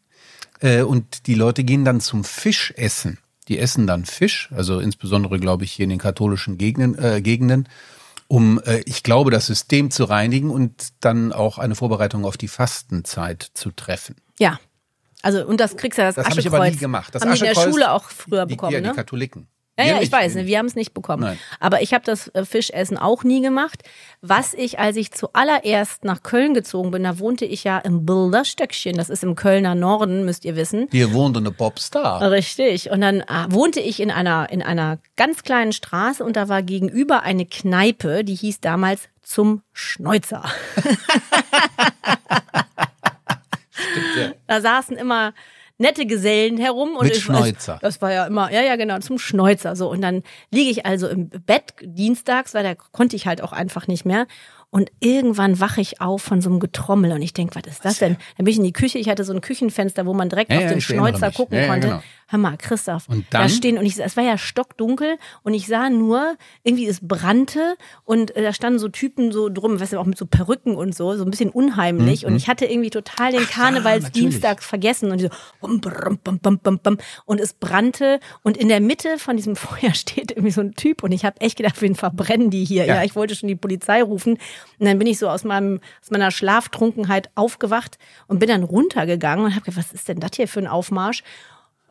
Äh, 0.61 0.83
und 0.83 1.27
die 1.27 1.35
Leute 1.35 1.65
gehen 1.65 1.85
dann 1.85 2.01
zum 2.01 2.25
Fischessen. 2.25 3.19
Die 3.49 3.59
essen 3.59 3.87
dann 3.87 4.07
Fisch, 4.07 4.49
also 4.53 4.81
insbesondere, 4.81 5.39
glaube 5.39 5.65
ich, 5.65 5.73
hier 5.73 5.85
in 5.85 5.91
den 5.91 5.99
katholischen 5.99 6.57
Gegenden, 6.57 6.99
äh, 6.99 7.21
Gegenden 7.21 7.69
um, 8.29 8.61
äh, 8.65 8.81
ich 8.87 9.03
glaube, 9.03 9.31
das 9.31 9.47
System 9.47 9.91
zu 9.91 10.05
reinigen 10.05 10.51
und 10.51 10.89
dann 11.01 11.33
auch 11.33 11.59
eine 11.59 11.75
Vorbereitung 11.75 12.25
auf 12.25 12.37
die 12.37 12.49
Fastenzeit 12.49 13.43
zu 13.55 13.71
treffen. 13.71 14.17
Ja. 14.39 14.59
Also, 15.23 15.47
und 15.47 15.59
das 15.61 15.77
kriegst 15.77 15.97
du 15.99 16.03
ja 16.03 16.09
das, 16.09 16.17
Das 16.17 16.25
habe 16.27 16.35
ich 16.35 16.47
Aschekreuz. 16.47 16.61
aber 16.61 16.71
nie 16.71 16.77
gemacht. 16.77 17.15
Das 17.15 17.23
haben 17.23 17.33
die 17.33 17.39
in 17.39 17.45
der 17.45 17.53
Aschekreuz- 17.53 17.71
Schule 17.71 17.93
auch 17.93 18.11
früher 18.11 18.45
Die, 18.47 18.55
bekommen, 18.55 18.73
ja, 18.75 18.81
ne? 18.81 18.91
die 18.91 18.95
Katholiken. 18.97 19.49
Ja, 19.79 19.85
ja, 19.87 19.95
ich 19.95 20.01
nicht. 20.03 20.13
weiß, 20.13 20.37
ne, 20.37 20.47
wir 20.47 20.59
haben 20.59 20.67
es 20.67 20.77
nicht 20.77 20.95
bekommen. 20.95 21.23
Nein. 21.23 21.39
Aber 21.59 21.83
ich 21.83 21.93
habe 21.95 22.05
das 22.05 22.29
äh, 22.29 22.45
Fischessen 22.45 22.97
auch 22.97 23.25
nie 23.25 23.41
gemacht. 23.43 23.83
Was 24.21 24.55
ich, 24.55 24.79
als 24.79 24.97
ich 24.97 25.11
zuallererst 25.11 26.05
nach 26.05 26.23
Köln 26.23 26.55
gezogen 26.55 26.93
bin, 26.93 27.03
da 27.03 27.19
wohnte 27.19 27.45
ich 27.45 27.65
ja 27.65 27.79
im 27.79 28.07
Bilderstöckchen. 28.07 28.97
Das 28.97 29.11
ist 29.11 29.25
im 29.25 29.35
Kölner 29.35 29.75
Norden, 29.75 30.25
müsst 30.25 30.45
ihr 30.45 30.55
wissen. 30.55 30.87
Hier 30.93 31.13
wohnt 31.13 31.37
eine 31.37 31.51
Popstar. 31.51 32.31
Richtig. 32.31 32.91
Und 32.91 33.01
dann 33.01 33.21
äh, 33.21 33.47
wohnte 33.49 33.81
ich 33.81 33.99
in 34.01 34.11
einer, 34.13 34.49
in 34.51 34.63
einer 34.63 34.99
ganz 35.17 35.43
kleinen 35.43 35.73
Straße 35.73 36.25
und 36.25 36.37
da 36.37 36.49
war 36.49 36.63
gegenüber 36.63 37.23
eine 37.23 37.45
Kneipe, 37.45 38.23
die 38.23 38.37
hieß 38.37 38.61
damals 38.61 39.09
zum 39.23 39.63
Schneuzer. 39.73 40.45
Da 44.47 44.61
saßen 44.61 44.97
immer 44.97 45.35
nette 45.79 46.07
Gesellen 46.07 46.57
herum 46.57 46.97
und 46.97 47.05
Mit 47.05 47.17
ich 47.17 47.23
Schneuzer. 47.25 47.79
Das 47.83 48.01
war 48.01 48.13
ja 48.13 48.27
immer, 48.27 48.53
ja, 48.53 48.63
ja, 48.63 48.77
genau, 48.77 48.99
zum 49.01 49.19
Schneuzer. 49.19 49.75
So. 49.77 49.91
Und 49.91 50.01
dann 50.03 50.23
liege 50.51 50.71
ich 50.71 50.87
also 50.87 51.09
im 51.09 51.29
Bett 51.29 51.75
dienstags, 51.83 52.55
weil 52.55 52.63
da 52.63 52.75
konnte 52.75 53.17
ich 53.17 53.27
halt 53.27 53.43
auch 53.43 53.53
einfach 53.53 53.87
nicht 53.89 54.05
mehr. 54.05 54.27
Und 54.71 54.91
irgendwann 54.99 55.61
wache 55.61 55.81
ich 55.81 56.01
auf 56.01 56.23
von 56.23 56.41
so 56.41 56.51
einem 56.51 56.59
Getrommel 56.59 57.13
und 57.13 57.23
ich 57.23 57.33
denke, 57.33 57.55
was 57.55 57.73
ist 57.73 57.85
das 57.85 57.99
denn? 57.99 58.17
Dann 58.37 58.45
bin 58.45 58.49
ich 58.53 58.59
in 58.59 58.65
die 58.65 58.73
Küche, 58.73 58.99
ich 58.99 59.09
hatte 59.09 59.23
so 59.23 59.33
ein 59.33 59.41
Küchenfenster, 59.41 60.05
wo 60.05 60.15
man 60.15 60.29
direkt 60.29 60.53
Ja, 60.53 60.59
auf 60.59 60.67
den 60.67 60.81
Schneuzer 60.81 61.31
gucken 61.31 61.59
ja, 61.59 61.69
konnte. 61.69 61.87
genau. 61.89 62.03
Hör 62.35 62.39
mal, 62.41 62.57
Christoph, 62.57 63.09
Und 63.09 63.27
da 63.31 63.43
dann? 63.43 63.49
stehen, 63.49 63.79
und 63.79 63.87
ich, 63.87 63.97
es 63.97 64.17
war 64.17 64.25
ja 64.25 64.37
stockdunkel 64.37 65.19
und 65.45 65.55
ich 65.55 65.69
sah 65.69 65.89
nur, 65.89 66.35
irgendwie 66.65 66.89
es 66.89 66.99
brannte 67.01 67.77
und 68.05 68.35
äh, 68.35 68.43
da 68.43 68.53
standen 68.53 68.81
so 68.81 68.89
Typen 68.89 69.31
so 69.31 69.49
drum, 69.49 69.79
weißt 69.79 69.93
du, 69.93 70.01
auch 70.01 70.05
mit 70.05 70.19
so 70.19 70.27
Perücken 70.27 70.75
und 70.75 70.97
so, 70.97 71.15
so 71.17 71.23
ein 71.25 71.31
bisschen 71.31 71.51
unheimlich. 71.51 72.27
Und 72.27 72.35
ich 72.35 72.49
hatte 72.49 72.65
irgendwie 72.67 72.91
total 72.91 73.31
den 73.31 73.47
Karnevalsdienstag 73.47 74.65
vergessen 74.65 75.13
und 75.13 75.21
so, 75.21 75.29
bum, 75.61 75.81
bum, 75.81 76.19
bum, 76.25 76.39
bum, 76.41 76.59
bum, 76.59 76.79
bum, 76.81 76.99
und 77.25 77.41
es 77.41 77.53
brannte 77.53 78.19
und 78.43 78.57
in 78.57 78.69
der 78.69 78.81
Mitte 78.81 79.19
von 79.19 79.37
diesem 79.37 79.55
Feuer 79.65 79.95
steht 79.95 80.33
irgendwie 80.33 80.51
so 80.51 80.61
ein 80.61 80.75
Typ 80.75 81.05
und 81.05 81.13
ich 81.13 81.25
habe 81.25 81.41
echt 81.41 81.57
gedacht, 81.57 81.81
wen 81.83 81.95
verbrennen 81.95 82.51
die 82.51 82.65
hier? 82.65 82.85
Ja. 82.85 82.97
Ja. 82.97 83.05
ich 83.05 83.15
wollte 83.15 83.37
schon 83.37 83.49
die 83.49 83.55
Polizei 83.55 84.03
rufen 84.03 84.39
und 84.81 84.87
dann 84.87 84.99
bin 84.99 85.07
ich 85.07 85.21
so 85.21 85.29
aus 85.29 85.45
meinem 85.45 85.79
aus 86.03 86.11
meiner 86.11 86.33
Schlaftrunkenheit 86.33 87.31
aufgewacht 87.37 87.97
und 88.27 88.41
bin 88.41 88.49
dann 88.49 88.65
runtergegangen 88.65 89.45
und 89.45 89.53
habe 89.55 89.65
gedacht, 89.65 89.79
was 89.79 89.93
ist 89.93 90.09
denn 90.09 90.19
das 90.19 90.33
hier 90.35 90.49
für 90.49 90.59
ein 90.59 90.67
Aufmarsch? 90.67 91.23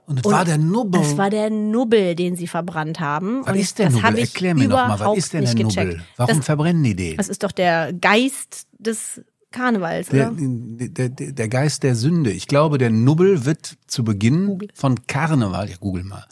Und 0.05 0.19
es 0.19 0.25
war 0.31 0.43
der 0.45 0.57
Nubbel. 0.57 0.99
Es 1.01 1.17
war 1.17 1.29
der 1.29 1.49
Nubbel, 1.49 2.15
den 2.15 2.35
sie 2.35 2.47
verbrannt 2.47 2.99
haben. 2.99 3.41
was 3.45 3.53
und 3.53 3.59
ist 3.59 3.79
der 3.79 3.85
das 3.89 3.95
Nubbel? 3.95 4.19
Erklär 4.19 4.53
mir 4.55 4.67
doch 4.67 4.87
mal, 4.87 4.99
was 4.99 5.17
ist 5.17 5.33
denn 5.33 5.45
der 5.45 5.55
Nubbel? 5.55 6.03
Warum 6.17 6.37
Das, 6.37 6.45
verbrennen 6.45 6.83
die 6.83 6.95
den? 6.95 7.17
das 7.17 7.29
ist 7.29 7.43
doch 7.43 7.51
der 7.53 7.93
Geist 7.93 8.67
des 8.77 9.21
Karnevals, 9.51 10.07
Der, 10.09 10.31
oder? 10.31 10.37
der, 10.41 11.09
der, 11.09 11.31
der 11.31 11.47
Geist 11.47 11.83
der 11.83 11.95
Sünde. 11.95 12.31
Ich 12.31 12.47
glaube, 12.47 12.79
der 12.79 12.89
Nubbel 12.89 13.45
wird 13.45 13.77
zu 13.85 14.03
Beginn 14.03 14.57
von 14.73 15.05
Karneval, 15.05 15.69
ja 15.69 15.75
google 15.79 16.03
mal, 16.03 16.25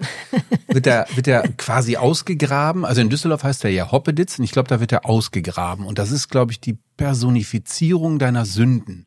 wird 0.67 0.87
er 0.87 1.05
wird 1.13 1.27
er 1.27 1.43
quasi 1.55 1.97
ausgegraben. 1.97 2.83
Also 2.83 2.99
in 3.01 3.09
Düsseldorf 3.11 3.43
heißt 3.43 3.63
er 3.63 3.69
ja 3.69 3.91
Hoppeditz 3.91 4.39
und 4.39 4.45
ich 4.45 4.51
glaube, 4.51 4.69
da 4.69 4.79
wird 4.79 4.91
er 4.91 5.05
ausgegraben. 5.05 5.85
Und 5.85 5.99
das 5.99 6.09
ist, 6.11 6.29
glaube 6.29 6.51
ich, 6.51 6.59
die 6.61 6.79
Personifizierung 6.97 8.19
deiner 8.19 8.45
Sünden. 8.45 9.05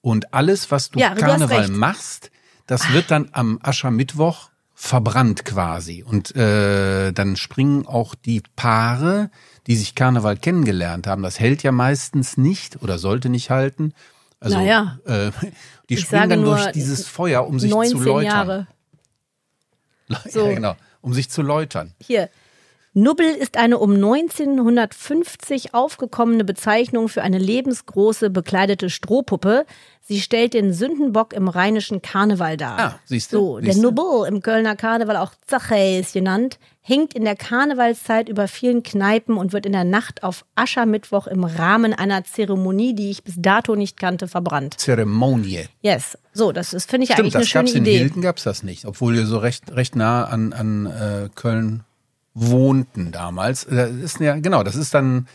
Und 0.00 0.34
alles, 0.34 0.70
was 0.70 0.90
du 0.90 0.98
Ja, 0.98 1.14
du 1.14 1.20
Karneval 1.20 1.58
recht. 1.60 1.70
machst, 1.72 2.30
das 2.66 2.92
wird 2.92 3.10
dann 3.10 3.28
am 3.32 3.58
Aschermittwoch 3.62 4.50
verbrannt 4.74 5.44
quasi. 5.44 6.02
Und 6.02 6.36
äh, 6.36 7.12
dann 7.12 7.36
springen 7.36 7.86
auch 7.86 8.14
die 8.14 8.42
Paare, 8.56 9.30
die 9.66 9.76
sich 9.76 9.94
Karneval 9.94 10.36
kennengelernt 10.36 11.06
haben. 11.06 11.22
Das 11.22 11.40
hält 11.40 11.62
ja 11.62 11.72
meistens 11.72 12.36
nicht 12.36 12.82
oder 12.82 12.98
sollte 12.98 13.28
nicht 13.30 13.50
halten. 13.50 13.94
Also 14.38 14.58
Naja. 14.58 14.98
äh, 15.06 15.30
die 15.88 15.96
springen 15.96 16.28
dann 16.28 16.44
durch 16.44 16.70
dieses 16.72 17.06
Feuer, 17.08 17.46
um 17.46 17.58
sich 17.58 17.70
19 17.70 17.98
zu 17.98 18.04
läutern. 18.04 18.24
Jahre. 18.24 18.66
So. 20.30 20.46
Ja, 20.46 20.54
genau, 20.54 20.76
um 21.00 21.14
sich 21.14 21.30
zu 21.30 21.42
läutern. 21.42 21.92
Hier. 22.00 22.30
Nubbel 22.98 23.26
ist 23.26 23.58
eine 23.58 23.76
um 23.76 23.92
1950 23.92 25.74
aufgekommene 25.74 26.44
Bezeichnung 26.44 27.10
für 27.10 27.20
eine 27.20 27.36
lebensgroße 27.36 28.30
bekleidete 28.30 28.88
Strohpuppe. 28.88 29.66
Sie 30.00 30.18
stellt 30.18 30.54
den 30.54 30.72
Sündenbock 30.72 31.34
im 31.34 31.48
rheinischen 31.48 32.00
Karneval 32.00 32.56
dar. 32.56 32.78
Ah, 32.78 32.98
siehst 33.04 33.34
du, 33.34 33.36
So, 33.36 33.58
der 33.58 33.74
siehst 33.74 33.84
du. 33.84 33.90
Nubbel 33.90 34.26
im 34.28 34.40
Kölner 34.40 34.76
Karneval, 34.76 35.18
auch 35.18 35.32
Zachäus 35.46 36.14
genannt, 36.14 36.58
hängt 36.80 37.12
in 37.12 37.24
der 37.26 37.36
Karnevalszeit 37.36 38.30
über 38.30 38.48
vielen 38.48 38.82
Kneipen 38.82 39.36
und 39.36 39.52
wird 39.52 39.66
in 39.66 39.72
der 39.72 39.84
Nacht 39.84 40.22
auf 40.22 40.46
Aschermittwoch 40.54 41.26
im 41.26 41.44
Rahmen 41.44 41.92
einer 41.92 42.24
Zeremonie, 42.24 42.94
die 42.94 43.10
ich 43.10 43.24
bis 43.24 43.34
dato 43.36 43.76
nicht 43.76 44.00
kannte, 44.00 44.26
verbrannt. 44.26 44.80
Zeremonie. 44.80 45.66
Yes. 45.82 46.16
So, 46.32 46.50
das 46.50 46.72
ist, 46.72 46.88
finde 46.88 47.04
ich 47.04 47.10
Stimmt, 47.10 47.26
eigentlich 47.26 47.34
eine 47.34 47.42
das 47.44 47.50
schöne 47.50 47.64
gab's 47.64 47.74
in 47.74 47.82
Idee. 47.82 47.98
Hilden 47.98 48.22
gab's 48.22 48.44
das 48.44 48.62
nicht, 48.62 48.86
obwohl 48.86 49.12
wir 49.12 49.26
so 49.26 49.36
recht 49.36 49.70
recht 49.76 49.96
nah 49.96 50.24
an 50.24 50.54
an 50.54 50.86
äh, 50.86 51.28
Köln 51.34 51.82
wohnten 52.36 53.12
damals. 53.12 53.66
Das 53.68 53.90
ist 53.90 54.20
ja 54.20 54.36
genau, 54.36 54.62
das 54.62 54.76
ist 54.76 54.92
dann 54.92 55.26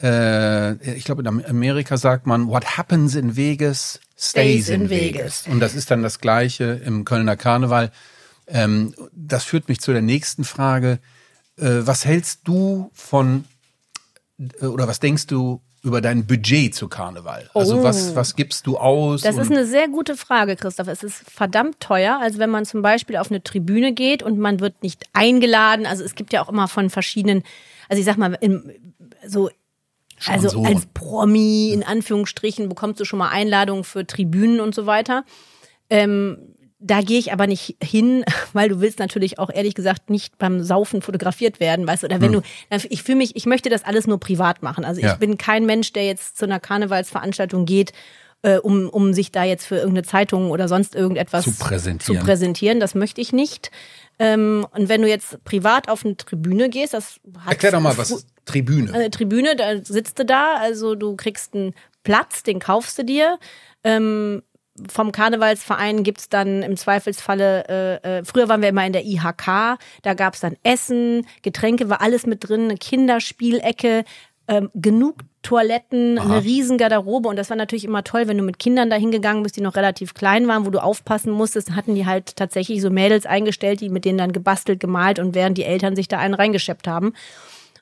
äh, 0.00 0.74
ich 0.94 1.04
glaube 1.04 1.22
in 1.22 1.44
Amerika 1.44 1.96
sagt 1.96 2.26
man 2.26 2.48
What 2.48 2.78
happens 2.78 3.14
in 3.14 3.36
Vegas 3.36 4.00
stays, 4.16 4.68
in, 4.68 4.88
Vegas. 4.88 5.46
Und 5.48 5.60
das 5.60 5.74
ist 5.74 5.90
dann 5.90 6.02
das 6.02 6.20
gleiche 6.20 6.80
im 6.84 7.04
Kölner 7.04 7.36
Karneval. 7.36 7.90
Ähm, 8.46 8.94
das 9.12 9.44
führt 9.44 9.68
mich 9.68 9.80
zu 9.80 9.92
der 9.92 10.02
nächsten 10.02 10.44
Frage. 10.44 11.00
Äh, 11.58 11.80
was 11.80 12.04
hältst 12.04 12.40
du 12.44 12.90
von 12.94 13.44
äh, 14.38 14.66
oder 14.66 14.86
was 14.86 15.00
denkst 15.00 15.26
du 15.26 15.60
über 15.86 16.00
dein 16.00 16.26
Budget 16.26 16.74
zu 16.74 16.88
Karneval? 16.88 17.48
Also 17.54 17.78
Oh. 17.78 17.82
was 17.82 18.14
was 18.14 18.36
gibst 18.36 18.66
du 18.66 18.76
aus? 18.76 19.22
Das 19.22 19.36
ist 19.38 19.50
eine 19.50 19.64
sehr 19.64 19.88
gute 19.88 20.16
Frage, 20.16 20.56
Christoph. 20.56 20.88
Es 20.88 21.02
ist 21.02 21.22
verdammt 21.30 21.80
teuer. 21.80 22.18
Also 22.20 22.38
wenn 22.38 22.50
man 22.50 22.66
zum 22.66 22.82
Beispiel 22.82 23.16
auf 23.16 23.30
eine 23.30 23.42
Tribüne 23.42 23.92
geht 23.92 24.22
und 24.22 24.38
man 24.38 24.60
wird 24.60 24.82
nicht 24.82 25.04
eingeladen. 25.12 25.86
Also 25.86 26.04
es 26.04 26.14
gibt 26.14 26.32
ja 26.32 26.42
auch 26.42 26.48
immer 26.48 26.68
von 26.68 26.90
verschiedenen, 26.90 27.42
also 27.88 28.00
ich 28.00 28.04
sag 28.04 28.18
mal, 28.18 28.36
in, 28.40 28.72
so 29.26 29.48
also 30.26 30.64
als 30.64 30.86
Promi 30.86 31.70
in 31.72 31.82
Anführungsstrichen 31.82 32.68
bekommst 32.68 32.98
du 33.00 33.04
schon 33.04 33.18
mal 33.18 33.28
Einladungen 33.28 33.84
für 33.84 34.06
Tribünen 34.06 34.60
und 34.60 34.74
so 34.74 34.86
weiter. 34.86 35.24
Ähm, 35.90 36.55
da 36.78 37.00
gehe 37.00 37.18
ich 37.18 37.32
aber 37.32 37.46
nicht 37.46 37.76
hin, 37.82 38.24
weil 38.52 38.68
du 38.68 38.80
willst 38.80 38.98
natürlich 38.98 39.38
auch 39.38 39.50
ehrlich 39.50 39.74
gesagt 39.74 40.10
nicht 40.10 40.36
beim 40.38 40.62
Saufen 40.62 41.02
fotografiert 41.02 41.58
werden, 41.60 41.86
weißt 41.86 42.02
du? 42.02 42.06
Oder 42.06 42.20
wenn 42.20 42.32
du, 42.32 42.42
ich 42.90 43.02
fühle 43.02 43.18
mich, 43.18 43.34
ich 43.36 43.46
möchte 43.46 43.70
das 43.70 43.84
alles 43.84 44.06
nur 44.06 44.20
privat 44.20 44.62
machen. 44.62 44.84
Also 44.84 45.00
Hm. 45.00 45.06
Ja. 45.06 45.12
ich 45.14 45.18
bin 45.18 45.38
kein 45.38 45.66
Mensch, 45.66 45.92
der 45.92 46.04
jetzt 46.04 46.36
zu 46.36 46.44
einer 46.44 46.60
Karnevalsveranstaltung 46.60 47.64
geht, 47.66 47.92
äh, 48.42 48.58
um, 48.58 48.88
um 48.90 49.14
sich 49.14 49.32
da 49.32 49.44
jetzt 49.44 49.66
für 49.66 49.76
irgendeine 49.76 50.02
Zeitung 50.04 50.50
oder 50.50 50.68
sonst 50.68 50.94
irgendetwas 50.94 51.44
Zu 51.44 51.52
präsentieren. 51.52 52.18
Zu 52.20 52.24
präsentieren. 52.24 52.80
Das 52.80 52.94
möchte 52.94 53.20
ich 53.20 53.32
nicht. 53.32 53.70
Ähm, 54.18 54.66
und 54.72 54.88
wenn 54.88 55.02
du 55.02 55.08
jetzt 55.08 55.42
privat 55.44 55.88
auf 55.88 56.04
eine 56.04 56.16
Tribüne 56.16 56.68
gehst, 56.68 56.94
das 56.94 57.20
hat 57.40 57.52
Erklär 57.52 57.72
doch 57.72 57.80
mal, 57.80 57.96
was 57.98 58.26
Tribüne. 58.44 58.92
eine 58.92 59.10
Tribüne, 59.10 59.56
da 59.56 59.82
sitzt 59.82 60.18
du 60.18 60.24
da, 60.24 60.56
also 60.56 60.94
du 60.94 61.16
kriegst 61.16 61.54
einen 61.54 61.74
Platz, 62.04 62.42
den 62.42 62.58
kaufst 62.58 62.98
du 62.98 63.04
dir. 63.04 63.38
Ähm, 63.84 64.42
vom 64.90 65.12
Karnevalsverein 65.12 66.02
gibt's 66.02 66.28
dann 66.28 66.62
im 66.62 66.76
Zweifelsfalle, 66.76 68.00
äh, 68.02 68.18
äh, 68.18 68.24
früher 68.24 68.48
waren 68.48 68.62
wir 68.62 68.68
immer 68.68 68.86
in 68.86 68.92
der 68.92 69.04
IHK, 69.04 69.78
da 70.02 70.14
gab's 70.14 70.40
dann 70.40 70.56
Essen, 70.62 71.26
Getränke, 71.42 71.88
war 71.88 72.00
alles 72.00 72.26
mit 72.26 72.48
drin, 72.48 72.64
eine 72.64 72.76
Kinderspielecke, 72.76 74.04
ähm, 74.48 74.70
genug 74.74 75.16
Toiletten, 75.42 76.18
eine 76.18 76.42
riesen 76.42 76.76
Garderobe 76.76 77.28
und 77.28 77.36
das 77.36 77.50
war 77.50 77.56
natürlich 77.56 77.84
immer 77.84 78.02
toll, 78.02 78.26
wenn 78.26 78.36
du 78.36 78.42
mit 78.42 78.58
Kindern 78.58 78.90
da 78.90 78.96
hingegangen 78.96 79.42
bist, 79.44 79.56
die 79.56 79.60
noch 79.60 79.76
relativ 79.76 80.14
klein 80.14 80.48
waren, 80.48 80.66
wo 80.66 80.70
du 80.70 80.82
aufpassen 80.82 81.32
musstest, 81.32 81.76
hatten 81.76 81.94
die 81.94 82.04
halt 82.06 82.36
tatsächlich 82.36 82.82
so 82.82 82.90
Mädels 82.90 83.26
eingestellt, 83.26 83.80
die 83.80 83.88
mit 83.88 84.04
denen 84.04 84.18
dann 84.18 84.32
gebastelt, 84.32 84.80
gemalt 84.80 85.20
und 85.20 85.34
während 85.34 85.56
die 85.56 85.64
Eltern 85.64 85.94
sich 85.94 86.08
da 86.08 86.18
einen 86.18 86.34
reingescheppt 86.34 86.88
haben. 86.88 87.12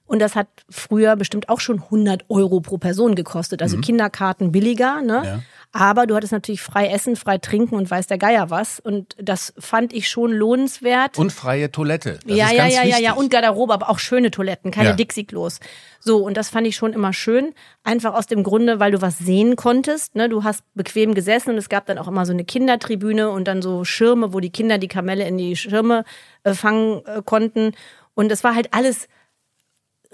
Und 0.07 0.21
das 0.21 0.37
hat 0.37 0.49
früher 0.69 1.17
bestimmt 1.17 1.49
auch 1.49 1.61
schon 1.61 1.81
100 1.81 2.25
Euro 2.29 2.61
pro 2.61 2.77
Person 2.77 3.15
gekostet. 3.15 3.63
Also 3.63 3.79
Kinderkarten 3.79 4.53
billiger, 4.53 5.01
ne? 5.01 5.23
Ja. 5.25 5.43
Aber 5.77 6.07
du 6.07 6.15
hattest 6.15 6.33
natürlich 6.33 6.63
frei 6.63 6.87
essen, 6.87 7.17
frei 7.17 7.39
trinken 7.39 7.75
und 7.75 7.91
weiß 7.91 8.07
der 8.07 8.17
Geier 8.17 8.49
was. 8.49 8.79
Und 8.79 9.17
das 9.19 9.53
fand 9.59 9.93
ich 9.93 10.09
schon 10.09 10.31
lohnenswert. 10.31 11.19
Und 11.19 11.33
freie 11.33 11.73
Toilette. 11.73 12.21
Das 12.25 12.37
ja, 12.37 12.53
ja, 12.53 12.69
ja, 12.69 12.85
ja, 12.85 12.99
ja. 12.99 13.13
Und 13.15 13.29
Garderobe, 13.29 13.75
aber 13.75 13.91
auch 13.91 13.99
schöne 13.99 14.31
Toiletten, 14.31 14.71
keine 14.71 14.91
Ja. 14.91 14.95
Dixie-Klos. 14.95 15.59
So, 15.99 16.19
und 16.19 16.37
das 16.37 16.49
fand 16.49 16.69
ich 16.69 16.77
schon 16.77 16.93
immer 16.93 17.13
schön. 17.13 17.55
Einfach 17.83 18.15
aus 18.15 18.29
dem 18.29 18.45
Grunde, 18.45 18.79
weil 18.79 18.93
du 18.93 19.03
was 19.03 19.19
sehen 19.19 19.57
konntest. 19.57 20.15
Ne? 20.15 20.29
Du 20.29 20.45
hast 20.45 20.63
bequem 20.75 21.13
gesessen 21.13 21.51
und 21.51 21.59
es 21.59 21.69
gab 21.69 21.87
dann 21.87 21.99
auch 21.99 22.07
immer 22.07 22.25
so 22.25 22.33
eine 22.33 22.45
Kindertribüne 22.45 23.31
und 23.31 23.49
dann 23.49 23.61
so 23.61 23.83
Schirme, 23.83 24.33
wo 24.33 24.39
die 24.39 24.51
Kinder 24.51 24.79
die 24.79 24.87
Kamelle 24.87 25.27
in 25.27 25.39
die 25.39 25.57
Schirme 25.57 26.05
äh, 26.45 26.55
fangen 26.55 27.05
äh, 27.07 27.21
konnten. 27.25 27.73
Und 28.15 28.31
es 28.31 28.45
war 28.45 28.55
halt 28.55 28.69
alles 28.73 29.09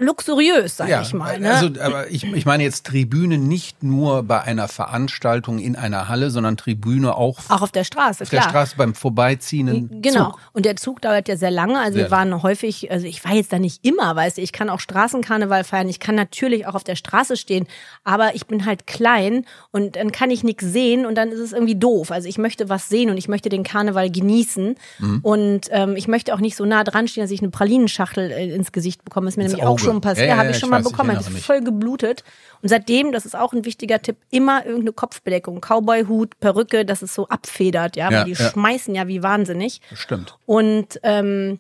luxuriös, 0.01 0.77
sag 0.77 0.89
ja, 0.89 1.03
ich 1.03 1.13
mal. 1.13 1.39
Ne? 1.39 1.53
Also, 1.53 1.69
aber 1.81 2.11
ich, 2.11 2.25
ich 2.25 2.47
meine 2.47 2.63
jetzt 2.63 2.87
Tribüne 2.87 3.39
nicht 3.39 3.83
nur 3.83 4.23
bei 4.23 4.41
einer 4.43 4.67
Veranstaltung 4.69 5.59
in 5.59 5.77
einer 5.77 6.09
Halle, 6.09 6.31
sondern 6.31 6.57
Tribüne 6.57 7.15
auch 7.15 7.39
auch 7.49 7.63
auf 7.63 7.73
der 7.73 7.85
Straße, 7.85 8.25
auf 8.25 8.31
der 8.31 8.41
klar. 8.41 8.51
Straße 8.51 8.77
beim 8.77 8.95
Vorbeiziehenden 8.95 10.03
Genau. 10.03 10.31
Zug. 10.31 10.39
Und 10.53 10.65
der 10.67 10.77
Zug 10.77 11.03
dauert 11.03 11.29
ja 11.29 11.37
sehr 11.37 11.51
lange. 11.51 11.79
Also 11.79 11.95
Sehr 11.99 12.07
wir 12.07 12.11
waren 12.11 12.43
häufig, 12.43 12.91
also 12.91 13.07
ich 13.07 13.25
war 13.25 13.33
jetzt 13.33 13.53
da 13.53 13.59
nicht 13.59 13.85
immer, 13.85 14.17
weißt 14.17 14.39
du, 14.39 14.43
ich 14.43 14.53
kann 14.53 14.71
auch 14.71 14.81
Straßenkarneval 14.81 15.65
feiern. 15.65 15.89
Ich 15.89 16.01
kann 16.01 16.15
natürlich 16.15 16.67
auch 16.67 16.75
auf 16.75 16.85
der 16.85 16.97
Straße 16.97 17.37
stehen, 17.37 17.67
aber 18.05 18.35
ich 18.35 18.47
bin 18.47 18.67
halt 18.67 18.87
klein 18.87 19.45
und 19.71 19.97
dann 19.97 20.13
kann 20.13 20.31
ich 20.31 20.43
nichts 20.43 20.65
sehen 20.65 21.07
und 21.07 21.15
dann 21.17 21.31
ist 21.31 21.41
es 21.41 21.53
irgendwie 21.53 21.77
doof. 21.77 22.11
Also 22.11 22.29
ich 22.29 22.39
möchte 22.39 22.69
was 22.69 22.89
sehen 22.89 23.11
und 23.11 23.17
ich 23.17 23.29
möchte 23.29 23.49
den 23.49 23.63
Karneval 23.63 24.11
genießen. 24.11 24.77
Mhm. 24.99 25.21
Und 25.23 25.69
ähm, 25.71 25.97
ich 25.97 26.09
möchte 26.09 26.35
auch 26.35 26.41
nicht 26.41 26.57
so 26.57 26.65
nah 26.65 26.85
dran 26.85 27.09
stehen, 27.09 27.23
dass 27.23 27.31
ich 27.31 27.41
eine 27.41 27.51
Pralinenschachtel 27.51 28.31
äh, 28.31 28.55
ins 28.55 28.73
Gesicht 28.73 29.05
bekomme. 29.05 29.29
Ist 29.29 29.37
mir 29.37 29.45
Ins 29.45 29.53
nämlich 29.53 29.67
auch 29.67 29.73
Auge. 29.73 29.83
Schon 29.93 30.01
passiert. 30.01 30.29
Ja, 30.29 30.35
ja, 30.35 30.41
habe 30.41 30.51
ich 30.51 30.59
schon 30.59 30.71
mal 30.71 30.85
weiß, 30.85 30.91
bekommen. 30.91 31.19
Ich 31.21 31.31
mich. 31.31 31.45
voll 31.45 31.61
geblutet. 31.63 32.25
Und 32.63 32.69
seitdem, 32.69 33.13
das 33.13 33.27
ist 33.27 33.37
auch 33.37 33.53
ein 33.53 33.65
wichtiger 33.65 34.01
Tipp, 34.01 34.17
immer 34.31 34.65
irgendeine 34.65 34.93
Kopfbedeckung. 34.93 35.61
Cowboyhut, 35.61 36.39
Perücke, 36.41 36.85
dass 36.85 37.03
es 37.03 37.15
so 37.15 37.29
abfedert, 37.29 37.97
ja, 37.97 38.11
weil 38.11 38.25
die 38.25 38.37
schmeißen 38.37 38.95
ja 38.95 39.09
wie 39.09 39.23
wahnsinnig. 39.23 39.81
Stimmt. 39.95 40.39
Und 40.47 41.01
ähm, 41.03 41.59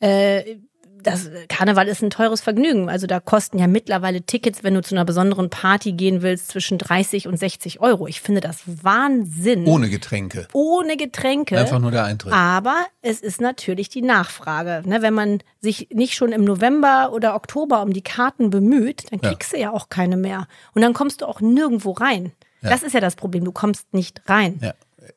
äh, 0.00 0.56
das 1.04 1.30
Karneval 1.48 1.86
ist 1.88 2.02
ein 2.02 2.10
teures 2.10 2.40
Vergnügen. 2.40 2.88
Also 2.88 3.06
da 3.06 3.20
kosten 3.20 3.58
ja 3.58 3.66
mittlerweile 3.66 4.22
Tickets, 4.22 4.64
wenn 4.64 4.74
du 4.74 4.82
zu 4.82 4.94
einer 4.94 5.04
besonderen 5.04 5.50
Party 5.50 5.92
gehen 5.92 6.22
willst, 6.22 6.48
zwischen 6.48 6.78
30 6.78 7.28
und 7.28 7.38
60 7.38 7.80
Euro. 7.80 8.06
Ich 8.08 8.20
finde 8.20 8.40
das 8.40 8.62
Wahnsinn. 8.66 9.66
Ohne 9.66 9.88
Getränke. 9.88 10.48
Ohne 10.52 10.96
Getränke. 10.96 11.58
Einfach 11.58 11.78
nur 11.78 11.90
der 11.90 12.04
Eintritt. 12.04 12.32
Aber 12.32 12.76
es 13.02 13.20
ist 13.20 13.40
natürlich 13.40 13.88
die 13.88 14.02
Nachfrage. 14.02 14.82
Ne? 14.88 15.02
Wenn 15.02 15.14
man 15.14 15.38
sich 15.60 15.88
nicht 15.92 16.14
schon 16.14 16.32
im 16.32 16.44
November 16.44 17.12
oder 17.12 17.34
Oktober 17.34 17.82
um 17.82 17.92
die 17.92 18.02
Karten 18.02 18.50
bemüht, 18.50 19.04
dann 19.10 19.20
Ja. 19.22 19.28
kriegst 19.30 19.52
du 19.52 19.58
ja 19.58 19.70
auch 19.72 19.88
keine 19.88 20.16
mehr. 20.16 20.46
Und 20.74 20.82
dann 20.82 20.94
kommst 20.94 21.20
du 21.20 21.26
auch 21.26 21.40
nirgendwo 21.40 21.92
rein. 21.92 22.32
Das 22.62 22.82
ist 22.82 22.94
ja 22.94 23.00
das 23.00 23.14
Problem. 23.14 23.44
Du 23.44 23.52
kommst 23.52 23.92
nicht 23.92 24.22
rein. 24.26 24.58
Ja, 24.62 24.72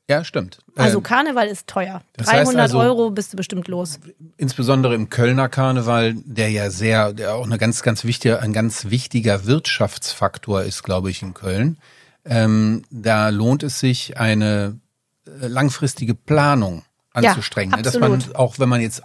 ja 0.10 0.24
stimmt. 0.24 0.60
Also 0.76 0.98
Ähm, 0.98 1.04
Karneval 1.04 1.48
ist 1.48 1.68
teuer. 1.68 2.02
das 2.14 2.28
heißt 2.28 2.46
300 2.48 2.62
also- 2.64 2.80
Euro 2.80 3.10
bist 3.12 3.34
du 3.34 3.38
bestimmt 3.38 3.68
los. 3.68 4.00
insbesondere 4.38 4.96
im 4.96 5.10
Kölner 5.10 5.50
Karneval, 5.50 6.16
der 6.26 6.50
ja 6.50 6.70
sehr, 6.70 7.14
der 7.14 7.36
auch 7.36 7.46
eine 7.46 7.58
ganz, 7.58 7.82
ganz 7.84 8.04
wichtige, 8.04 8.40
ein 8.42 8.54
ganz 8.54 8.86
wichtiger 8.86 9.46
Wirtschaftsfaktor 9.46 10.64
ist, 10.64 10.84
glaube 10.84 11.10
ich, 11.10 11.22
in 11.22 11.34
Köln. 11.34 11.78
Ähm, 12.26 12.84
da 12.90 13.30
lohnt 13.30 13.64
es 13.64 13.80
sich, 13.80 14.18
eine 14.18 14.80
äh, 15.26 15.48
langfristige 15.48 16.14
Planung 16.16 16.84
Ja, 17.16 17.30
anzustrengen. 17.32 17.76
ne? 17.76 17.82
dass 17.82 17.98
man, 18.00 18.14
absolut. 18.14 18.36
auch 18.36 18.60
wenn 18.60 18.70
man 18.70 18.82
jetzt 18.82 19.02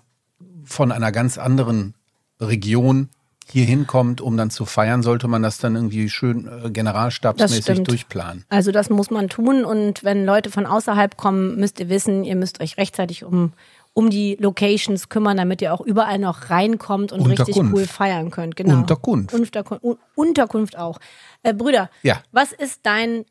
von 0.65 0.91
einer 0.93 1.13
ganz 1.13 1.39
anderen 1.39 1.95
Region 2.41 3.09
hier 3.53 3.65
hinkommt, 3.65 4.21
um 4.21 4.37
dann 4.37 4.51
zu 4.51 4.65
feiern, 4.65 5.03
sollte 5.03 5.29
man 5.29 5.43
das 5.43 5.59
dann 5.59 5.75
irgendwie 5.77 6.09
schön 6.09 6.49
äh, 6.65 6.71
generalstabsmäßig 6.71 7.83
durchplanen. 7.85 8.45
Also 8.49 8.73
das 8.73 8.91
muss 8.91 9.11
man 9.11 9.29
tun 9.29 9.65
und 9.65 10.03
wenn 10.05 10.25
Leute 10.25 10.51
von 10.51 10.67
außerhalb 10.67 11.17
kommen, 11.17 11.57
müsst 11.57 11.79
ihr 11.81 11.89
wissen, 11.89 12.25
ihr 12.25 12.37
müsst 12.37 12.61
euch 12.61 12.77
rechtzeitig 12.79 13.25
um 13.25 13.53
um 13.95 14.09
die 14.09 14.39
Locations 14.41 15.11
kümmern, 15.11 15.37
damit 15.37 15.61
ihr 15.61 15.75
auch 15.75 15.83
überall 15.83 16.19
noch 16.19 16.49
reinkommt 16.49 17.13
und 17.13 17.27
richtig 17.27 17.57
cool 17.59 17.87
feiern 17.87 18.31
könnt. 18.31 18.57
Genau. 18.57 18.77
Unterkunft. 18.79 19.35
Unterkunft, 19.35 19.85
Un- 19.85 19.99
Unterkunft 20.15 20.79
auch. 20.79 20.99
Äh, 21.43 21.53
Brüder, 21.53 21.91
Ja. 22.03 22.23
was 22.33 22.53
ist 22.53 22.81
dein 22.85 23.27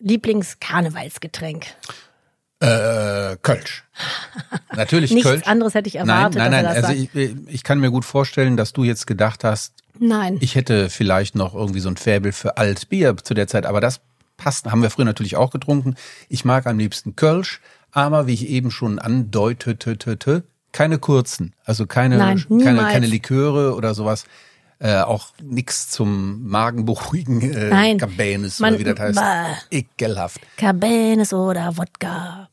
Lieblingskarnevalsgetränk? 0.00 1.66
Äh, 2.64 3.36
Kölsch. 3.42 3.84
Natürlich 4.76 5.10
Nichts 5.12 5.28
Kölsch. 5.28 5.46
anderes 5.46 5.74
hätte 5.74 5.88
ich 5.88 5.96
erwartet, 5.96 6.38
Nein, 6.38 6.50
nein, 6.50 6.64
nein. 6.64 6.84
Also 6.84 6.92
ich, 6.92 7.10
ich 7.46 7.62
kann 7.62 7.78
mir 7.78 7.90
gut 7.90 8.04
vorstellen, 8.04 8.56
dass 8.56 8.72
du 8.72 8.84
jetzt 8.84 9.06
gedacht 9.06 9.44
hast, 9.44 9.74
Nein. 9.98 10.38
ich 10.40 10.54
hätte 10.54 10.88
vielleicht 10.90 11.34
noch 11.34 11.54
irgendwie 11.54 11.80
so 11.80 11.88
ein 11.88 11.96
Faible 11.96 12.32
für 12.32 12.56
Altbier 12.56 13.16
zu 13.16 13.34
der 13.34 13.46
Zeit, 13.46 13.66
aber 13.66 13.80
das 13.80 14.00
passt, 14.36 14.66
haben 14.66 14.82
wir 14.82 14.90
früher 14.90 15.04
natürlich 15.04 15.36
auch 15.36 15.50
getrunken. 15.50 15.94
Ich 16.28 16.44
mag 16.44 16.66
am 16.66 16.78
liebsten 16.78 17.14
Kölsch, 17.16 17.60
aber 17.92 18.26
wie 18.26 18.34
ich 18.34 18.48
eben 18.48 18.70
schon 18.70 18.98
andeutete, 18.98 20.42
keine 20.72 20.98
kurzen, 20.98 21.54
also 21.64 21.86
keine, 21.86 22.16
Nein, 22.18 22.44
keine, 22.62 22.80
keine 22.80 23.06
Liköre 23.06 23.74
oder 23.74 23.94
sowas. 23.94 24.24
Äh, 24.80 24.96
auch 25.02 25.28
nix 25.40 25.88
zum 25.88 26.48
Magenberuhigen, 26.48 27.40
äh, 27.52 27.68
Nein. 27.70 27.96
Man- 28.58 28.74
oder 28.74 28.78
wie 28.80 28.84
das 28.84 28.98
heißt. 28.98 29.14
Bah. 29.16 29.46
Ekelhaft. 29.70 30.40
Cabernet 30.56 31.32
oder 31.32 31.76
Wodka. 31.76 32.48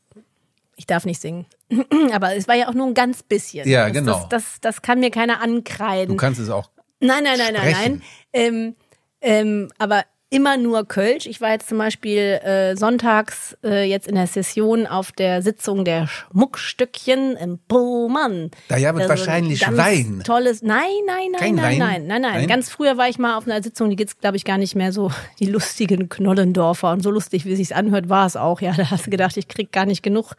Ich 0.76 0.88
darf 0.88 1.06
nicht 1.06 1.22
singen. 1.22 1.46
Aber 2.14 2.36
es 2.36 2.48
war 2.48 2.56
ja 2.56 2.68
auch 2.70 2.74
nur 2.74 2.88
ein 2.88 2.94
ganz 2.94 3.24
bisschen. 3.24 3.68
Ja, 3.68 3.86
das, 3.86 3.94
genau. 3.94 4.14
Das, 4.14 4.30
das, 4.30 4.62
das 4.62 4.82
kann 4.82 5.00
mir 5.00 5.12
keiner 5.12 5.36
Du 5.38 5.42
ankreiden. 5.42 6.18
kannst 6.18 6.40
es 6.40 6.50
auch. 6.50 6.70
Nein, 7.00 7.24
nein, 7.24 7.38
nein, 7.38 7.54
nein, 7.54 7.64
nein. 7.72 7.74
sprechen. 7.74 8.02
Ähm, 8.34 8.76
ähm, 9.22 9.72
aber 9.78 10.04
immer 10.32 10.56
nur 10.56 10.88
Kölsch. 10.88 11.26
Ich 11.26 11.42
war 11.42 11.52
jetzt 11.52 11.68
zum 11.68 11.78
Beispiel 11.78 12.18
äh, 12.18 12.76
sonntags 12.78 13.58
äh, 13.64 13.84
jetzt 13.84 14.08
in 14.08 14.16
der 14.16 14.28
Session 14.28 14.88
auf 14.88 15.12
der 15.12 15.42
Sitzung 15.42 15.84
der 15.84 16.08
Schmuckstückchen 16.08 17.36
im 17.36 17.60
Pullman. 17.68 18.50
Da 18.70 18.78
ja 18.78 18.94
wird 18.96 19.04
Also 19.04 19.10
wahrscheinlich 19.10 19.62
Wein. 19.62 20.22
Tolles. 20.26 20.62
Nein, 20.62 20.86
nein, 21.06 21.32
nein, 21.34 21.40
Kein 21.42 21.56
nein, 21.56 21.64
Wein? 21.66 21.78
nein, 21.80 22.08
nein, 22.08 22.22
nein. 22.22 22.34
Nein? 22.34 22.48
Ganz 22.48 22.70
früher 22.70 22.98
war 22.98 23.10
ich 23.10 23.20
mal 23.20 23.38
auf 23.38 23.46
einer 23.46 23.62
Sitzung, 23.62 23.90
die 23.90 23.98
gibt's 23.98 24.18
glaube 24.20 24.38
ich 24.38 24.46
gar 24.46 24.58
nicht 24.58 24.74
mehr 24.74 24.94
so. 24.94 25.12
Die 25.40 25.48
lustigen 25.48 26.08
Knollendorfer 26.08 26.92
und 26.92 27.04
so 27.04 27.12
lustig, 27.12 27.46
wie 27.46 27.56
sich's 27.56 27.74
anhört, 27.74 28.08
war 28.08 28.26
es 28.26 28.38
auch. 28.38 28.62
Ja, 28.62 28.72
da 28.78 28.90
hast 28.90 29.06
du 29.06 29.12
gedacht, 29.12 29.36
ich 29.36 29.50
krieg 29.50 29.74
gar 29.74 29.86
nicht 29.86 30.02
genug 30.02 30.36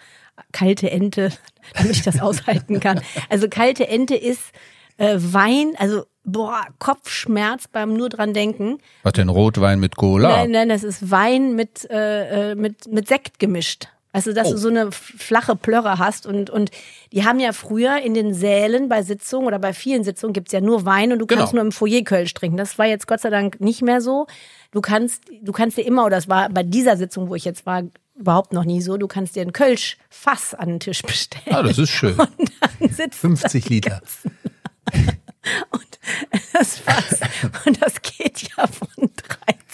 kalte 0.53 0.91
Ente, 0.91 1.33
damit 1.75 1.97
ich 1.97 2.03
das 2.03 2.19
aushalten 2.21 2.81
kann. 2.81 3.03
Also 3.29 3.47
kalte 3.49 3.87
Ente 3.89 4.15
ist 4.15 4.53
äh, 4.97 5.17
Wein, 5.19 5.73
also 5.77 6.05
boah, 6.25 6.63
Kopfschmerz 6.79 7.69
beim 7.69 7.95
nur 7.95 8.09
dran 8.09 8.33
denken. 8.35 8.79
Was 9.03 9.15
denn 9.15 9.29
Rotwein 9.29 9.81
mit 9.81 9.97
Cola? 9.97 10.29
Nein, 10.29 10.51
nein, 10.53 10.69
das 10.69 10.83
ist 10.85 11.11
Wein 11.11 11.55
mit, 11.55 11.89
äh, 11.91 12.53
äh, 12.53 12.55
mit, 12.55 12.87
mit 12.93 13.09
Sekt 13.09 13.39
gemischt. 13.39 13.89
Also, 14.15 14.35
dass 14.35 14.49
Oh. 14.49 14.53
du 14.53 14.59
so 14.59 14.69
eine 14.69 14.93
flache 14.93 15.57
Plörre 15.57 15.99
hast 15.99 16.27
und, 16.27 16.51
und 16.51 16.71
die 17.13 17.25
haben 17.25 17.41
ja 17.41 17.53
früher 17.53 17.97
in 18.03 18.13
den 18.13 18.35
Sälen 18.35 18.91
bei 18.91 19.03
Sitzungen 19.03 19.47
oder 19.47 19.59
bei 19.59 19.73
vielen 19.73 20.05
Sitzungen 20.05 20.35
gibt's 20.35 20.53
ja 20.53 20.61
nur 20.61 20.85
Wein 20.85 21.13
und 21.13 21.19
du 21.19 21.25
kannst 21.27 21.53
Genau. 21.53 21.63
nur 21.63 21.67
im 21.67 21.73
Foyer 21.73 22.03
Kölsch 22.03 22.35
trinken. 22.35 22.59
Das 22.59 22.77
war 22.79 22.85
jetzt 22.85 23.07
Gott 23.07 23.21
sei 23.21 23.31
Dank 23.31 23.61
nicht 23.63 23.81
mehr 23.81 24.03
so. 24.03 24.27
Du 24.71 24.83
kannst, 24.83 25.23
du 25.41 25.51
kannst 25.53 25.79
dir 25.79 25.87
immer, 25.87 26.05
oder 26.05 26.17
das 26.17 26.29
war 26.29 26.51
bei 26.51 26.63
dieser 26.63 26.99
Sitzung, 26.99 27.31
wo 27.31 27.35
ich 27.37 27.47
jetzt 27.47 27.65
war, 27.65 27.85
überhaupt 28.15 28.53
noch 28.53 28.65
nie 28.67 28.83
so, 28.83 28.99
du 28.99 29.09
kannst 29.09 29.35
dir 29.35 29.43
ein 29.43 29.55
Kölsch-Fass 29.55 30.53
an 30.53 30.69
den 30.69 30.81
Tisch 30.81 31.01
bestellen. 31.03 31.57
Ah, 31.57 31.63
das 31.63 31.79
ist 31.79 31.89
schön. 31.91 32.15
Und 32.19 32.53
dann 32.81 32.91
sitzt 32.91 33.19
50 33.19 33.71
Liter. 33.71 34.03
Und 35.71 35.99
das 36.53 36.79
Fass. 36.79 37.21
Und 37.67 37.83
das 37.83 38.01
geht 38.03 38.43
ja 38.57 38.67
von 38.67 39.11
13. 39.17 39.72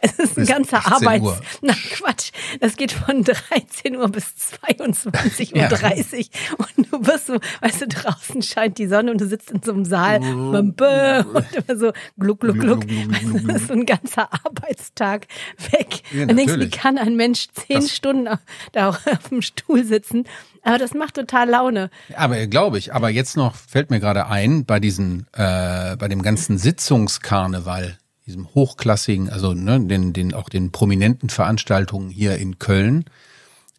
Es 0.00 0.18
ist 0.18 0.38
ein 0.38 0.46
ganzer 0.46 0.78
18 0.78 0.92
Arbeits. 0.92 1.24
Uhr. 1.24 1.40
Na 1.62 1.74
Quatsch. 1.92 2.30
Das 2.60 2.76
geht 2.76 2.92
von 2.92 3.24
13 3.24 3.96
Uhr 3.96 4.08
bis 4.08 4.26
22.30 4.66 5.52
Uhr. 5.52 5.58
Ja. 5.58 5.68
30. 5.68 6.30
Und 6.58 6.92
du 6.92 7.06
wirst 7.06 7.26
so, 7.26 7.38
weißt 7.60 7.82
du, 7.82 7.88
draußen 7.88 8.42
scheint 8.42 8.78
die 8.78 8.86
Sonne 8.86 9.10
und 9.12 9.20
du 9.20 9.26
sitzt 9.26 9.50
in 9.50 9.62
so 9.62 9.72
einem 9.72 9.84
Saal. 9.84 10.20
Und 10.22 10.80
immer 10.80 11.76
so 11.76 11.92
gluck, 12.18 12.40
gluck, 12.40 12.58
gluck. 12.58 12.86
Gluck, 12.86 13.46
Das 13.46 13.62
ist 13.62 13.68
so 13.68 13.74
ein 13.74 13.86
ganzer 13.86 14.28
Arbeitstag 14.44 15.26
weg. 15.70 16.02
Ja, 16.12 16.22
und 16.22 16.36
denkst, 16.36 16.54
wie 16.58 16.70
kann 16.70 16.98
ein 16.98 17.16
Mensch 17.16 17.48
zehn 17.52 17.80
Das- 17.80 17.90
Stunden 17.94 18.28
da 18.72 18.88
auf 19.04 19.28
dem 19.30 19.42
Stuhl 19.42 19.84
sitzen? 19.84 20.24
Aber 20.64 20.78
das 20.78 20.94
macht 20.94 21.14
total 21.14 21.48
Laune. 21.50 21.90
Aber 22.14 22.46
glaube 22.46 22.78
ich. 22.78 22.94
Aber 22.94 23.10
jetzt 23.10 23.36
noch 23.36 23.56
fällt 23.56 23.90
mir 23.90 23.98
gerade 23.98 24.26
ein 24.28 24.64
bei 24.64 24.78
diesen, 24.78 25.26
äh, 25.32 25.96
bei 25.96 26.06
dem 26.08 26.22
ganzen 26.22 26.56
Sitzungskarneval, 26.56 27.98
diesem 28.26 28.54
hochklassigen, 28.54 29.30
also 29.30 29.52
ne, 29.54 29.80
den, 29.80 30.12
den 30.12 30.34
auch 30.34 30.48
den 30.48 30.70
prominenten 30.70 31.28
Veranstaltungen 31.28 32.08
hier 32.10 32.36
in 32.36 32.58
Köln. 32.58 33.04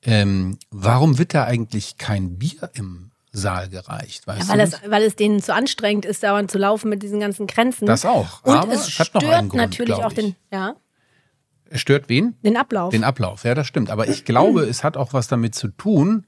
Ähm, 0.02 0.58
warum 0.70 1.18
wird 1.18 1.34
da 1.34 1.46
eigentlich 1.46 1.98
kein 1.98 2.38
Bier 2.38 2.70
im 2.74 3.12
Saal 3.32 3.70
gereicht? 3.70 4.28
Weißt 4.28 4.42
Ja, 4.42 4.50
weil, 4.50 4.60
es, 4.60 4.72
das? 4.72 4.82
weil 4.90 5.04
es 5.04 5.16
denen 5.16 5.42
zu 5.42 5.54
anstrengend 5.54 6.06
ist, 6.06 6.24
dauernd 6.24 6.52
zu 6.52 6.58
laufen 6.58 6.90
mit 6.90 7.04
diesen 7.04 7.20
ganzen 7.20 7.48
Grenzen. 7.48 7.86
Das 7.86 8.06
auch. 8.06 8.44
Und 8.44 8.54
Aber 8.54 8.74
es 8.74 8.88
es 8.88 9.00
hat 9.00 9.14
noch 9.14 9.22
stört 9.22 9.34
einen 9.36 9.50
Grund, 9.50 9.62
natürlich 9.62 9.96
auch 9.96 10.12
den, 10.14 10.36
ja, 10.52 10.76
Es 11.70 11.80
stört 11.82 12.10
wen? 12.10 12.36
den 12.44 12.58
Ablauf. 12.58 12.92
Den 12.92 13.04
Ablauf, 13.06 13.46
ja, 13.46 13.56
das 13.56 13.68
stimmt. 13.68 13.90
Aber 13.90 14.10
ich 14.10 14.26
glaube, 14.26 14.64
es 14.64 14.84
hat 14.84 14.98
auch 14.98 15.14
was 15.14 15.28
damit 15.28 15.56
zu 15.56 15.70
tun, 15.70 16.28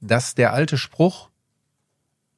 dass 0.00 0.34
der 0.34 0.52
alte 0.52 0.78
Spruch 0.78 1.28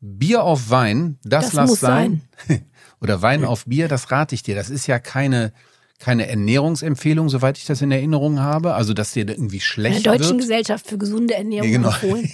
Bier 0.01 0.43
auf 0.43 0.71
Wein, 0.71 1.19
das, 1.23 1.47
Das 1.47 1.53
lass 1.55 1.71
muss 1.71 1.81
sein. 1.81 2.23
Oder 3.05 3.23
Wein 3.23 3.45
auf 3.45 3.67
Bier, 3.67 3.87
das 3.87 4.11
rate 4.11 4.35
ich 4.35 4.43
dir. 4.43 4.55
Das 4.57 4.71
ist 4.71 4.87
ja 4.87 4.99
keine, 4.99 5.53
keine 5.99 6.27
Ernährungsempfehlung, 6.27 7.29
soweit 7.29 7.59
ich 7.59 7.67
das 7.67 7.83
in 7.83 7.93
Erinnerung 7.93 8.41
habe. 8.41 8.75
Also, 8.75 8.95
dass 8.95 9.13
dir 9.13 9.29
irgendwie 9.29 9.59
der 9.59 9.63
schlecht 9.65 10.07
Deutschen 10.07 10.31
wird. 10.31 10.41
Gesellschaft 10.41 10.87
für 10.87 10.97
gesude 10.99 11.35
Ernährung 11.35 11.69
Ja, 11.71 11.77
genau. 11.77 11.89
empfohlen. 11.91 12.31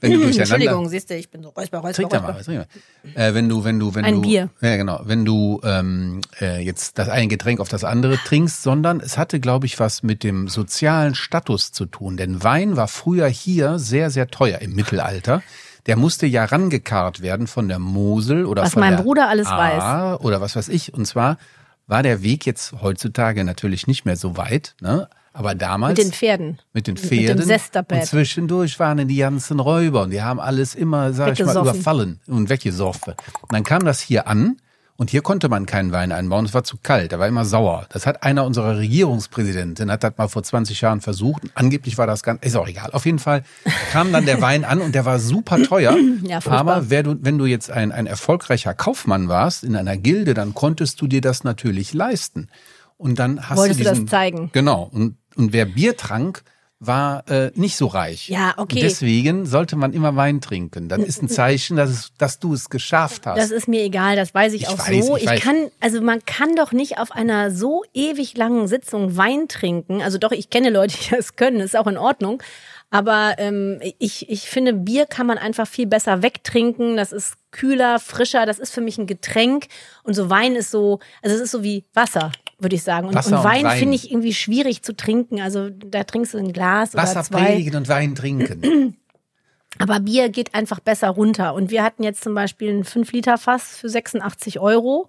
Wenn 0.00 0.12
du 0.12 0.18
durcheinander, 0.18 0.40
Entschuldigung, 0.40 0.88
siehst 0.88 1.08
du, 1.10 1.16
ich 1.16 1.30
bin 1.30 1.42
so 1.42 1.48
räusper, 1.50 1.78
räusper, 1.78 1.94
Trink 1.94 2.10
da 2.10 2.20
mal, 2.20 2.32
räusper. 2.32 2.38
was 2.38 2.44
trink 2.46 3.14
mal. 3.16 3.22
Äh, 3.28 3.34
wenn 3.34 3.48
du, 3.48 3.64
wenn 3.64 3.78
du, 3.78 3.94
wenn 3.94 4.04
Ein 4.04 4.16
du, 4.16 4.20
Bier. 4.22 4.50
ja 4.60 4.76
genau, 4.76 5.00
wenn 5.04 5.24
du 5.24 5.60
ähm, 5.64 6.20
äh, 6.40 6.62
jetzt 6.62 6.98
das 6.98 7.08
eine 7.08 7.28
Getränk 7.28 7.60
auf 7.60 7.68
das 7.68 7.84
andere 7.84 8.18
trinkst, 8.18 8.62
sondern 8.62 9.00
es 9.00 9.16
hatte, 9.16 9.40
glaube 9.40 9.66
ich, 9.66 9.78
was 9.80 10.02
mit 10.02 10.22
dem 10.22 10.48
sozialen 10.48 11.14
Status 11.14 11.72
zu 11.72 11.86
tun. 11.86 12.16
Denn 12.16 12.42
Wein 12.44 12.76
war 12.76 12.88
früher 12.88 13.26
hier 13.28 13.78
sehr, 13.78 14.10
sehr 14.10 14.28
teuer 14.28 14.58
im 14.58 14.74
Mittelalter. 14.74 15.42
Der 15.86 15.96
musste 15.96 16.26
ja 16.26 16.44
rangekarrt 16.44 17.22
werden 17.22 17.46
von 17.46 17.68
der 17.68 17.78
Mosel 17.78 18.46
oder 18.46 18.62
Was 18.62 18.74
von 18.74 18.80
mein 18.80 18.96
der 18.96 19.02
Bruder 19.02 19.28
alles 19.28 19.46
Ahr 19.48 20.24
oder 20.24 20.40
was 20.40 20.54
weiß 20.54 20.68
ich. 20.68 20.94
Und 20.94 21.06
zwar 21.06 21.38
war 21.86 22.02
der 22.02 22.22
Weg 22.22 22.46
jetzt 22.46 22.72
heutzutage 22.80 23.44
natürlich 23.44 23.86
nicht 23.86 24.04
mehr 24.04 24.16
so 24.16 24.36
weit, 24.36 24.74
ne? 24.80 25.08
Aber 25.34 25.54
damals 25.54 25.96
Mit 25.96 26.06
den 26.06 26.12
Pferden. 26.12 26.58
mit 26.74 26.86
den 26.86 26.94
Mit 26.94 27.02
dem 27.04 27.08
Pferden. 27.08 27.42
Sesterpad. 27.42 28.00
und 28.00 28.06
zwischendurch 28.06 28.78
waren 28.78 29.08
die 29.08 29.16
ganzen 29.16 29.60
Räuber 29.60 30.02
und 30.02 30.10
die 30.10 30.20
haben 30.22 30.38
alles 30.38 30.74
immer, 30.74 31.14
sag 31.14 31.32
ich 31.32 31.44
mal, 31.44 31.56
überfallen 31.56 32.20
und 32.26 32.50
weggesoffen. 32.50 33.14
Und 33.40 33.52
dann 33.52 33.64
kam 33.64 33.84
das 33.84 34.00
hier 34.00 34.26
an 34.26 34.58
und 34.96 35.10
hier 35.10 35.22
konnte 35.22 35.48
man 35.48 35.66
keinen 35.66 35.90
Wein 35.90 36.12
einbauen. 36.12 36.44
Es 36.44 36.54
war 36.54 36.64
zu 36.64 36.76
kalt, 36.82 37.12
der 37.12 37.18
war 37.18 37.26
immer 37.26 37.44
sauer. 37.44 37.86
Das 37.88 38.06
hat 38.06 38.22
einer 38.22 38.44
unserer 38.44 38.76
Regierungspräsidenten, 38.78 39.90
hat 39.90 40.04
das 40.04 40.12
mal 40.16 40.28
vor 40.28 40.42
20 40.42 40.80
Jahren 40.80 41.00
versucht. 41.00 41.42
Angeblich 41.54 41.98
war 41.98 42.06
das 42.06 42.22
ganz, 42.22 42.44
ist 42.44 42.56
auch 42.56 42.68
egal. 42.68 42.90
Auf 42.92 43.06
jeden 43.06 43.18
Fall 43.18 43.42
kam 43.90 44.12
dann 44.12 44.26
der 44.26 44.40
Wein 44.40 44.64
an 44.64 44.80
und 44.80 44.94
der 44.94 45.04
war 45.04 45.18
super 45.18 45.62
teuer. 45.62 45.96
Ja. 46.22 46.40
Aber 46.46 46.88
wer 46.88 47.02
du, 47.02 47.16
wenn 47.20 47.36
du 47.36 47.46
jetzt 47.46 47.70
ein, 47.70 47.90
ein 47.90 48.06
erfolgreicher 48.06 48.74
Kaufmann 48.74 49.28
warst 49.28 49.64
in 49.64 49.76
einer 49.76 49.96
Gilde, 49.96 50.34
dann 50.34 50.54
konntest 50.54 51.00
du 51.00 51.06
dir 51.06 51.20
das 51.20 51.42
natürlich 51.42 51.94
leisten. 51.94 52.48
Und 52.96 53.18
dann 53.18 53.48
hast 53.48 53.58
Wolltest 53.58 53.80
du 53.80 53.84
du 53.84 53.90
das 53.90 53.98
diesen, 53.98 54.08
zeigen? 54.08 54.50
Genau. 54.52 54.88
Und, 54.92 55.16
und 55.36 55.52
wer 55.52 55.64
Bier 55.64 55.96
trank, 55.96 56.44
war 56.84 57.28
äh, 57.30 57.52
nicht 57.54 57.76
so 57.76 57.86
reich. 57.86 58.28
Ja, 58.28 58.54
okay. 58.56 58.76
Und 58.76 58.82
deswegen 58.82 59.46
sollte 59.46 59.76
man 59.76 59.92
immer 59.92 60.16
Wein 60.16 60.40
trinken. 60.40 60.88
Das 60.88 60.98
ist 60.98 61.22
ein 61.22 61.28
Zeichen, 61.28 61.76
dass, 61.76 61.90
es, 61.90 62.12
dass 62.18 62.40
du 62.40 62.54
es 62.54 62.70
geschafft 62.70 63.24
hast. 63.24 63.38
Das 63.38 63.52
ist 63.52 63.68
mir 63.68 63.82
egal, 63.82 64.16
das 64.16 64.34
weiß 64.34 64.52
ich, 64.52 64.62
Ich 64.62 64.68
auch 64.68 64.78
weiß, 64.78 65.06
so. 65.06 65.16
ich 65.16 65.30
Ich, 65.30 65.40
kann, 65.40 65.70
also 65.80 66.00
man 66.00 66.24
kann 66.24 66.56
doch 66.56 66.72
nicht 66.72 66.98
auf 66.98 67.12
einer 67.12 67.52
so 67.52 67.84
ewig 67.94 68.36
langen 68.36 68.66
Sitzung 68.66 69.16
Wein 69.16 69.46
trinken. 69.46 70.02
Also 70.02 70.18
doch, 70.18 70.32
ich 70.32 70.50
kenne 70.50 70.70
Leute, 70.70 70.96
die 70.98 71.10
das 71.16 71.36
können, 71.36 71.60
ist 71.60 71.76
auch 71.76 71.86
in 71.86 71.98
Ordnung. 71.98 72.42
Aber 72.90 73.36
ähm, 73.38 73.80
ich, 73.98 74.28
ich 74.28 74.42
finde, 74.42 74.74
Bier 74.74 75.06
kann 75.06 75.26
man 75.26 75.38
einfach 75.38 75.66
viel 75.66 75.86
besser 75.86 76.22
wegtrinken. 76.22 76.96
Das 76.96 77.10
ist 77.12 77.36
kühler, 77.50 77.98
frischer. 77.98 78.44
Das 78.44 78.58
ist 78.58 78.74
für 78.74 78.82
mich 78.82 78.98
ein 78.98 79.06
Getränk. 79.06 79.68
Und 80.02 80.14
so 80.14 80.28
Wein 80.28 80.56
ist 80.56 80.70
so, 80.70 80.98
also 81.22 81.36
es 81.36 81.42
ist 81.42 81.52
so 81.52 81.62
wie 81.62 81.84
Wasser, 81.94 82.32
würde 82.62 82.76
ich 82.76 82.82
sagen. 82.82 83.08
Und, 83.08 83.16
und 83.16 83.32
Wein 83.44 83.64
Wein. 83.64 83.78
finde 83.78 83.94
ich 83.96 84.10
irgendwie 84.10 84.34
schwierig 84.34 84.82
zu 84.82 84.94
trinken. 84.96 85.40
Also 85.40 85.68
da 85.70 86.04
trinkst 86.04 86.34
du 86.34 86.38
ein 86.38 86.52
Glas 86.52 86.94
Wasser 86.94 87.12
oder 87.20 87.24
zwei. 87.24 87.44
predigen 87.44 87.76
und 87.76 87.88
Wein 87.88 88.14
trinken. 88.14 88.96
Aber 89.78 90.00
Bier 90.00 90.28
geht 90.28 90.54
einfach 90.54 90.80
besser 90.80 91.08
runter. 91.08 91.54
Und 91.54 91.70
wir 91.70 91.82
hatten 91.82 92.02
jetzt 92.02 92.22
zum 92.22 92.34
Beispiel 92.34 92.70
ein 92.70 92.84
5-Liter-Fass 92.84 93.78
für 93.78 93.88
86 93.88 94.60
Euro. 94.60 95.08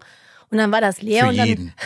Und 0.50 0.58
dann 0.58 0.72
war 0.72 0.82
das 0.82 1.02
leer 1.02 1.24
Für 1.24 1.30
und 1.30 1.38
dann. 1.38 1.48
jeden. 1.48 1.74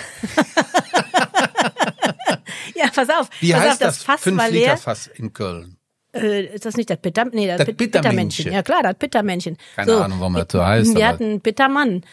Ja, 2.76 2.86
pass 2.93 3.09
auf. 3.09 3.30
Wie 3.39 3.51
pass 3.53 3.61
heißt 3.61 3.72
auf, 3.74 3.80
das, 3.80 3.95
das? 3.97 4.03
Fass 4.03 4.22
Fünf 4.22 4.38
war 4.38 4.49
Liter 4.49 4.59
leer. 4.65 4.78
Fass 4.78 5.07
in 5.07 5.34
Köln. 5.34 5.78
Äh, 6.13 6.45
ist 6.55 6.65
das 6.65 6.78
nicht 6.78 6.89
das 6.89 6.97
Bitter? 6.97 7.26
Nee, 7.32 7.47
das, 7.47 7.65
Das 7.65 7.76
Bittermännchen. 7.76 8.51
Ja 8.51 8.61
klar, 8.63 8.84
das 8.84 8.95
Bittermännchen. 8.95 9.57
Keine 9.76 9.95
Ahnung, 9.97 10.20
warum 10.20 10.34
das 10.36 10.47
so 10.51 10.63
heißt, 10.63 10.95
Wir 10.95 11.07
hatten 11.07 11.39
Bittermann. 11.41 12.03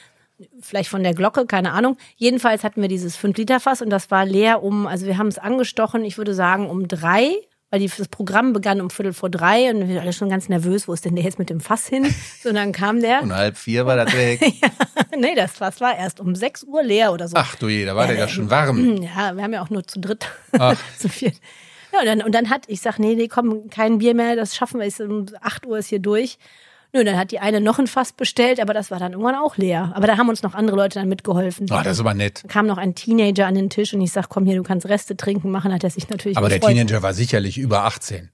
Vielleicht 0.61 0.91
von 0.91 1.03
der 1.03 1.15
Glocke, 1.15 1.47
keine 1.47 1.73
Ahnung. 1.73 1.97
Jedenfalls 2.17 2.65
hatten 2.65 2.83
wir 2.83 2.89
dieses 2.89 3.19
5-Liter-Fass 3.19 3.83
und 3.83 3.91
das 3.91 4.11
war 4.11 4.25
leer 4.25 4.63
um, 4.63 4.87
also 4.87 5.07
wir 5.07 5.17
haben 5.17 5.29
es 5.29 5.39
angestochen, 5.39 6.05
ich 6.05 6.19
würde 6.19 6.35
sagen 6.35 6.69
um 6.69 6.89
drei, 6.89 7.35
weil 7.71 7.85
das 7.87 8.09
Programm 8.09 8.53
begann 8.53 8.81
um 8.81 8.91
Viertel 8.91 9.13
vor 9.13 9.31
drei 9.31 9.71
und 9.71 9.81
wir 9.81 9.97
waren 9.97 10.03
alle 10.03 10.13
schon 10.13 10.29
ganz 10.29 10.49
nervös, 10.49 10.87
wo 10.87 10.93
ist 10.93 11.05
denn 11.05 11.17
der 11.17 11.25
jetzt 11.25 11.39
mit 11.39 11.51
dem 11.51 11.61
Fass 11.61 11.87
hin? 11.89 12.07
So, 12.43 12.51
und 12.51 12.57
dann 12.57 12.73
kam 12.73 13.01
der. 13.01 13.23
Und 13.23 13.35
halb 13.35 13.57
vier 13.57 13.87
war 13.87 13.97
das 13.97 14.15
weg. 14.15 14.41
nee, 15.19 15.35
das 15.35 15.53
Fass 15.53 15.81
war 15.81 15.97
erst 15.97 16.21
um 16.21 16.35
6 16.35 16.65
Uhr 16.65 16.83
leer 16.83 17.13
oder 17.13 17.27
so. 17.27 17.37
Ach 17.37 17.57
du 17.57 17.69
je, 17.69 17.85
da 17.85 17.97
war 17.97 18.07
der 18.07 18.17
ja 18.17 18.29
schon 18.29 18.51
warm. 18.51 18.97
Ja, 19.03 19.35
wir 19.35 19.43
haben 19.43 19.53
ja 19.53 19.63
auch 19.63 19.71
nur 19.71 19.87
zu 19.87 19.99
dritt. 19.99 20.29
Zu 20.99 21.09
viert. 21.09 21.35
Ja, 21.93 22.01
und 22.01 22.07
dann, 22.07 22.23
und 22.23 22.35
dann 22.35 22.51
hat, 22.51 22.65
ich 22.67 22.81
sag, 22.81 22.99
nee, 22.99 23.15
nee, 23.15 23.29
komm, 23.29 23.71
kein 23.71 23.99
Bier 23.99 24.15
mehr, 24.15 24.37
das 24.37 24.55
schaffen 24.55 24.81
wir, 24.81 24.87
ist 24.87 25.01
um 25.01 25.27
8 25.41 25.67
Uhr 25.67 25.79
ist 25.79 25.89
hier 25.89 26.01
durch. 26.01 26.39
Nö, 26.95 27.03
dann 27.03 27.19
hat 27.19 27.33
die 27.33 27.41
eine 27.41 27.61
noch 27.61 27.81
ein 27.81 27.89
Fass 27.89 28.13
bestellt, 28.13 28.61
aber 28.61 28.73
das 28.73 28.93
war 28.93 29.01
dann 29.01 29.13
irgendwann 29.13 29.35
auch 29.35 29.57
leer. 29.57 29.91
Aber 29.97 30.07
da 30.07 30.17
haben 30.17 30.29
uns 30.29 30.45
noch 30.45 30.55
andere 30.55 30.77
Leute 30.77 31.01
dann 31.01 31.09
mitgeholfen. 31.09 31.67
Oh, 31.71 31.81
das 31.83 31.95
ist 31.95 32.01
aber 32.01 32.15
nett. 32.15 32.43
Da 32.45 32.49
kam 32.49 32.67
noch 32.67 32.79
ein 32.79 32.95
Teenager 32.95 33.47
an 33.49 33.57
den 33.57 33.69
Tisch 33.69 33.93
und 33.95 34.01
ich 34.01 34.13
sag, 34.13 34.29
komm 34.29 34.47
hier, 34.47 34.55
du 34.55 34.63
kannst 34.63 34.89
Reste 34.89 35.17
trinken 35.17 35.51
machen, 35.51 35.73
hat 35.73 35.83
er 35.83 35.91
sich 35.91 36.09
natürlich 36.09 36.39
Aber 36.39 36.49
der 36.49 36.61
gefreut. 36.61 36.77
Teenager 36.77 37.03
war 37.03 37.13
sicherlich 37.13 37.59
über 37.59 37.85
18. 37.85 38.31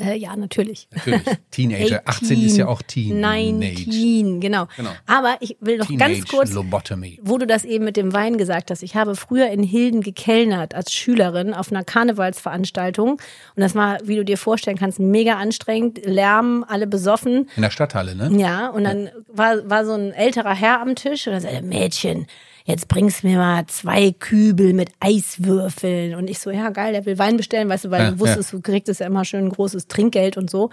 Äh, 0.00 0.16
ja, 0.16 0.36
natürlich. 0.36 0.88
Natürlich. 0.94 1.22
Teenager. 1.50 2.02
18 2.04 2.42
ist 2.42 2.56
ja 2.56 2.68
auch 2.68 2.82
Teen. 2.82 3.20
19, 3.20 4.40
genau. 4.40 4.68
Genau. 4.76 4.90
Aber 5.06 5.36
ich 5.40 5.56
will 5.60 5.78
noch 5.78 5.86
Teenage 5.86 6.14
ganz 6.20 6.28
kurz, 6.28 6.52
Lobotomy. 6.52 7.18
wo 7.22 7.36
du 7.38 7.46
das 7.46 7.64
eben 7.64 7.84
mit 7.84 7.96
dem 7.96 8.12
Wein 8.12 8.38
gesagt 8.38 8.70
hast. 8.70 8.82
Ich 8.82 8.94
habe 8.94 9.16
früher 9.16 9.48
in 9.50 9.62
Hilden 9.62 10.00
gekellnert 10.00 10.74
als 10.74 10.92
Schülerin 10.92 11.52
auf 11.52 11.72
einer 11.72 11.82
Karnevalsveranstaltung. 11.84 13.10
Und 13.10 13.20
das 13.56 13.74
war, 13.74 13.98
wie 14.04 14.16
du 14.16 14.24
dir 14.24 14.38
vorstellen 14.38 14.78
kannst, 14.78 15.00
mega 15.00 15.36
anstrengend. 15.36 16.04
Lärm, 16.04 16.64
alle 16.68 16.86
besoffen. 16.86 17.48
In 17.56 17.62
der 17.62 17.70
Stadthalle, 17.70 18.14
ne? 18.14 18.30
Ja, 18.40 18.68
und 18.68 18.84
dann 18.84 19.10
war, 19.26 19.68
war 19.68 19.84
so 19.84 19.94
ein 19.94 20.12
älterer 20.12 20.54
Herr 20.54 20.80
am 20.80 20.94
Tisch 20.94 21.26
und 21.26 21.32
er 21.32 21.40
sagte, 21.40 21.62
Mädchen, 21.62 22.26
jetzt 22.68 22.86
bringst 22.86 23.24
mir 23.24 23.38
mal 23.38 23.66
zwei 23.66 24.12
Kübel 24.12 24.74
mit 24.74 24.90
Eiswürfeln. 25.00 26.14
Und 26.14 26.28
ich 26.28 26.38
so, 26.38 26.50
ja 26.50 26.68
geil, 26.68 26.92
der 26.92 27.06
will 27.06 27.18
Wein 27.18 27.38
bestellen, 27.38 27.68
weißt 27.68 27.86
du, 27.86 27.90
weil 27.90 28.02
Ja, 28.02 28.10
du 28.10 28.20
wusstest, 28.20 28.52
du 28.52 28.60
kriegst 28.60 29.00
ja 29.00 29.06
immer 29.06 29.24
schön 29.24 29.46
ein 29.46 29.50
großes 29.50 29.88
Trinkgeld 29.88 30.36
und 30.36 30.50
so. 30.50 30.64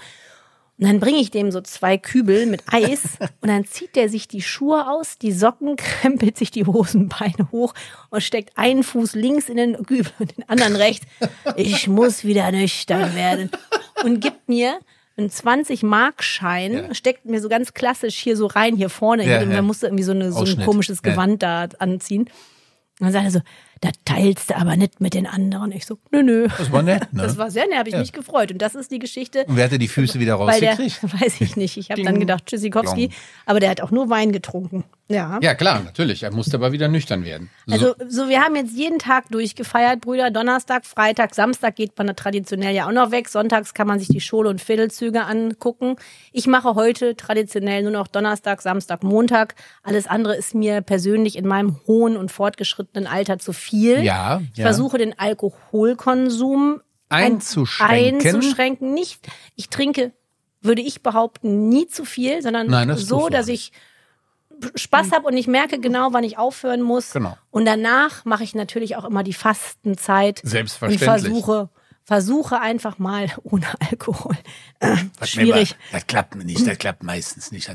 Und 0.77 0.87
dann 0.87 0.99
bringe 0.99 1.19
ich 1.19 1.31
dem 1.31 1.51
so 1.51 1.61
zwei 1.61 1.97
Kübel 1.97 2.47
mit 2.47 2.61
Eis 2.67 3.17
und 3.41 3.47
dann 3.47 3.63
zieht 3.65 3.95
der 3.95 4.09
sich 4.09 4.27
die 4.27 4.41
Schuhe 4.41 4.89
aus, 4.89 5.17
die 5.17 5.31
Socken, 5.31 5.75
krempelt 5.77 6.37
sich 6.37 6.51
die 6.51 6.65
Hosenbeine 6.65 7.49
hoch 7.53 7.73
und 8.09 8.21
steckt 8.21 8.57
einen 8.57 8.83
Fuß 8.83 9.15
links 9.15 9.47
in 9.47 9.55
den 9.55 9.85
Kübel 9.85 10.11
und 10.19 10.37
den 10.37 10.49
anderen 10.49 10.75
rechts. 10.75 11.07
Ich 11.55 11.87
muss 11.87 12.25
wieder 12.25 12.51
nüchtern 12.51 13.15
werden. 13.15 13.49
Und 14.03 14.19
gibt 14.19 14.49
mir 14.49 14.79
einen 15.17 15.29
20-Mark-Schein, 15.29 16.73
Ja. 16.73 16.93
steckt 16.93 17.25
mir 17.25 17.41
so 17.41 17.49
ganz 17.49 17.73
klassisch 17.73 18.17
hier 18.17 18.35
so 18.35 18.47
rein, 18.47 18.75
hier 18.75 18.89
vorne. 18.89 19.25
Ja, 19.27 19.41
und 19.41 19.49
ja. 19.49 19.57
man 19.57 19.65
musste 19.65 19.87
irgendwie 19.87 20.03
so, 20.03 20.11
eine, 20.11 20.31
so 20.31 20.43
ein 20.43 20.65
komisches. 20.65 21.01
Gewand 21.01 21.41
da 21.43 21.67
anziehen. 21.79 22.23
Und 22.99 23.07
dann 23.07 23.11
sagt 23.11 23.25
er 23.25 23.31
so, 23.31 23.41
da 23.85 23.91
teilst 24.03 24.49
du 24.49 24.57
aber 24.57 24.75
nicht 24.77 24.99
mit 24.99 25.13
den 25.13 25.27
anderen. 25.27 25.71
Ich 25.71 25.85
so, 25.85 25.99
nö, 26.11 26.23
nö. 26.23 26.47
Das 26.57 26.71
war 26.71 26.81
nett, 26.81 27.13
ne? 27.13 27.21
Das 27.25 27.37
war 27.37 27.51
sehr 27.51 27.67
nett, 27.67 27.77
habe 27.77 27.89
ich 27.89 27.93
Ja. 27.93 27.99
mich 27.99 28.13
gefreut. 28.13 28.51
Und 28.51 28.61
das 28.61 28.73
ist 28.73 28.91
die 28.91 28.99
Geschichte. 28.99 29.45
Und 29.47 29.57
wer 29.57 29.65
hatte 29.65 29.77
die 29.77 29.87
Füße 29.87 30.19
wieder 30.19 30.37
der, 30.37 30.45
rausgekriegt? 30.47 31.03
weiß 31.21 31.41
ich 31.41 31.55
nicht. 31.55 31.77
Ich 31.77 31.91
habe 31.91 32.01
dann 32.03 32.19
gedacht, 32.19 32.47
Tschüssikowski. 32.47 33.11
Aber 33.45 33.59
der 33.59 33.69
hat 33.69 33.81
auch 33.81 33.91
nur 33.91 34.09
Wein 34.09 34.31
getrunken. 34.31 34.85
Ja. 35.07 35.37
Ja, 35.43 35.53
klar, 35.53 35.83
natürlich. 35.83 36.23
Er 36.23 36.33
musste 36.33 36.57
aber 36.57 36.71
wieder 36.71 36.87
nüchtern 36.87 37.23
werden. 37.23 37.51
So. 37.67 37.73
Also, 37.73 37.95
so, 38.07 38.27
wir 38.27 38.41
haben 38.41 38.55
jetzt 38.55 38.75
jeden 38.75 38.97
Tag 38.97 39.29
durchgefeiert, 39.29 40.01
Brüder. 40.01 40.31
Donnerstag, 40.31 40.83
Freitag, 40.83 41.35
Samstag 41.35 41.75
geht 41.75 41.95
man 41.95 42.07
da 42.07 42.13
traditionell 42.13 42.73
ja 42.73 42.87
auch 42.87 42.91
noch 42.91 43.11
weg. 43.11 43.29
Sonntags 43.29 43.75
kann 43.75 43.85
man 43.85 43.99
sich 43.99 44.07
die 44.07 44.19
Schule- 44.21 44.49
und 44.49 44.61
Viertelzüge 44.61 45.25
angucken. 45.25 45.95
Ich 46.31 46.47
mache 46.47 46.73
heute 46.73 47.15
traditionell 47.15 47.83
nur 47.83 47.91
noch 47.91 48.07
Donnerstag, 48.07 48.63
Samstag, 48.63 49.03
Montag. 49.03 49.53
Alles 49.83 50.07
andere 50.07 50.35
ist 50.35 50.55
mir 50.55 50.81
persönlich 50.81 51.37
in 51.37 51.47
meinem 51.47 51.79
hohen 51.85 52.17
und 52.17 52.31
fortgeschrittenen 52.31 53.05
Alter 53.05 53.37
zu 53.37 53.53
viel. 53.53 53.74
Ja, 53.83 54.41
Ich 54.51 54.57
ja. 54.59 54.65
versuche 54.65 54.97
den 54.97 55.17
Alkoholkonsum 55.19 56.81
ein- 57.09 57.33
Einzuschränken. 57.33 58.27
einzuschränken. 58.35 58.93
Nicht, 58.93 59.27
ich 59.55 59.69
trinke, 59.69 60.11
würde 60.61 60.81
ich 60.81 61.03
behaupten, 61.03 61.69
nie 61.69 61.87
zu 61.87 62.05
viel, 62.05 62.41
sondern 62.41 62.67
Nein, 62.67 62.87
das 62.87 63.01
so, 63.05 63.29
dass 63.29 63.47
ich 63.47 63.71
Spaß 64.75 65.11
habe 65.11 65.27
und 65.27 65.35
ich 65.37 65.47
merke 65.47 65.79
genau, 65.79 66.09
wann 66.13 66.23
ich 66.23 66.37
aufhören 66.37 66.81
muss. 66.81 67.11
Genau. 67.11 67.37
Und 67.51 67.65
danach 67.65 68.23
mache 68.25 68.43
ich 68.43 68.55
natürlich 68.55 68.95
auch 68.95 69.03
immer 69.05 69.21
die 69.23 69.33
Fastenzeit. 69.33 70.39
Selbstverständlich. 70.43 71.09
Und 71.09 71.19
versuche, 71.19 71.69
versuche 72.05 72.61
einfach 72.61 72.99
mal 72.99 73.31
ohne 73.43 73.65
Alkohol. 73.91 74.37
Äh, 74.79 74.95
schwierig. 75.23 75.75
Das 75.91 76.07
klappt 76.07 76.35
nicht, 76.35 76.65
das 76.65 76.77
klappt 76.77 77.03
meistens 77.03 77.51
nicht. 77.51 77.69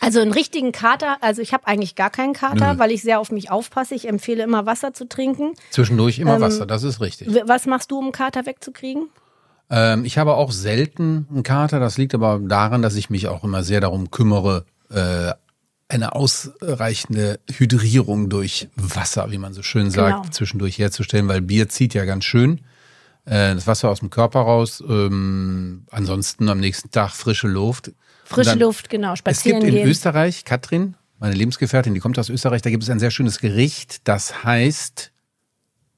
Also 0.00 0.20
einen 0.20 0.32
richtigen 0.32 0.72
Kater, 0.72 1.18
also 1.20 1.42
ich 1.42 1.52
habe 1.52 1.66
eigentlich 1.66 1.96
gar 1.96 2.10
keinen 2.10 2.32
Kater, 2.32 2.78
weil 2.78 2.92
ich 2.92 3.02
sehr 3.02 3.18
auf 3.20 3.30
mich 3.32 3.50
aufpasse. 3.50 3.94
Ich 3.94 4.08
empfehle 4.08 4.42
immer 4.44 4.64
Wasser 4.64 4.94
zu 4.94 5.08
trinken. 5.08 5.52
Zwischendurch 5.70 6.18
Ähm, 6.18 6.28
immer 6.28 6.40
Wasser, 6.40 6.66
das 6.66 6.84
ist 6.84 7.00
richtig. 7.00 7.28
Was 7.46 7.66
machst 7.66 7.90
du, 7.90 7.98
um 7.98 8.12
Kater 8.12 8.46
wegzukriegen? 8.46 9.08
Ähm, 9.70 10.04
ich 10.04 10.18
habe 10.18 10.34
auch 10.34 10.52
selten 10.52 11.26
einen 11.30 11.42
Kater. 11.42 11.80
Das 11.80 11.98
liegt 11.98 12.14
aber 12.14 12.38
daran, 12.38 12.80
dass 12.82 12.94
ich 12.94 13.10
mich 13.10 13.28
auch 13.28 13.42
immer 13.42 13.64
sehr 13.64 13.80
darum 13.80 14.10
kümmere, 14.10 14.66
äh, 14.90 15.32
eine 15.88 16.14
ausreichende 16.14 17.40
Hydrierung 17.50 18.28
durch 18.30 18.68
Wasser, 18.76 19.30
wie 19.30 19.38
man 19.38 19.52
so 19.52 19.62
schön 19.62 19.90
sagt, 19.90 20.22
Genau. 20.22 20.32
zwischendurch 20.32 20.78
herzustellen, 20.78 21.28
weil 21.28 21.40
Bier 21.40 21.68
zieht 21.68 21.94
ja 21.94 22.04
ganz 22.04 22.24
schön 22.24 22.60
äh, 23.26 23.54
das 23.54 23.66
Wasser 23.66 23.88
aus 23.90 24.00
dem 24.00 24.10
Körper 24.10 24.40
raus. 24.40 24.82
Ähm, 24.86 25.86
ansonsten 25.90 26.48
am 26.48 26.58
nächsten 26.60 26.90
Tag 26.90 27.10
frische 27.12 27.48
Luft. 27.48 27.92
Frische 28.24 28.50
dann- 28.50 28.60
Luft, 28.60 28.88
genau, 28.90 29.12
Es 29.12 29.18
spazieren 29.20 29.60
gibt 29.60 29.72
in 29.72 29.78
gehen. 29.80 29.88
Österreich, 29.88 30.44
Katrin, 30.44 30.94
meine 31.18 31.34
Lebensgefährtin, 31.34 31.94
die 31.94 32.00
kommt 32.00 32.18
aus 32.18 32.28
Österreich, 32.30 32.62
da 32.62 32.70
gibt 32.70 32.82
es 32.82 32.90
ein 32.90 32.98
sehr 32.98 33.10
schönes 33.10 33.38
Gericht, 33.38 34.06
das 34.08 34.44
heißt 34.44 35.12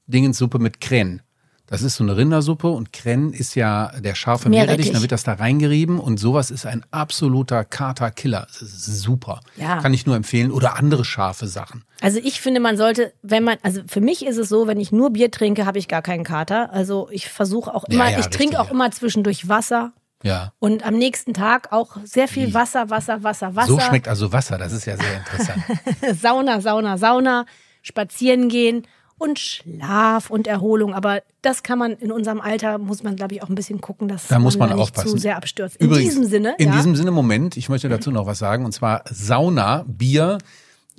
Dingenssuppe 0.07 0.59
mit 0.59 0.79
Kren. 0.81 1.21
Das 1.69 1.81
ist 1.81 1.95
so 1.97 2.03
eine 2.03 2.15
Rindersuppe 2.15 2.69
und 2.69 2.93
Kren 2.93 3.33
ist 3.33 3.55
ja 3.55 3.91
der 3.99 4.15
scharfe 4.15 4.47
Meerrettich. 4.47 4.67
Meerrettich, 4.69 4.91
dann 4.93 5.01
wird 5.01 5.11
das 5.11 5.23
da 5.23 5.33
reingerieben 5.33 5.99
und 5.99 6.17
sowas 6.17 6.49
ist 6.49 6.65
ein 6.65 6.83
absoluter 6.91 7.65
Kater-Killer. 7.65 8.47
Das 8.49 8.61
ist 8.61 9.01
super. 9.01 9.41
Ja. 9.57 9.81
Kann 9.81 9.93
ich 9.93 10.05
nur 10.05 10.15
empfehlen. 10.15 10.51
Oder 10.51 10.77
andere 10.77 11.03
scharfe 11.03 11.47
Sachen. 11.47 11.83
Also 12.01 12.19
ich 12.23 12.39
finde, 12.39 12.61
man 12.61 12.77
sollte, 12.77 13.11
wenn 13.21 13.43
man, 13.43 13.57
also 13.63 13.81
für 13.85 13.99
mich 13.99 14.25
ist 14.25 14.37
es 14.37 14.47
so, 14.47 14.65
wenn 14.67 14.79
ich 14.79 14.93
nur 14.93 15.09
Bier 15.11 15.29
trinke, 15.29 15.65
habe 15.65 15.77
ich 15.77 15.89
gar 15.89 16.01
keinen 16.01 16.23
Kater. 16.23 16.71
Also 16.71 17.09
ich 17.11 17.27
versuche 17.27 17.73
auch 17.75 17.83
Ja, 17.89 17.95
immer, 17.95 18.09
ja, 18.11 18.19
ich 18.19 18.27
trinke 18.27 18.59
auch 18.61 18.67
ja. 18.67 18.71
immer 18.71 18.89
zwischendurch 18.91 19.49
Wasser 19.49 19.91
Ja. 20.23 20.53
und 20.59 20.85
am 20.85 20.93
nächsten 20.95 21.33
Tag 21.33 21.73
auch 21.73 21.97
sehr 22.05 22.29
viel 22.29 22.53
Wasser, 22.53 22.89
Wasser, 22.89 23.23
Wasser, 23.23 23.55
Wasser. 23.55 23.67
So 23.67 23.79
schmeckt 23.81 24.07
also 24.07 24.31
Wasser, 24.31 24.57
das 24.57 24.71
ist 24.71 24.85
ja 24.85 24.95
sehr 24.95 25.17
interessant. 25.17 25.63
Sauna, 26.21 26.61
Sauna, 26.61 26.97
Sauna, 26.97 27.45
spazieren 27.81 28.47
gehen 28.49 28.83
und 29.17 29.39
Schlaf 29.39 30.29
und 30.29 30.47
Erholung. 30.47 30.93
Aber 30.93 31.21
das 31.41 31.63
kann 31.63 31.79
man 31.79 31.93
in 31.93 32.11
unserem 32.11 32.39
Alter, 32.41 32.77
muss 32.77 33.03
man, 33.03 33.15
glaube 33.15 33.35
ich, 33.35 33.43
auch 33.43 33.49
ein 33.49 33.55
bisschen 33.55 33.81
gucken, 33.81 34.07
dass 34.07 34.27
Da 34.27 34.39
muss 34.39 34.57
man 34.57 34.69
nicht 34.69 34.79
aufpassen. 34.79 35.09
zu 35.09 35.17
sehr 35.17 35.37
abstürzt. 35.37 35.77
In 35.77 35.87
Übrigens, 35.87 36.09
diesem 36.13 36.25
Sinne, 36.25 36.55
In 36.57 36.69
ja, 36.69 36.75
diesem 36.75 36.95
Sinne, 36.95 37.11
Moment, 37.11 37.57
ich 37.57 37.69
möchte 37.69 37.89
dazu 37.89 38.11
noch 38.11 38.25
was 38.25 38.39
sagen, 38.39 38.65
und 38.65 38.71
zwar 38.73 39.03
Sauna, 39.09 39.85
Bier. 39.87 40.37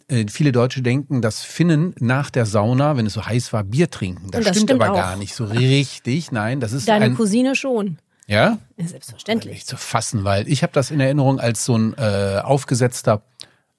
Äh, 0.09 0.25
Viele 0.29 0.53
Deutsche 0.53 0.81
denken, 0.83 1.21
dass 1.23 1.43
Finnen 1.43 1.95
nach 2.01 2.31
der 2.31 2.47
Sauna, 2.47 2.97
wenn 2.97 3.07
es 3.07 3.13
so 3.13 3.25
heiß 3.27 3.53
war, 3.53 3.63
Bier 3.63 3.91
trinken. 3.91 4.31
Das, 4.31 4.45
das 4.45 4.57
stimmt, 4.57 4.71
stimmt 4.71 4.83
aber 4.83 4.93
auch. 4.93 4.97
gar 4.97 5.17
nicht 5.17 5.35
so 5.35 5.45
richtig. 5.45 6.33
Nein, 6.33 6.61
das 6.61 6.73
ist 6.73 6.89
deine 6.89 7.05
ein, 7.07 7.15
Cousine 7.17 7.55
schon. 7.55 7.99
ja, 8.27 8.59
Ja, 8.79 8.87
selbstverständlich. 8.89 9.53
nicht 9.55 9.67
zu 9.69 9.77
fassen, 9.77 10.25
weil 10.25 10.49
ich 10.49 10.63
habe 10.63 10.73
das 10.73 10.91
in 10.91 10.99
Erinnerung 11.01 11.39
als 11.41 11.65
so 11.65 11.77
ein 11.77 11.95
äh, 11.99 12.41
aufgesetzter, 12.43 13.23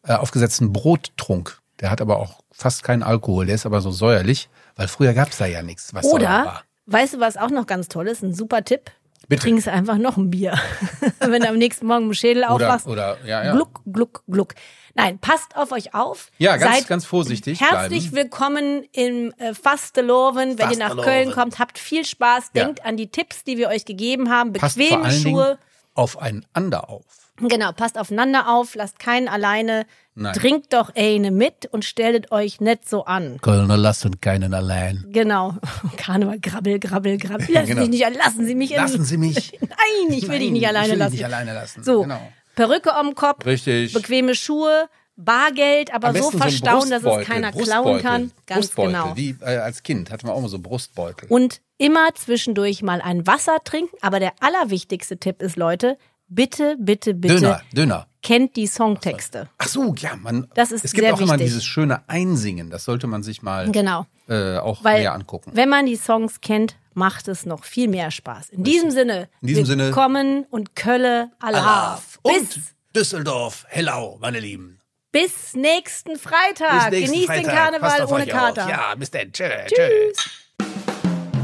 äh, 0.03 0.13
aufgesetzten 0.13 0.71
Brottrunk. 0.71 1.59
Der 1.79 1.91
hat 1.91 2.01
aber 2.01 2.17
auch 2.19 2.39
fast 2.51 2.83
keinen 2.83 3.03
Alkohol, 3.03 3.45
der 3.45 3.55
ist 3.55 3.65
aber 3.65 3.81
so 3.81 3.91
säuerlich, 3.91 4.49
weil 4.75 4.87
früher 4.87 5.13
gab's 5.13 5.37
da 5.37 5.45
ja 5.45 5.61
nichts, 5.61 5.93
was 5.93 6.05
Oder, 6.05 6.27
war. 6.27 6.63
weißt 6.87 7.15
du, 7.15 7.19
was 7.19 7.37
auch 7.37 7.49
noch 7.49 7.67
ganz 7.67 7.87
toll 7.87 8.07
ist? 8.07 8.21
Ein 8.23 8.33
super 8.33 8.63
Tipp. 8.63 8.91
Bitte. 9.27 9.43
Trinkst 9.43 9.67
einfach 9.67 9.97
noch 9.97 10.17
ein 10.17 10.31
Bier. 10.31 10.57
Wenn 11.19 11.43
du 11.43 11.49
am 11.49 11.57
nächsten 11.57 11.85
Morgen 11.85 12.05
im 12.07 12.13
Schädel 12.15 12.43
Oder, 12.45 12.51
aufwachst. 12.51 12.87
oder, 12.87 13.17
ja, 13.25 13.43
ja. 13.43 13.51
Gluck, 13.53 13.81
gluck, 13.85 14.23
gluck. 14.27 14.55
Nein, 14.95 15.19
passt 15.19 15.55
auf 15.55 15.71
euch 15.71 15.93
auf. 15.93 16.31
Ja, 16.39 16.57
ganz, 16.57 16.77
Seid 16.77 16.87
ganz 16.87 17.05
vorsichtig 17.05 17.61
Herzlich 17.61 18.09
bleiben. 18.09 18.15
willkommen 18.23 18.83
im 18.91 19.31
äh, 19.37 19.53
Fasteloven. 19.53 20.57
Wenn 20.57 20.71
ihr 20.71 20.77
nach. 20.79 20.97
Köln 20.97 21.31
kommt, 21.31 21.59
habt 21.59 21.77
viel 21.77 22.05
Spaß. 22.05 22.51
Ja. 22.55 22.65
Denkt 22.65 22.83
an 22.83 22.97
die 22.97 23.11
Tipps, 23.11 23.43
die 23.43 23.57
wir 23.59 23.67
euch 23.67 23.85
gegeben 23.85 24.31
haben. 24.31 24.51
Passt 24.53 24.77
vor 24.77 24.83
Bequeme 24.83 25.03
allen 25.05 25.23
Dingen 25.23 25.35
Schuhe. 25.35 25.59
aufeinander 25.93 26.89
auf. 26.89 27.28
Genau, 27.41 27.71
passt 27.71 27.97
aufeinander 27.97 28.49
auf. 28.49 28.75
Lasst 28.75 28.99
keinen 28.99 29.27
alleine. 29.27 29.85
Nein. 30.15 30.33
Trinkt 30.33 30.73
doch 30.73 30.91
eine 30.95 31.31
mit 31.31 31.67
und 31.71 31.85
stellt 31.85 32.31
euch 32.31 32.59
nicht 32.59 32.87
so 32.89 33.05
an. 33.05 33.39
Kölner 33.41 33.77
lassen 33.77 34.19
keinen 34.19 34.53
allein. 34.53 35.05
Genau. 35.09 35.55
Karneval, 35.97 36.39
grabbel, 36.39 36.79
grabbel, 36.79 37.17
grabbel. 37.17 37.47
Lassen 37.53 37.67
Genau. 37.67 37.83
Sie 37.83 37.89
mich 37.89 37.99
nicht, 38.05 38.17
lassen 38.17 38.45
Sie 38.45 38.55
mich 38.55 38.71
in. 38.71 38.77
Lassen 38.77 39.03
Sie 39.05 39.17
mich. 39.17 39.57
Nein, 39.61 39.69
ich 40.17 40.27
will 40.27 40.39
dich 40.39 40.47
Nein, 40.49 40.53
nicht 40.53 40.67
alleine 40.67 40.85
ich 40.87 40.91
will 40.91 40.97
dich 40.97 40.99
lassen. 40.99 41.13
nicht 41.15 41.25
alleine 41.25 41.53
lassen. 41.53 41.83
So, 41.83 42.01
Genau. 42.01 42.21
Perücke 42.55 42.93
am 42.93 43.15
Kopf, 43.15 43.45
Richtig. 43.45 43.93
bequeme 43.93 44.35
Schuhe, 44.35 44.89
Bargeld, 45.15 45.93
aber 45.93 46.09
Am 46.09 46.15
so 46.15 46.21
besten 46.31 46.37
so 46.37 46.37
verstauen, 46.39 46.89
dass 46.89 47.03
es 47.03 47.25
keiner 47.25 47.51
klauen 47.53 48.01
kann. 48.01 48.31
Ganz 48.47 48.67
Brustbeutel, 48.67 48.91
genau. 48.93 49.15
Wie 49.15 49.35
äh, 49.41 49.57
als 49.57 49.83
Kind 49.83 50.11
hatten 50.11 50.27
wir 50.27 50.33
auch 50.33 50.41
mal 50.41 50.49
so 50.49 50.59
Brustbeutel. 50.59 51.27
Und 51.29 51.61
immer 51.77 52.13
zwischendurch 52.15 52.81
mal 52.81 53.01
ein 53.01 53.25
Wasser 53.27 53.57
trinken. 53.63 53.95
Aber 54.01 54.19
der 54.19 54.33
allerwichtigste 54.41 55.17
Tipp 55.17 55.41
ist, 55.41 55.55
Leute, 55.55 55.97
bitte, 56.29 56.77
bitte, 56.79 57.13
bitte 57.13 57.35
Döner, 57.35 57.61
Döner. 57.75 58.07
kennt 58.23 58.55
die 58.55 58.67
Songtexte. 58.67 59.49
Ach 59.57 59.67
so, 59.67 59.93
ja, 59.97 60.15
man. 60.15 60.47
Das 60.55 60.71
ist 60.71 60.85
es 60.85 60.93
gibt 60.93 61.11
auch 61.11 61.19
immer 61.19 61.33
wichtig. 61.33 61.47
dieses 61.47 61.65
schöne 61.65 62.07
Einsingen. 62.07 62.69
Das 62.69 62.83
sollte 62.85 63.07
man 63.07 63.23
sich 63.23 63.41
mal 63.41 63.71
Genau. 63.71 64.05
äh, 64.27 64.57
auch 64.57 64.83
Weil, 64.83 64.99
näher 65.01 65.13
angucken. 65.13 65.51
wenn 65.53 65.69
man 65.69 65.85
die 65.85 65.95
Songs 65.95 66.41
kennt, 66.41 66.75
macht 66.93 67.27
es 67.27 67.45
noch 67.45 67.63
viel 67.63 67.87
mehr 67.87 68.11
Spaß. 68.11 68.49
In 68.49 68.63
diesem 68.63 68.91
Sinne, 68.91 69.29
In 69.41 69.47
diesem 69.47 69.65
Sinne- 69.65 69.85
willkommen 69.85 70.45
und 70.49 70.75
Kölle 70.75 71.31
Alaf. 71.39 72.19
Bis, 72.23 72.33
Und 72.41 72.59
Düsseldorf, 72.95 73.65
Hellau, 73.69 74.17
meine 74.19 74.39
Lieben. 74.39 74.79
bis 75.11 75.53
nächsten 75.55 76.17
Freitag. 76.17 76.89
Bis 76.91 76.99
nächsten 76.99 77.13
Genießt 77.13 77.29
den 77.29 77.45
Freitag. 77.45 77.53
Karneval 77.55 77.89
Passt 77.89 78.01
auf 78.01 78.11
ohne 78.11 78.27
Kater. 78.27 78.63
Auf. 78.65 78.69
Ja, 78.69 78.95
bis 78.95 79.11
dann. 79.11 79.31
Tschö, 79.31 79.49
tschüss. 79.67 80.29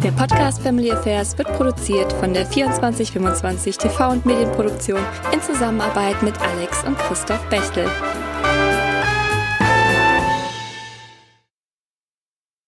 Der 0.06 0.12
Podcast 0.12 0.62
Family 0.62 0.91
Affairs 0.91 1.36
wird 1.36 1.51
produziert 1.53 2.14
von 2.14 2.32
der 2.32 2.47
2425 2.47 3.76
TV 3.76 4.12
und 4.12 4.24
Medienproduktion 4.24 4.99
in 5.34 5.41
Zusammenarbeit 5.41 6.22
mit 6.22 6.39
Alex 6.41 6.84
und 6.84 6.95
Christoph 6.99 7.43
Bechtel. 7.49 7.88